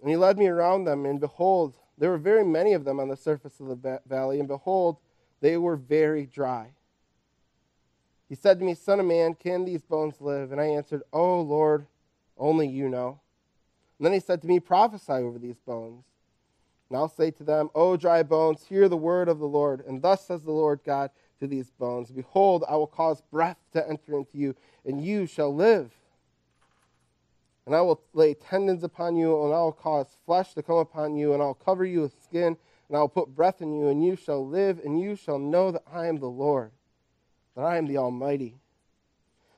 And 0.00 0.10
he 0.10 0.16
led 0.16 0.38
me 0.38 0.46
around 0.46 0.84
them, 0.84 1.06
and 1.06 1.20
behold, 1.20 1.76
there 1.96 2.10
were 2.10 2.18
very 2.18 2.44
many 2.44 2.72
of 2.72 2.84
them 2.84 3.00
on 3.00 3.08
the 3.08 3.16
surface 3.16 3.60
of 3.60 3.68
the 3.68 4.00
valley, 4.06 4.38
and 4.38 4.48
behold, 4.48 4.98
they 5.40 5.56
were 5.56 5.76
very 5.76 6.26
dry. 6.26 6.70
He 8.28 8.34
said 8.34 8.58
to 8.58 8.64
me, 8.64 8.74
Son 8.74 9.00
of 9.00 9.06
man, 9.06 9.34
can 9.34 9.64
these 9.64 9.82
bones 9.82 10.20
live? 10.20 10.52
And 10.52 10.60
I 10.60 10.66
answered, 10.66 11.02
Oh 11.12 11.40
Lord, 11.40 11.86
only 12.36 12.68
you 12.68 12.88
know. 12.88 13.20
And 13.98 14.06
then 14.06 14.12
he 14.12 14.20
said 14.20 14.42
to 14.42 14.48
me, 14.48 14.60
Prophesy 14.60 15.12
over 15.12 15.38
these 15.38 15.58
bones. 15.58 16.04
And 16.88 16.96
I'll 16.96 17.08
say 17.08 17.30
to 17.32 17.44
them, 17.44 17.70
O 17.74 17.96
dry 17.96 18.22
bones, 18.22 18.64
hear 18.68 18.88
the 18.88 18.96
word 18.96 19.28
of 19.28 19.38
the 19.38 19.46
Lord. 19.46 19.84
And 19.86 20.02
thus 20.02 20.26
says 20.26 20.42
the 20.42 20.52
Lord 20.52 20.80
God 20.84 21.10
to 21.40 21.46
these 21.46 21.70
bones 21.70 22.10
Behold, 22.10 22.64
I 22.68 22.76
will 22.76 22.86
cause 22.86 23.22
breath 23.30 23.58
to 23.72 23.88
enter 23.88 24.16
into 24.16 24.36
you, 24.36 24.54
and 24.84 25.02
you 25.02 25.26
shall 25.26 25.54
live. 25.54 25.92
And 27.68 27.76
I 27.76 27.82
will 27.82 28.00
lay 28.14 28.32
tendons 28.32 28.82
upon 28.82 29.14
you, 29.14 29.44
and 29.44 29.52
I 29.52 29.58
will 29.58 29.72
cause 29.72 30.16
flesh 30.24 30.54
to 30.54 30.62
come 30.62 30.78
upon 30.78 31.16
you, 31.16 31.34
and 31.34 31.42
I'll 31.42 31.52
cover 31.52 31.84
you 31.84 32.00
with 32.00 32.14
skin, 32.24 32.56
and 32.88 32.96
I 32.96 33.00
will 33.00 33.10
put 33.10 33.36
breath 33.36 33.60
in 33.60 33.74
you, 33.74 33.88
and 33.88 34.02
you 34.02 34.16
shall 34.16 34.48
live, 34.48 34.80
and 34.82 34.98
you 34.98 35.14
shall 35.14 35.38
know 35.38 35.70
that 35.72 35.82
I 35.92 36.06
am 36.06 36.16
the 36.16 36.30
Lord, 36.30 36.70
that 37.54 37.66
I 37.66 37.76
am 37.76 37.84
the 37.84 37.98
Almighty. 37.98 38.56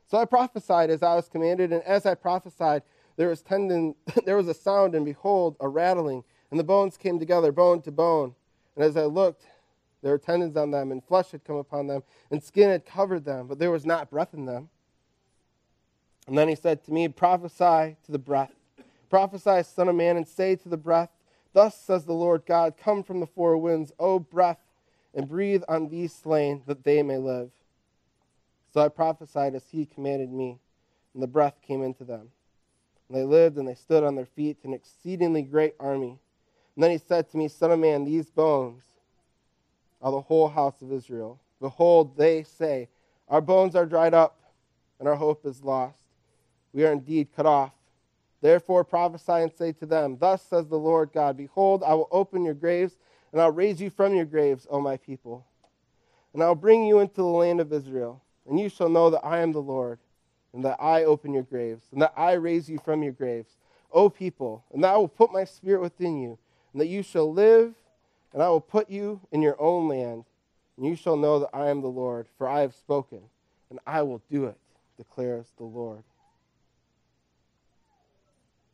So 0.08 0.18
I 0.18 0.24
prophesied 0.24 0.90
as 0.90 1.04
I 1.04 1.14
was 1.14 1.28
commanded, 1.28 1.72
and 1.72 1.84
as 1.84 2.04
I 2.04 2.16
prophesied, 2.16 2.82
there 3.14 3.28
was 3.28 3.42
tendon, 3.42 3.94
there 4.24 4.36
was 4.36 4.48
a 4.48 4.54
sound, 4.54 4.96
and 4.96 5.04
behold, 5.04 5.54
a 5.60 5.68
rattling, 5.68 6.24
and 6.50 6.58
the 6.58 6.64
bones 6.64 6.96
came 6.96 7.20
together, 7.20 7.52
bone 7.52 7.80
to 7.82 7.92
bone. 7.92 8.34
And 8.74 8.84
as 8.84 8.96
I 8.96 9.04
looked, 9.04 9.44
there 10.02 10.10
were 10.10 10.18
tendons 10.18 10.56
on 10.56 10.72
them, 10.72 10.90
and 10.90 11.04
flesh 11.04 11.30
had 11.30 11.44
come 11.44 11.58
upon 11.58 11.86
them, 11.86 12.02
and 12.32 12.42
skin 12.42 12.70
had 12.70 12.84
covered 12.84 13.24
them, 13.24 13.46
but 13.46 13.60
there 13.60 13.70
was 13.70 13.86
not 13.86 14.10
breath 14.10 14.34
in 14.34 14.46
them. 14.46 14.68
And 16.30 16.38
then 16.38 16.48
he 16.48 16.54
said 16.54 16.84
to 16.84 16.92
me, 16.92 17.08
Prophesy 17.08 17.96
to 18.04 18.12
the 18.12 18.18
breath. 18.18 18.52
Prophesy, 19.10 19.64
Son 19.64 19.88
of 19.88 19.96
Man, 19.96 20.16
and 20.16 20.28
say 20.28 20.54
to 20.54 20.68
the 20.68 20.76
breath, 20.76 21.10
Thus 21.54 21.76
says 21.76 22.04
the 22.04 22.12
Lord 22.12 22.44
God, 22.46 22.74
Come 22.80 23.02
from 23.02 23.18
the 23.18 23.26
four 23.26 23.56
winds, 23.56 23.90
O 23.98 24.20
breath, 24.20 24.60
and 25.12 25.28
breathe 25.28 25.64
on 25.66 25.88
these 25.88 26.14
slain, 26.14 26.62
that 26.66 26.84
they 26.84 27.02
may 27.02 27.18
live. 27.18 27.50
So 28.72 28.80
I 28.80 28.88
prophesied 28.90 29.56
as 29.56 29.64
he 29.72 29.84
commanded 29.84 30.30
me, 30.30 30.60
and 31.14 31.20
the 31.20 31.26
breath 31.26 31.56
came 31.66 31.82
into 31.82 32.04
them. 32.04 32.28
And 33.08 33.18
they 33.18 33.24
lived, 33.24 33.58
and 33.58 33.66
they 33.66 33.74
stood 33.74 34.04
on 34.04 34.14
their 34.14 34.24
feet, 34.24 34.58
an 34.62 34.72
exceedingly 34.72 35.42
great 35.42 35.74
army. 35.80 36.20
And 36.76 36.84
then 36.84 36.92
he 36.92 36.98
said 36.98 37.28
to 37.30 37.38
me, 37.38 37.48
Son 37.48 37.72
of 37.72 37.80
man, 37.80 38.04
these 38.04 38.30
bones 38.30 38.84
are 40.00 40.12
the 40.12 40.20
whole 40.20 40.48
house 40.48 40.80
of 40.80 40.92
Israel. 40.92 41.40
Behold, 41.60 42.16
they 42.16 42.44
say, 42.44 42.88
Our 43.26 43.40
bones 43.40 43.74
are 43.74 43.84
dried 43.84 44.14
up, 44.14 44.38
and 45.00 45.08
our 45.08 45.16
hope 45.16 45.44
is 45.44 45.64
lost. 45.64 45.96
We 46.72 46.84
are 46.84 46.92
indeed 46.92 47.28
cut 47.34 47.46
off. 47.46 47.72
Therefore 48.40 48.84
prophesy 48.84 49.32
and 49.32 49.52
say 49.52 49.72
to 49.72 49.86
them, 49.86 50.16
Thus 50.18 50.42
says 50.42 50.66
the 50.68 50.78
Lord 50.78 51.10
God, 51.12 51.36
Behold, 51.36 51.82
I 51.84 51.94
will 51.94 52.08
open 52.10 52.44
your 52.44 52.54
graves, 52.54 52.96
and 53.32 53.40
I'll 53.40 53.52
raise 53.52 53.80
you 53.80 53.90
from 53.90 54.14
your 54.14 54.24
graves, 54.24 54.66
O 54.70 54.80
my 54.80 54.96
people. 54.96 55.46
And 56.32 56.42
I'll 56.42 56.54
bring 56.54 56.84
you 56.84 57.00
into 57.00 57.16
the 57.16 57.24
land 57.24 57.60
of 57.60 57.72
Israel, 57.72 58.22
and 58.48 58.58
you 58.58 58.68
shall 58.68 58.88
know 58.88 59.10
that 59.10 59.24
I 59.24 59.40
am 59.40 59.52
the 59.52 59.62
Lord, 59.62 59.98
and 60.52 60.64
that 60.64 60.80
I 60.80 61.04
open 61.04 61.34
your 61.34 61.42
graves, 61.42 61.84
and 61.92 62.00
that 62.02 62.14
I 62.16 62.32
raise 62.32 62.68
you 62.68 62.78
from 62.78 63.02
your 63.02 63.12
graves, 63.12 63.56
O 63.92 64.08
people, 64.08 64.64
and 64.72 64.82
that 64.84 64.94
I 64.94 64.96
will 64.96 65.08
put 65.08 65.32
my 65.32 65.44
spirit 65.44 65.82
within 65.82 66.20
you, 66.20 66.38
and 66.72 66.80
that 66.80 66.86
you 66.86 67.02
shall 67.02 67.32
live, 67.32 67.74
and 68.32 68.42
I 68.42 68.48
will 68.48 68.60
put 68.60 68.88
you 68.88 69.20
in 69.32 69.42
your 69.42 69.60
own 69.60 69.88
land, 69.88 70.24
and 70.76 70.86
you 70.86 70.94
shall 70.96 71.16
know 71.16 71.40
that 71.40 71.50
I 71.52 71.68
am 71.68 71.82
the 71.82 71.88
Lord, 71.88 72.26
for 72.38 72.48
I 72.48 72.60
have 72.60 72.74
spoken, 72.74 73.20
and 73.68 73.80
I 73.86 74.02
will 74.02 74.22
do 74.30 74.46
it, 74.46 74.56
declares 74.96 75.46
the 75.58 75.64
Lord. 75.64 76.04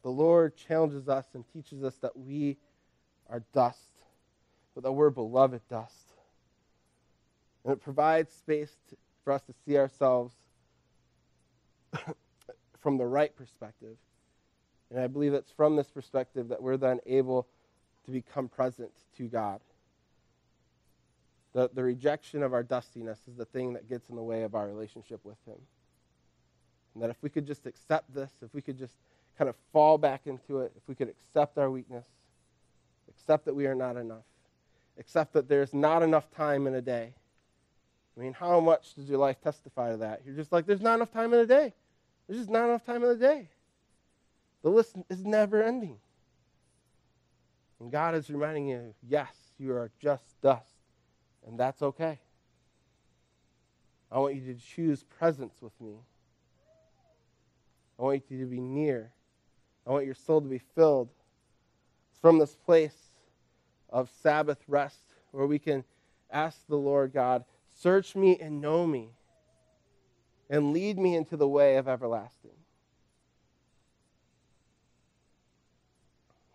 The 0.07 0.13
Lord 0.13 0.55
challenges 0.55 1.09
us 1.09 1.27
and 1.35 1.45
teaches 1.53 1.83
us 1.83 1.97
that 1.97 2.17
we 2.17 2.59
are 3.29 3.43
dust, 3.53 3.91
but 4.73 4.85
that 4.85 4.93
we're 4.93 5.11
beloved 5.11 5.63
dust. 5.69 6.13
And 7.65 7.73
it 7.73 7.81
provides 7.81 8.33
space 8.33 8.71
to, 8.91 8.97
for 9.25 9.33
us 9.33 9.43
to 9.43 9.53
see 9.65 9.77
ourselves 9.77 10.33
from 12.79 12.99
the 12.99 13.05
right 13.05 13.35
perspective. 13.35 13.97
And 14.93 15.01
I 15.01 15.09
believe 15.09 15.35
it's 15.35 15.51
from 15.51 15.75
this 15.75 15.91
perspective 15.91 16.51
that 16.51 16.63
we're 16.63 16.77
then 16.77 17.01
able 17.05 17.49
to 18.05 18.13
become 18.13 18.49
present 18.49 18.93
to 19.17 19.25
God. 19.25 19.59
The, 21.53 21.69
the 21.75 21.83
rejection 21.83 22.45
of 22.45 22.55
our 22.55 22.63
dustiness 22.63 23.19
is 23.27 23.35
the 23.35 23.45
thing 23.45 23.73
that 23.73 23.89
gets 23.89 24.09
in 24.09 24.15
the 24.15 24.23
way 24.23 24.45
of 24.45 24.55
our 24.55 24.69
relationship 24.69 25.25
with 25.25 25.39
Him. 25.49 25.59
And 26.95 27.03
that 27.03 27.11
if 27.11 27.17
we 27.23 27.29
could 27.29 27.49
just 27.49 27.67
accept 27.67 28.15
this, 28.15 28.31
if 28.41 28.55
we 28.55 28.63
could 28.63 28.79
just 28.79 28.95
kind 29.37 29.49
of 29.49 29.57
fall 29.72 29.99
back 29.99 30.22
into 30.26 30.61
it, 30.61 30.72
if 30.76 30.82
we 30.89 30.95
could 30.95 31.09
accept 31.09 31.59
our 31.59 31.70
weakness, 31.70 32.07
accept 33.09 33.45
that 33.45 33.55
we 33.55 33.66
are 33.66 33.74
not 33.74 33.97
enough, 33.97 34.24
accept 34.99 35.32
that 35.34 35.49
there's 35.49 35.74
not 35.74 36.03
enough 36.03 36.30
time 36.30 36.66
in 36.66 36.74
a 36.74 36.82
day. 36.82 37.14
I 38.16 38.20
mean, 38.20 38.32
how 38.32 38.61
much 38.61 38.95
does 38.95 39.09
your 39.09 39.18
life 39.18 39.41
testify 39.43 39.91
to 39.91 39.99
that? 39.99 40.22
You're 40.24 40.34
just 40.34 40.53
like, 40.53 40.66
there's 40.66 40.80
not 40.80 40.95
enough 40.95 41.12
time 41.12 41.34
in 41.34 41.41
a 41.41 41.47
day. 41.47 41.74
There's 42.26 42.41
just 42.41 42.51
not 42.51 42.64
enough 42.64 42.84
time 42.84 43.03
in 43.03 43.09
the 43.11 43.16
day. 43.16 43.51
The 44.62 44.70
list 44.70 44.97
is 45.11 45.24
never 45.24 45.62
ending. 45.62 45.99
And 47.78 47.93
God 47.93 48.14
is 48.14 48.30
reminding 48.30 48.68
you, 48.68 48.95
yes, 49.07 49.34
you 49.59 49.72
are 49.72 49.91
just 50.01 50.24
dust, 50.41 50.72
and 51.47 51.61
that's 51.61 51.82
okay. 51.82 52.18
I 54.11 54.18
want 54.18 54.34
you 54.34 54.55
to 54.55 54.59
choose 54.59 55.03
presence 55.03 55.55
with 55.61 55.78
me. 55.80 55.97
I 57.99 58.03
want 58.03 58.22
you 58.28 58.41
to 58.41 58.47
be 58.47 58.61
near. 58.61 59.12
I 59.87 59.91
want 59.91 60.05
your 60.05 60.14
soul 60.14 60.41
to 60.41 60.49
be 60.49 60.61
filled 60.74 61.09
It's 62.11 62.20
from 62.20 62.39
this 62.39 62.55
place 62.55 62.97
of 63.89 64.11
Sabbath 64.22 64.59
rest 64.66 65.05
where 65.30 65.47
we 65.47 65.59
can 65.59 65.84
ask 66.30 66.59
the 66.66 66.76
Lord 66.76 67.12
God, 67.12 67.45
search 67.72 68.16
me 68.16 68.39
and 68.41 68.61
know 68.61 68.87
me, 68.87 69.11
and 70.51 70.72
lead 70.72 70.99
me 70.99 71.14
into 71.14 71.37
the 71.37 71.49
way 71.49 71.76
of 71.76 71.87
everlasting. 71.87 72.51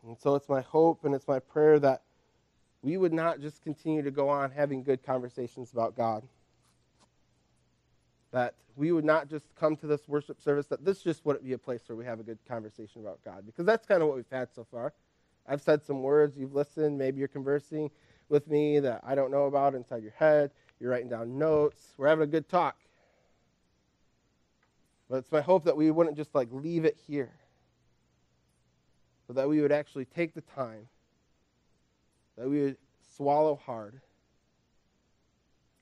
And 0.06 0.18
so 0.18 0.36
it's 0.36 0.50
my 0.50 0.62
hope 0.62 1.06
and 1.06 1.14
it's 1.14 1.28
my 1.28 1.40
prayer 1.40 1.80
that 1.80 2.02
we 2.82 2.98
would 2.98 3.14
not 3.14 3.40
just 3.40 3.62
continue 3.62 4.02
to 4.02 4.12
go 4.12 4.28
on 4.28 4.52
having 4.52 4.84
good 4.84 5.04
conversations 5.04 5.72
about 5.72 5.96
God 5.96 6.24
that 8.32 8.56
we 8.76 8.92
would 8.92 9.06
not 9.06 9.30
just 9.30 9.46
come 9.56 9.76
to 9.78 9.88
this 9.88 10.08
worship 10.08 10.42
service, 10.42 10.66
that 10.68 10.84
this 10.84 11.02
just 11.02 11.26
wouldn't 11.26 11.46
be 11.46 11.54
a 11.54 11.58
place 11.58 11.82
where 11.88 11.96
we 11.96 12.06
have 12.06 12.20
a 12.20 12.24
good 12.24 12.40
conversation 12.48 13.02
about 13.02 13.20
God. 13.24 13.46
Because 13.46 13.66
that's 13.66 13.86
kind 13.86 14.02
of 14.02 14.08
what 14.08 14.18
we've 14.18 14.26
had 14.32 14.50
so 14.54 14.66
far. 14.72 14.94
I've 15.48 15.62
said 15.62 15.84
some 15.84 16.02
words, 16.02 16.38
you've 16.38 16.54
listened, 16.54 16.98
maybe 16.98 17.20
you're 17.20 17.28
conversing 17.28 17.92
with 18.30 18.48
me 18.48 18.80
that 18.80 19.02
I 19.04 19.16
don't 19.16 19.32
know 19.32 19.46
about 19.46 19.76
inside 19.76 20.04
your 20.04 20.14
head. 20.14 20.52
You're 20.80 20.92
writing 20.92 21.10
down 21.10 21.38
notes. 21.38 21.94
We're 21.98 22.08
having 22.08 22.24
a 22.24 22.28
good 22.28 22.48
talk. 22.48 22.78
But 25.10 25.18
it's 25.18 25.32
my 25.32 25.42
hope 25.42 25.66
that 25.66 25.76
we 25.76 25.92
wouldn't 25.92 26.16
just 26.16 26.34
like 26.34 26.48
leave 26.52 26.86
it 26.86 26.98
here, 27.06 27.34
but 29.28 29.36
that 29.36 29.50
we 29.50 29.60
would 29.60 29.74
actually 29.74 30.06
take 30.06 30.34
the 30.34 30.42
time, 30.42 30.88
that 32.38 32.50
we 32.50 32.62
would 32.62 32.78
swallow 33.18 33.60
hard, 33.66 34.00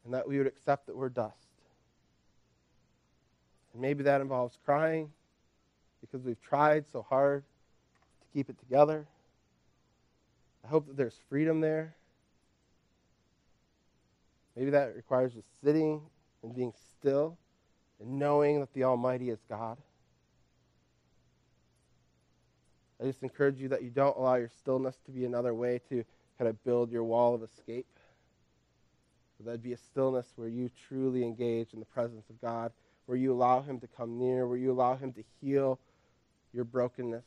and 0.03 0.13
that 0.15 0.27
we 0.27 0.39
would 0.39 0.47
accept 0.47 0.87
that 0.87 0.97
we're 0.97 1.09
dust 1.09 1.48
maybe 3.79 4.03
that 4.03 4.21
involves 4.21 4.57
crying 4.65 5.11
because 6.01 6.25
we've 6.25 6.41
tried 6.41 6.85
so 6.91 7.01
hard 7.01 7.43
to 8.21 8.27
keep 8.33 8.49
it 8.49 8.59
together. 8.59 9.05
I 10.63 10.67
hope 10.67 10.87
that 10.87 10.97
there's 10.97 11.19
freedom 11.29 11.61
there. 11.61 11.95
Maybe 14.55 14.71
that 14.71 14.95
requires 14.95 15.33
just 15.33 15.61
sitting 15.63 16.01
and 16.43 16.53
being 16.53 16.73
still 16.97 17.37
and 17.99 18.19
knowing 18.19 18.59
that 18.59 18.73
the 18.73 18.83
Almighty 18.83 19.29
is 19.29 19.39
God. 19.47 19.77
I 23.01 23.05
just 23.05 23.23
encourage 23.23 23.59
you 23.59 23.69
that 23.69 23.81
you 23.81 23.89
don't 23.89 24.17
allow 24.17 24.35
your 24.35 24.49
stillness 24.59 24.97
to 25.05 25.11
be 25.11 25.23
another 25.23 25.53
way 25.53 25.79
to 25.89 26.03
kind 26.37 26.49
of 26.49 26.61
build 26.65 26.91
your 26.91 27.03
wall 27.03 27.33
of 27.33 27.43
escape. 27.43 27.87
But 29.37 29.45
that'd 29.45 29.63
be 29.63 29.71
a 29.71 29.77
stillness 29.77 30.27
where 30.35 30.49
you 30.49 30.69
truly 30.87 31.23
engage 31.23 31.73
in 31.73 31.79
the 31.79 31.85
presence 31.85 32.29
of 32.29 32.41
God 32.41 32.73
where 33.09 33.17
you 33.17 33.33
allow 33.33 33.59
Him 33.59 33.79
to 33.79 33.87
come 33.87 34.19
near, 34.19 34.45
where 34.45 34.55
you 34.55 34.71
allow 34.71 34.95
Him 34.95 35.11
to 35.13 35.23
heal 35.41 35.79
your 36.53 36.63
brokenness. 36.63 37.25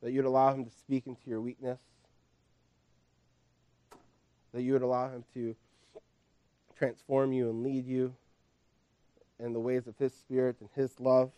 That 0.00 0.12
you'd 0.12 0.26
allow 0.26 0.54
Him 0.54 0.64
to 0.64 0.70
speak 0.70 1.08
into 1.08 1.22
your 1.26 1.40
weakness. 1.40 1.80
That 4.54 4.62
you 4.62 4.74
would 4.74 4.82
allow 4.82 5.10
Him 5.10 5.24
to 5.34 5.56
transform 6.78 7.32
you 7.32 7.50
and 7.50 7.64
lead 7.64 7.84
you 7.84 8.14
in 9.40 9.54
the 9.54 9.60
ways 9.60 9.88
of 9.88 9.98
His 9.98 10.14
Spirit 10.14 10.54
and 10.60 10.68
His 10.76 11.00
love. 11.00 11.32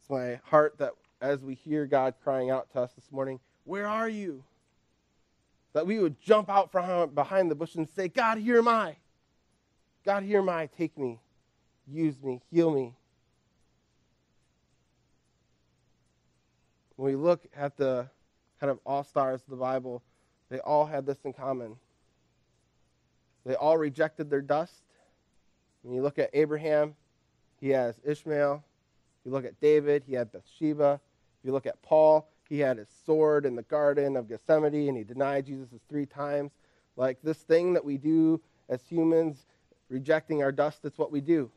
It's 0.00 0.10
my 0.10 0.40
heart 0.46 0.76
that 0.78 0.90
as 1.20 1.44
we 1.44 1.54
hear 1.54 1.86
God 1.86 2.14
crying 2.24 2.50
out 2.50 2.68
to 2.72 2.80
us 2.80 2.90
this 2.94 3.12
morning, 3.12 3.38
Where 3.62 3.86
are 3.86 4.08
you? 4.08 4.42
That 5.72 5.86
we 5.86 5.98
would 5.98 6.20
jump 6.20 6.50
out 6.50 6.70
from 6.70 7.10
behind 7.10 7.50
the 7.50 7.54
bush 7.54 7.74
and 7.76 7.88
say, 7.88 8.08
God, 8.08 8.38
here 8.38 8.58
am 8.58 8.68
I. 8.68 8.96
God, 10.04 10.22
here 10.22 10.40
am 10.40 10.48
I. 10.48 10.66
Take 10.66 10.98
me, 10.98 11.20
use 11.86 12.20
me, 12.22 12.40
heal 12.50 12.70
me. 12.70 12.94
When 16.96 17.12
we 17.12 17.16
look 17.16 17.46
at 17.56 17.76
the 17.76 18.08
kind 18.60 18.70
of 18.70 18.78
all 18.84 19.02
stars 19.02 19.42
of 19.42 19.50
the 19.50 19.56
Bible, 19.56 20.02
they 20.50 20.58
all 20.60 20.84
had 20.84 21.06
this 21.06 21.18
in 21.24 21.32
common. 21.32 21.76
They 23.46 23.54
all 23.54 23.78
rejected 23.78 24.28
their 24.30 24.42
dust. 24.42 24.82
When 25.82 25.94
you 25.94 26.02
look 26.02 26.18
at 26.18 26.30
Abraham, 26.32 26.94
he 27.60 27.70
has 27.70 27.98
Ishmael. 28.04 28.62
You 29.24 29.30
look 29.30 29.44
at 29.44 29.58
David, 29.60 30.04
he 30.06 30.14
had 30.14 30.30
Bathsheba. 30.30 31.00
If 31.40 31.46
you 31.46 31.52
look 31.52 31.66
at 31.66 31.80
Paul, 31.82 32.28
he 32.52 32.58
had 32.58 32.76
his 32.76 32.88
sword 33.06 33.46
in 33.46 33.56
the 33.56 33.62
Garden 33.62 34.14
of 34.14 34.28
Gethsemane 34.28 34.86
and 34.86 34.94
he 34.94 35.04
denied 35.04 35.46
Jesus 35.46 35.80
three 35.88 36.04
times. 36.04 36.52
Like 36.96 37.16
this 37.22 37.38
thing 37.38 37.72
that 37.72 37.82
we 37.82 37.96
do 37.96 38.42
as 38.68 38.82
humans, 38.82 39.46
rejecting 39.88 40.42
our 40.42 40.52
dust, 40.52 40.82
that's 40.82 40.98
what 40.98 41.10
we 41.10 41.22
do. 41.22 41.50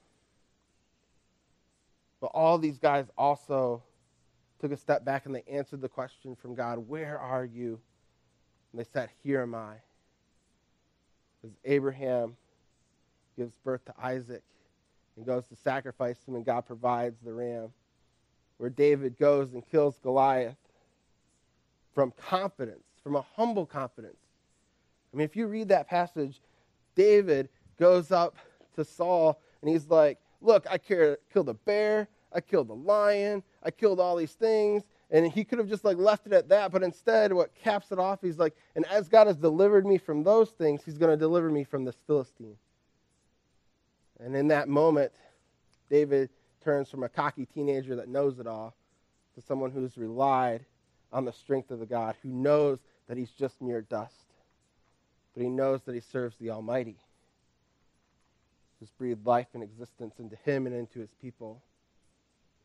But 2.21 2.27
all 2.27 2.57
these 2.57 2.79
guys 2.79 3.07
also 3.17 3.83
took 4.61 4.71
a 4.71 4.77
step 4.77 5.03
back 5.03 5.25
and 5.25 5.35
they 5.35 5.43
answered 5.51 5.81
the 5.81 5.89
question 5.89 6.33
from 6.33 6.55
God, 6.55 6.77
Where 6.87 7.19
are 7.19 7.43
you? 7.43 7.77
And 8.71 8.79
they 8.79 8.87
said, 8.93 9.09
Here 9.21 9.41
am 9.41 9.53
I. 9.53 9.73
As 11.43 11.51
Abraham 11.65 12.37
gives 13.37 13.51
birth 13.65 13.83
to 13.83 13.93
Isaac 14.01 14.43
and 15.17 15.25
goes 15.25 15.45
to 15.47 15.57
sacrifice 15.57 16.19
him, 16.25 16.35
and 16.35 16.45
God 16.45 16.65
provides 16.65 17.17
the 17.19 17.33
ram 17.33 17.73
where 18.59 18.69
David 18.69 19.17
goes 19.17 19.51
and 19.51 19.69
kills 19.69 19.99
Goliath 20.01 20.55
from 21.95 22.11
confidence, 22.11 22.83
from 23.01 23.15
a 23.15 23.25
humble 23.35 23.65
confidence. 23.65 24.17
I 25.11 25.17
mean, 25.17 25.25
if 25.25 25.35
you 25.35 25.47
read 25.47 25.69
that 25.69 25.87
passage, 25.87 26.41
David 26.93 27.49
goes 27.79 28.11
up 28.11 28.35
to 28.75 28.83
Saul 28.83 29.39
and 29.61 29.69
he's 29.69 29.87
like, 29.87 30.19
Look, 30.41 30.67
I 30.69 30.77
killed 30.77 31.49
a 31.49 31.53
bear, 31.53 32.07
I 32.31 32.41
killed 32.41 32.69
a 32.69 32.73
lion, 32.73 33.41
I 33.63 33.71
killed 33.71 33.99
all 33.99 34.15
these 34.15 34.33
things. 34.33 34.83
And 35.09 35.31
he 35.31 35.43
could 35.43 35.59
have 35.59 35.69
just 35.69 35.85
like 35.85 35.97
left 35.97 36.27
it 36.27 36.33
at 36.33 36.49
that, 36.49 36.71
but 36.71 36.83
instead, 36.83 37.31
what 37.31 37.55
caps 37.55 37.91
it 37.91 37.99
off, 37.99 38.19
he's 38.21 38.37
like, 38.37 38.55
and 38.75 38.85
as 38.87 39.07
God 39.07 39.27
has 39.27 39.37
delivered 39.37 39.85
me 39.85 39.97
from 39.97 40.23
those 40.23 40.49
things, 40.49 40.81
he's 40.83 40.97
going 40.97 41.11
to 41.11 41.17
deliver 41.17 41.49
me 41.49 41.63
from 41.63 41.85
this 41.85 41.95
Philistine. 42.05 42.57
And 44.19 44.35
in 44.35 44.47
that 44.49 44.67
moment, 44.67 45.13
David 45.89 46.29
turns 46.63 46.89
from 46.89 47.03
a 47.03 47.09
cocky 47.09 47.45
teenager 47.45 47.95
that 47.95 48.09
knows 48.09 48.39
it 48.39 48.47
all 48.47 48.75
to 49.35 49.41
someone 49.41 49.71
who's 49.71 49.97
relied 49.97 50.65
on 51.15 51.23
the 51.23 51.31
strength 51.31 51.71
of 51.71 51.79
the 51.79 51.85
God, 51.85 52.15
who 52.21 52.29
knows 52.29 52.77
that 53.07 53.17
he's 53.17 53.31
just 53.31 53.61
mere 53.61 53.81
dust, 53.81 54.25
but 55.33 55.41
he 55.41 55.49
knows 55.49 55.79
that 55.85 55.95
he 55.95 56.01
serves 56.01 56.35
the 56.37 56.49
Almighty, 56.49 56.97
who's 58.79 58.91
breathed 58.91 59.25
life 59.25 59.47
and 59.53 59.63
existence 59.63 60.15
into 60.19 60.35
him 60.43 60.67
and 60.67 60.75
into 60.75 60.99
his 60.99 61.13
people. 61.21 61.61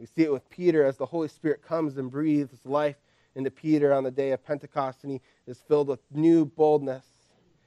We 0.01 0.07
see 0.07 0.25
it 0.25 0.33
with 0.33 0.51
Peter 0.51 0.85
as 0.85 0.97
the 0.97 1.07
Holy 1.07 1.29
Spirit 1.29 1.63
comes 1.63 1.97
and 1.97 2.11
breathes 2.11 2.59
life 2.65 2.97
into 3.37 3.53
Peter 3.53 3.93
on 3.93 4.03
the 4.03 4.11
day 4.11 4.33
of 4.33 4.45
Pentecost, 4.45 5.05
and 5.05 5.13
he 5.13 5.21
is 5.47 5.61
filled 5.69 5.87
with 5.87 6.01
new 6.11 6.45
boldness, 6.45 7.07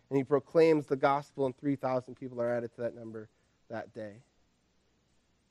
and 0.09 0.17
he 0.17 0.23
proclaims 0.25 0.87
the 0.87 0.97
gospel, 0.97 1.45
and 1.45 1.57
3,000 1.57 2.15
people 2.15 2.41
are 2.41 2.53
added 2.53 2.75
to 2.75 2.81
that 2.81 2.93
number 2.93 3.29
that 3.69 3.93
day. 3.93 4.15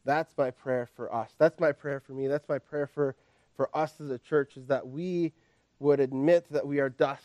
That's 0.04 0.36
my 0.36 0.50
prayer 0.50 0.90
for 0.94 1.14
us. 1.14 1.30
That's 1.38 1.58
my 1.58 1.72
prayer 1.72 2.00
for 2.00 2.12
me. 2.12 2.26
That's 2.26 2.48
my 2.50 2.58
prayer 2.58 2.86
for, 2.86 3.16
for 3.56 3.68
us 3.76 4.00
as 4.00 4.10
a 4.10 4.18
church 4.18 4.56
is 4.56 4.66
that 4.66 4.86
we 4.86 5.32
would 5.78 6.00
admit 6.00 6.46
that 6.50 6.66
we 6.66 6.80
are 6.80 6.88
dust. 6.88 7.22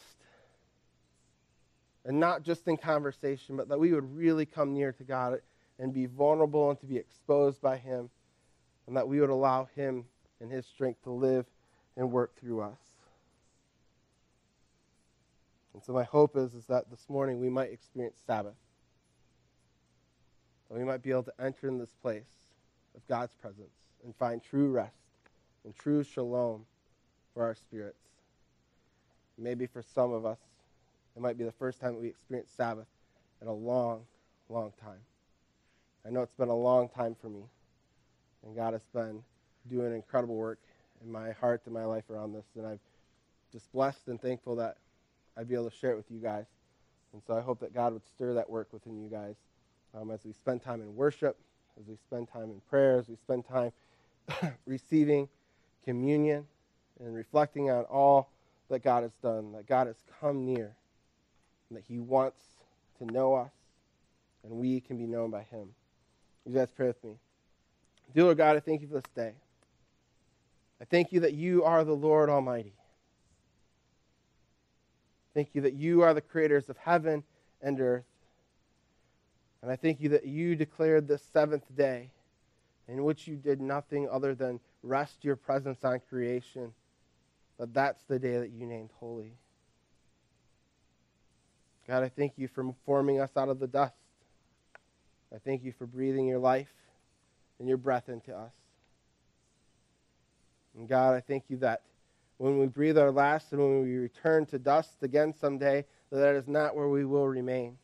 And 2.05 2.19
not 2.19 2.43
just 2.43 2.67
in 2.67 2.77
conversation, 2.77 3.57
but 3.57 3.69
that 3.69 3.79
we 3.79 3.93
would 3.93 4.15
really 4.15 4.45
come 4.45 4.73
near 4.73 4.91
to 4.93 5.03
God 5.03 5.39
and 5.79 5.93
be 5.93 6.05
vulnerable 6.05 6.69
and 6.69 6.79
to 6.79 6.85
be 6.85 6.97
exposed 6.97 7.61
by 7.61 7.77
Him. 7.77 8.09
And 8.87 8.95
that 8.95 9.07
we 9.07 9.19
would 9.19 9.29
allow 9.29 9.67
Him 9.75 10.05
and 10.39 10.51
His 10.51 10.65
strength 10.65 11.03
to 11.03 11.11
live 11.11 11.45
and 11.95 12.11
work 12.11 12.39
through 12.39 12.61
us. 12.61 12.79
And 15.73 15.83
so 15.83 15.93
my 15.93 16.03
hope 16.03 16.37
is, 16.37 16.53
is 16.53 16.65
that 16.65 16.89
this 16.89 17.05
morning 17.09 17.39
we 17.39 17.49
might 17.49 17.71
experience 17.71 18.17
Sabbath. 18.25 18.55
That 20.69 20.77
we 20.77 20.85
might 20.85 21.03
be 21.03 21.11
able 21.11 21.23
to 21.23 21.33
enter 21.39 21.67
in 21.67 21.77
this 21.77 21.93
place 22.01 22.25
of 22.95 23.05
God's 23.07 23.33
presence 23.35 23.75
and 24.03 24.15
find 24.15 24.41
true 24.41 24.69
rest 24.69 25.06
and 25.67 25.75
true 25.75 26.01
shalom 26.01 26.65
for 27.33 27.43
our 27.43 27.53
spirits. 27.53 27.99
Maybe 29.37 29.67
for 29.67 29.83
some 29.83 30.13
of 30.13 30.25
us, 30.25 30.39
it 31.13 31.21
might 31.21 31.37
be 31.37 31.43
the 31.43 31.51
first 31.51 31.81
time 31.81 31.95
that 31.95 31.99
we 32.01 32.07
experience 32.07 32.49
Sabbath 32.55 32.87
in 33.41 33.49
a 33.49 33.53
long, 33.53 34.03
long 34.47 34.71
time. 34.81 35.01
I 36.05 36.09
know 36.09 36.21
it's 36.21 36.33
been 36.35 36.47
a 36.47 36.55
long 36.55 36.87
time 36.87 37.17
for 37.21 37.27
me, 37.27 37.41
and 38.45 38.55
God 38.55 38.71
has 38.71 38.81
been 38.93 39.21
doing 39.69 39.93
incredible 39.93 40.35
work 40.37 40.59
in 41.03 41.11
my 41.11 41.33
heart 41.33 41.63
and 41.65 41.73
my 41.73 41.83
life 41.83 42.09
around 42.09 42.31
this, 42.31 42.45
and 42.55 42.65
I'm 42.65 42.79
just 43.51 43.69
blessed 43.73 44.07
and 44.07 44.21
thankful 44.21 44.55
that 44.55 44.77
I'd 45.35 45.49
be 45.49 45.55
able 45.55 45.69
to 45.69 45.75
share 45.75 45.91
it 45.91 45.97
with 45.97 46.09
you 46.09 46.19
guys. 46.19 46.45
And 47.11 47.21
so 47.27 47.37
I 47.37 47.41
hope 47.41 47.59
that 47.59 47.73
God 47.73 47.91
would 47.91 48.05
stir 48.05 48.35
that 48.35 48.49
work 48.49 48.69
within 48.71 49.03
you 49.03 49.09
guys 49.09 49.35
um, 49.93 50.11
as 50.11 50.23
we 50.23 50.31
spend 50.31 50.63
time 50.63 50.79
in 50.79 50.95
worship 50.95 51.37
as 51.79 51.87
we 51.87 51.95
spend 51.95 52.27
time 52.27 52.49
in 52.49 52.61
prayer, 52.69 52.97
as 52.97 53.07
we 53.07 53.15
spend 53.15 53.45
time 53.47 53.71
receiving 54.65 55.27
communion 55.87 56.45
and 56.99 57.15
reflecting 57.15 57.71
on 57.71 57.85
all 57.85 58.29
that 58.69 58.83
God 58.83 59.03
has 59.03 59.13
done, 59.23 59.53
that 59.53 59.65
God 59.67 59.87
has 59.87 59.95
come 60.19 60.45
near, 60.45 60.75
and 61.69 61.77
that 61.77 61.85
He 61.87 61.97
wants 61.97 62.41
to 62.99 63.05
know 63.05 63.33
us, 63.35 63.53
and 64.43 64.51
we 64.51 64.81
can 64.81 64.97
be 64.97 65.07
known 65.07 65.31
by 65.31 65.43
Him. 65.43 65.69
You 66.45 66.53
guys 66.53 66.69
pray 66.75 66.87
with 66.87 67.01
me. 67.05 67.15
Dear 68.13 68.25
Lord 68.25 68.37
God, 68.37 68.57
I 68.57 68.59
thank 68.59 68.81
you 68.81 68.87
for 68.87 68.95
this 68.95 69.03
day. 69.15 69.33
I 70.81 70.85
thank 70.85 71.13
you 71.13 71.21
that 71.21 71.33
you 71.33 71.63
are 71.63 71.85
the 71.85 71.95
Lord 71.95 72.29
Almighty. 72.29 72.73
Thank 75.33 75.49
you 75.53 75.61
that 75.61 75.73
you 75.73 76.01
are 76.01 76.13
the 76.13 76.21
creators 76.21 76.67
of 76.67 76.75
heaven 76.77 77.23
and 77.61 77.79
earth. 77.79 78.03
And 79.61 79.71
I 79.71 79.77
thank 79.77 80.01
you 80.01 80.09
that 80.09 80.25
you 80.25 80.55
declared 80.55 81.07
the 81.07 81.17
seventh 81.17 81.63
day 81.77 82.09
in 82.89 83.03
which 83.03 83.27
you 83.27 83.35
did 83.35 83.61
nothing 83.61 84.09
other 84.09 84.35
than 84.35 84.59
rest 84.87 85.23
your 85.23 85.35
presence 85.35 85.83
on 85.83 85.99
creation, 86.09 86.73
that 87.59 87.73
that's 87.73 88.03
the 88.03 88.19
day 88.19 88.37
that 88.37 88.51
you 88.51 88.65
named 88.65 88.89
holy. 88.99 89.33
God, 91.87 92.03
I 92.03 92.09
thank 92.09 92.33
you 92.37 92.47
for 92.47 92.73
forming 92.85 93.19
us 93.19 93.31
out 93.37 93.49
of 93.49 93.59
the 93.59 93.67
dust. 93.67 93.93
I 95.33 95.37
thank 95.39 95.63
you 95.63 95.71
for 95.71 95.85
breathing 95.85 96.27
your 96.27 96.39
life 96.39 96.73
and 97.59 97.67
your 97.67 97.77
breath 97.77 98.09
into 98.09 98.35
us. 98.35 98.53
And 100.77 100.87
God, 100.87 101.15
I 101.15 101.21
thank 101.21 101.45
you 101.49 101.57
that 101.57 101.81
when 102.37 102.59
we 102.59 102.67
breathe 102.67 102.97
our 102.97 103.11
last 103.11 103.51
and 103.51 103.61
when 103.61 103.83
we 103.83 103.95
return 103.95 104.45
to 104.47 104.59
dust 104.59 105.01
again 105.01 105.33
someday, 105.33 105.85
that 106.11 106.17
that 106.17 106.35
is 106.35 106.47
not 106.47 106.75
where 106.75 106.89
we 106.89 107.03
will 107.03 107.27
remain 107.27 107.77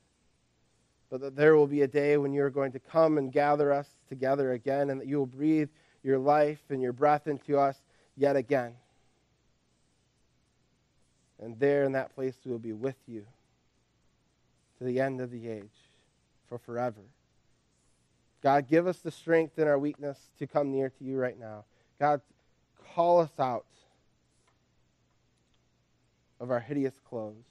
but 1.13 1.21
that 1.21 1.35
there 1.35 1.55
will 1.55 1.67
be 1.67 1.83
a 1.83 1.87
day 1.87 2.17
when 2.17 2.33
you're 2.33 2.49
going 2.49 2.71
to 2.71 2.79
come 2.79 3.19
and 3.19 3.31
gather 3.31 3.71
us 3.71 3.87
together 4.09 4.53
again, 4.53 4.89
and 4.89 4.99
that 4.99 5.05
you 5.05 5.19
will 5.19 5.27
breathe 5.27 5.69
your 6.03 6.19
life 6.19 6.59
and 6.69 6.81
your 6.81 6.93
breath 6.93 7.27
into 7.27 7.57
us 7.57 7.77
yet 8.15 8.35
again. 8.35 8.73
And 11.41 11.59
there 11.59 11.83
in 11.83 11.93
that 11.93 12.13
place 12.13 12.35
we 12.45 12.51
will 12.51 12.59
be 12.59 12.73
with 12.73 12.97
you 13.07 13.25
to 14.77 14.83
the 14.83 14.99
end 14.99 15.21
of 15.21 15.31
the 15.31 15.47
age, 15.47 15.63
for 16.47 16.57
forever. 16.57 17.01
God, 18.41 18.67
give 18.67 18.87
us 18.87 18.99
the 18.99 19.11
strength 19.11 19.57
in 19.57 19.67
our 19.67 19.79
weakness 19.79 20.17
to 20.39 20.47
come 20.47 20.71
near 20.71 20.89
to 20.89 21.03
you 21.03 21.17
right 21.17 21.39
now. 21.39 21.63
God, 21.99 22.21
call 22.93 23.19
us 23.19 23.31
out 23.39 23.65
of 26.39 26.51
our 26.51 26.59
hideous 26.59 26.93
clothes. 27.09 27.45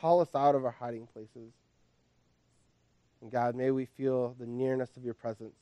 Call 0.00 0.20
us 0.20 0.34
out 0.34 0.54
of 0.54 0.64
our 0.64 0.72
hiding 0.72 1.06
places. 1.06 1.52
And 3.22 3.30
God, 3.30 3.54
may 3.54 3.70
we 3.70 3.84
feel 3.84 4.34
the 4.38 4.46
nearness 4.46 4.96
of 4.96 5.04
your 5.04 5.14
presence 5.14 5.54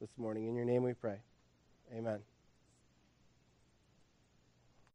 this 0.00 0.10
morning. 0.16 0.48
In 0.48 0.54
your 0.54 0.64
name 0.64 0.82
we 0.82 0.94
pray. 0.94 1.16
Amen. 1.94 2.20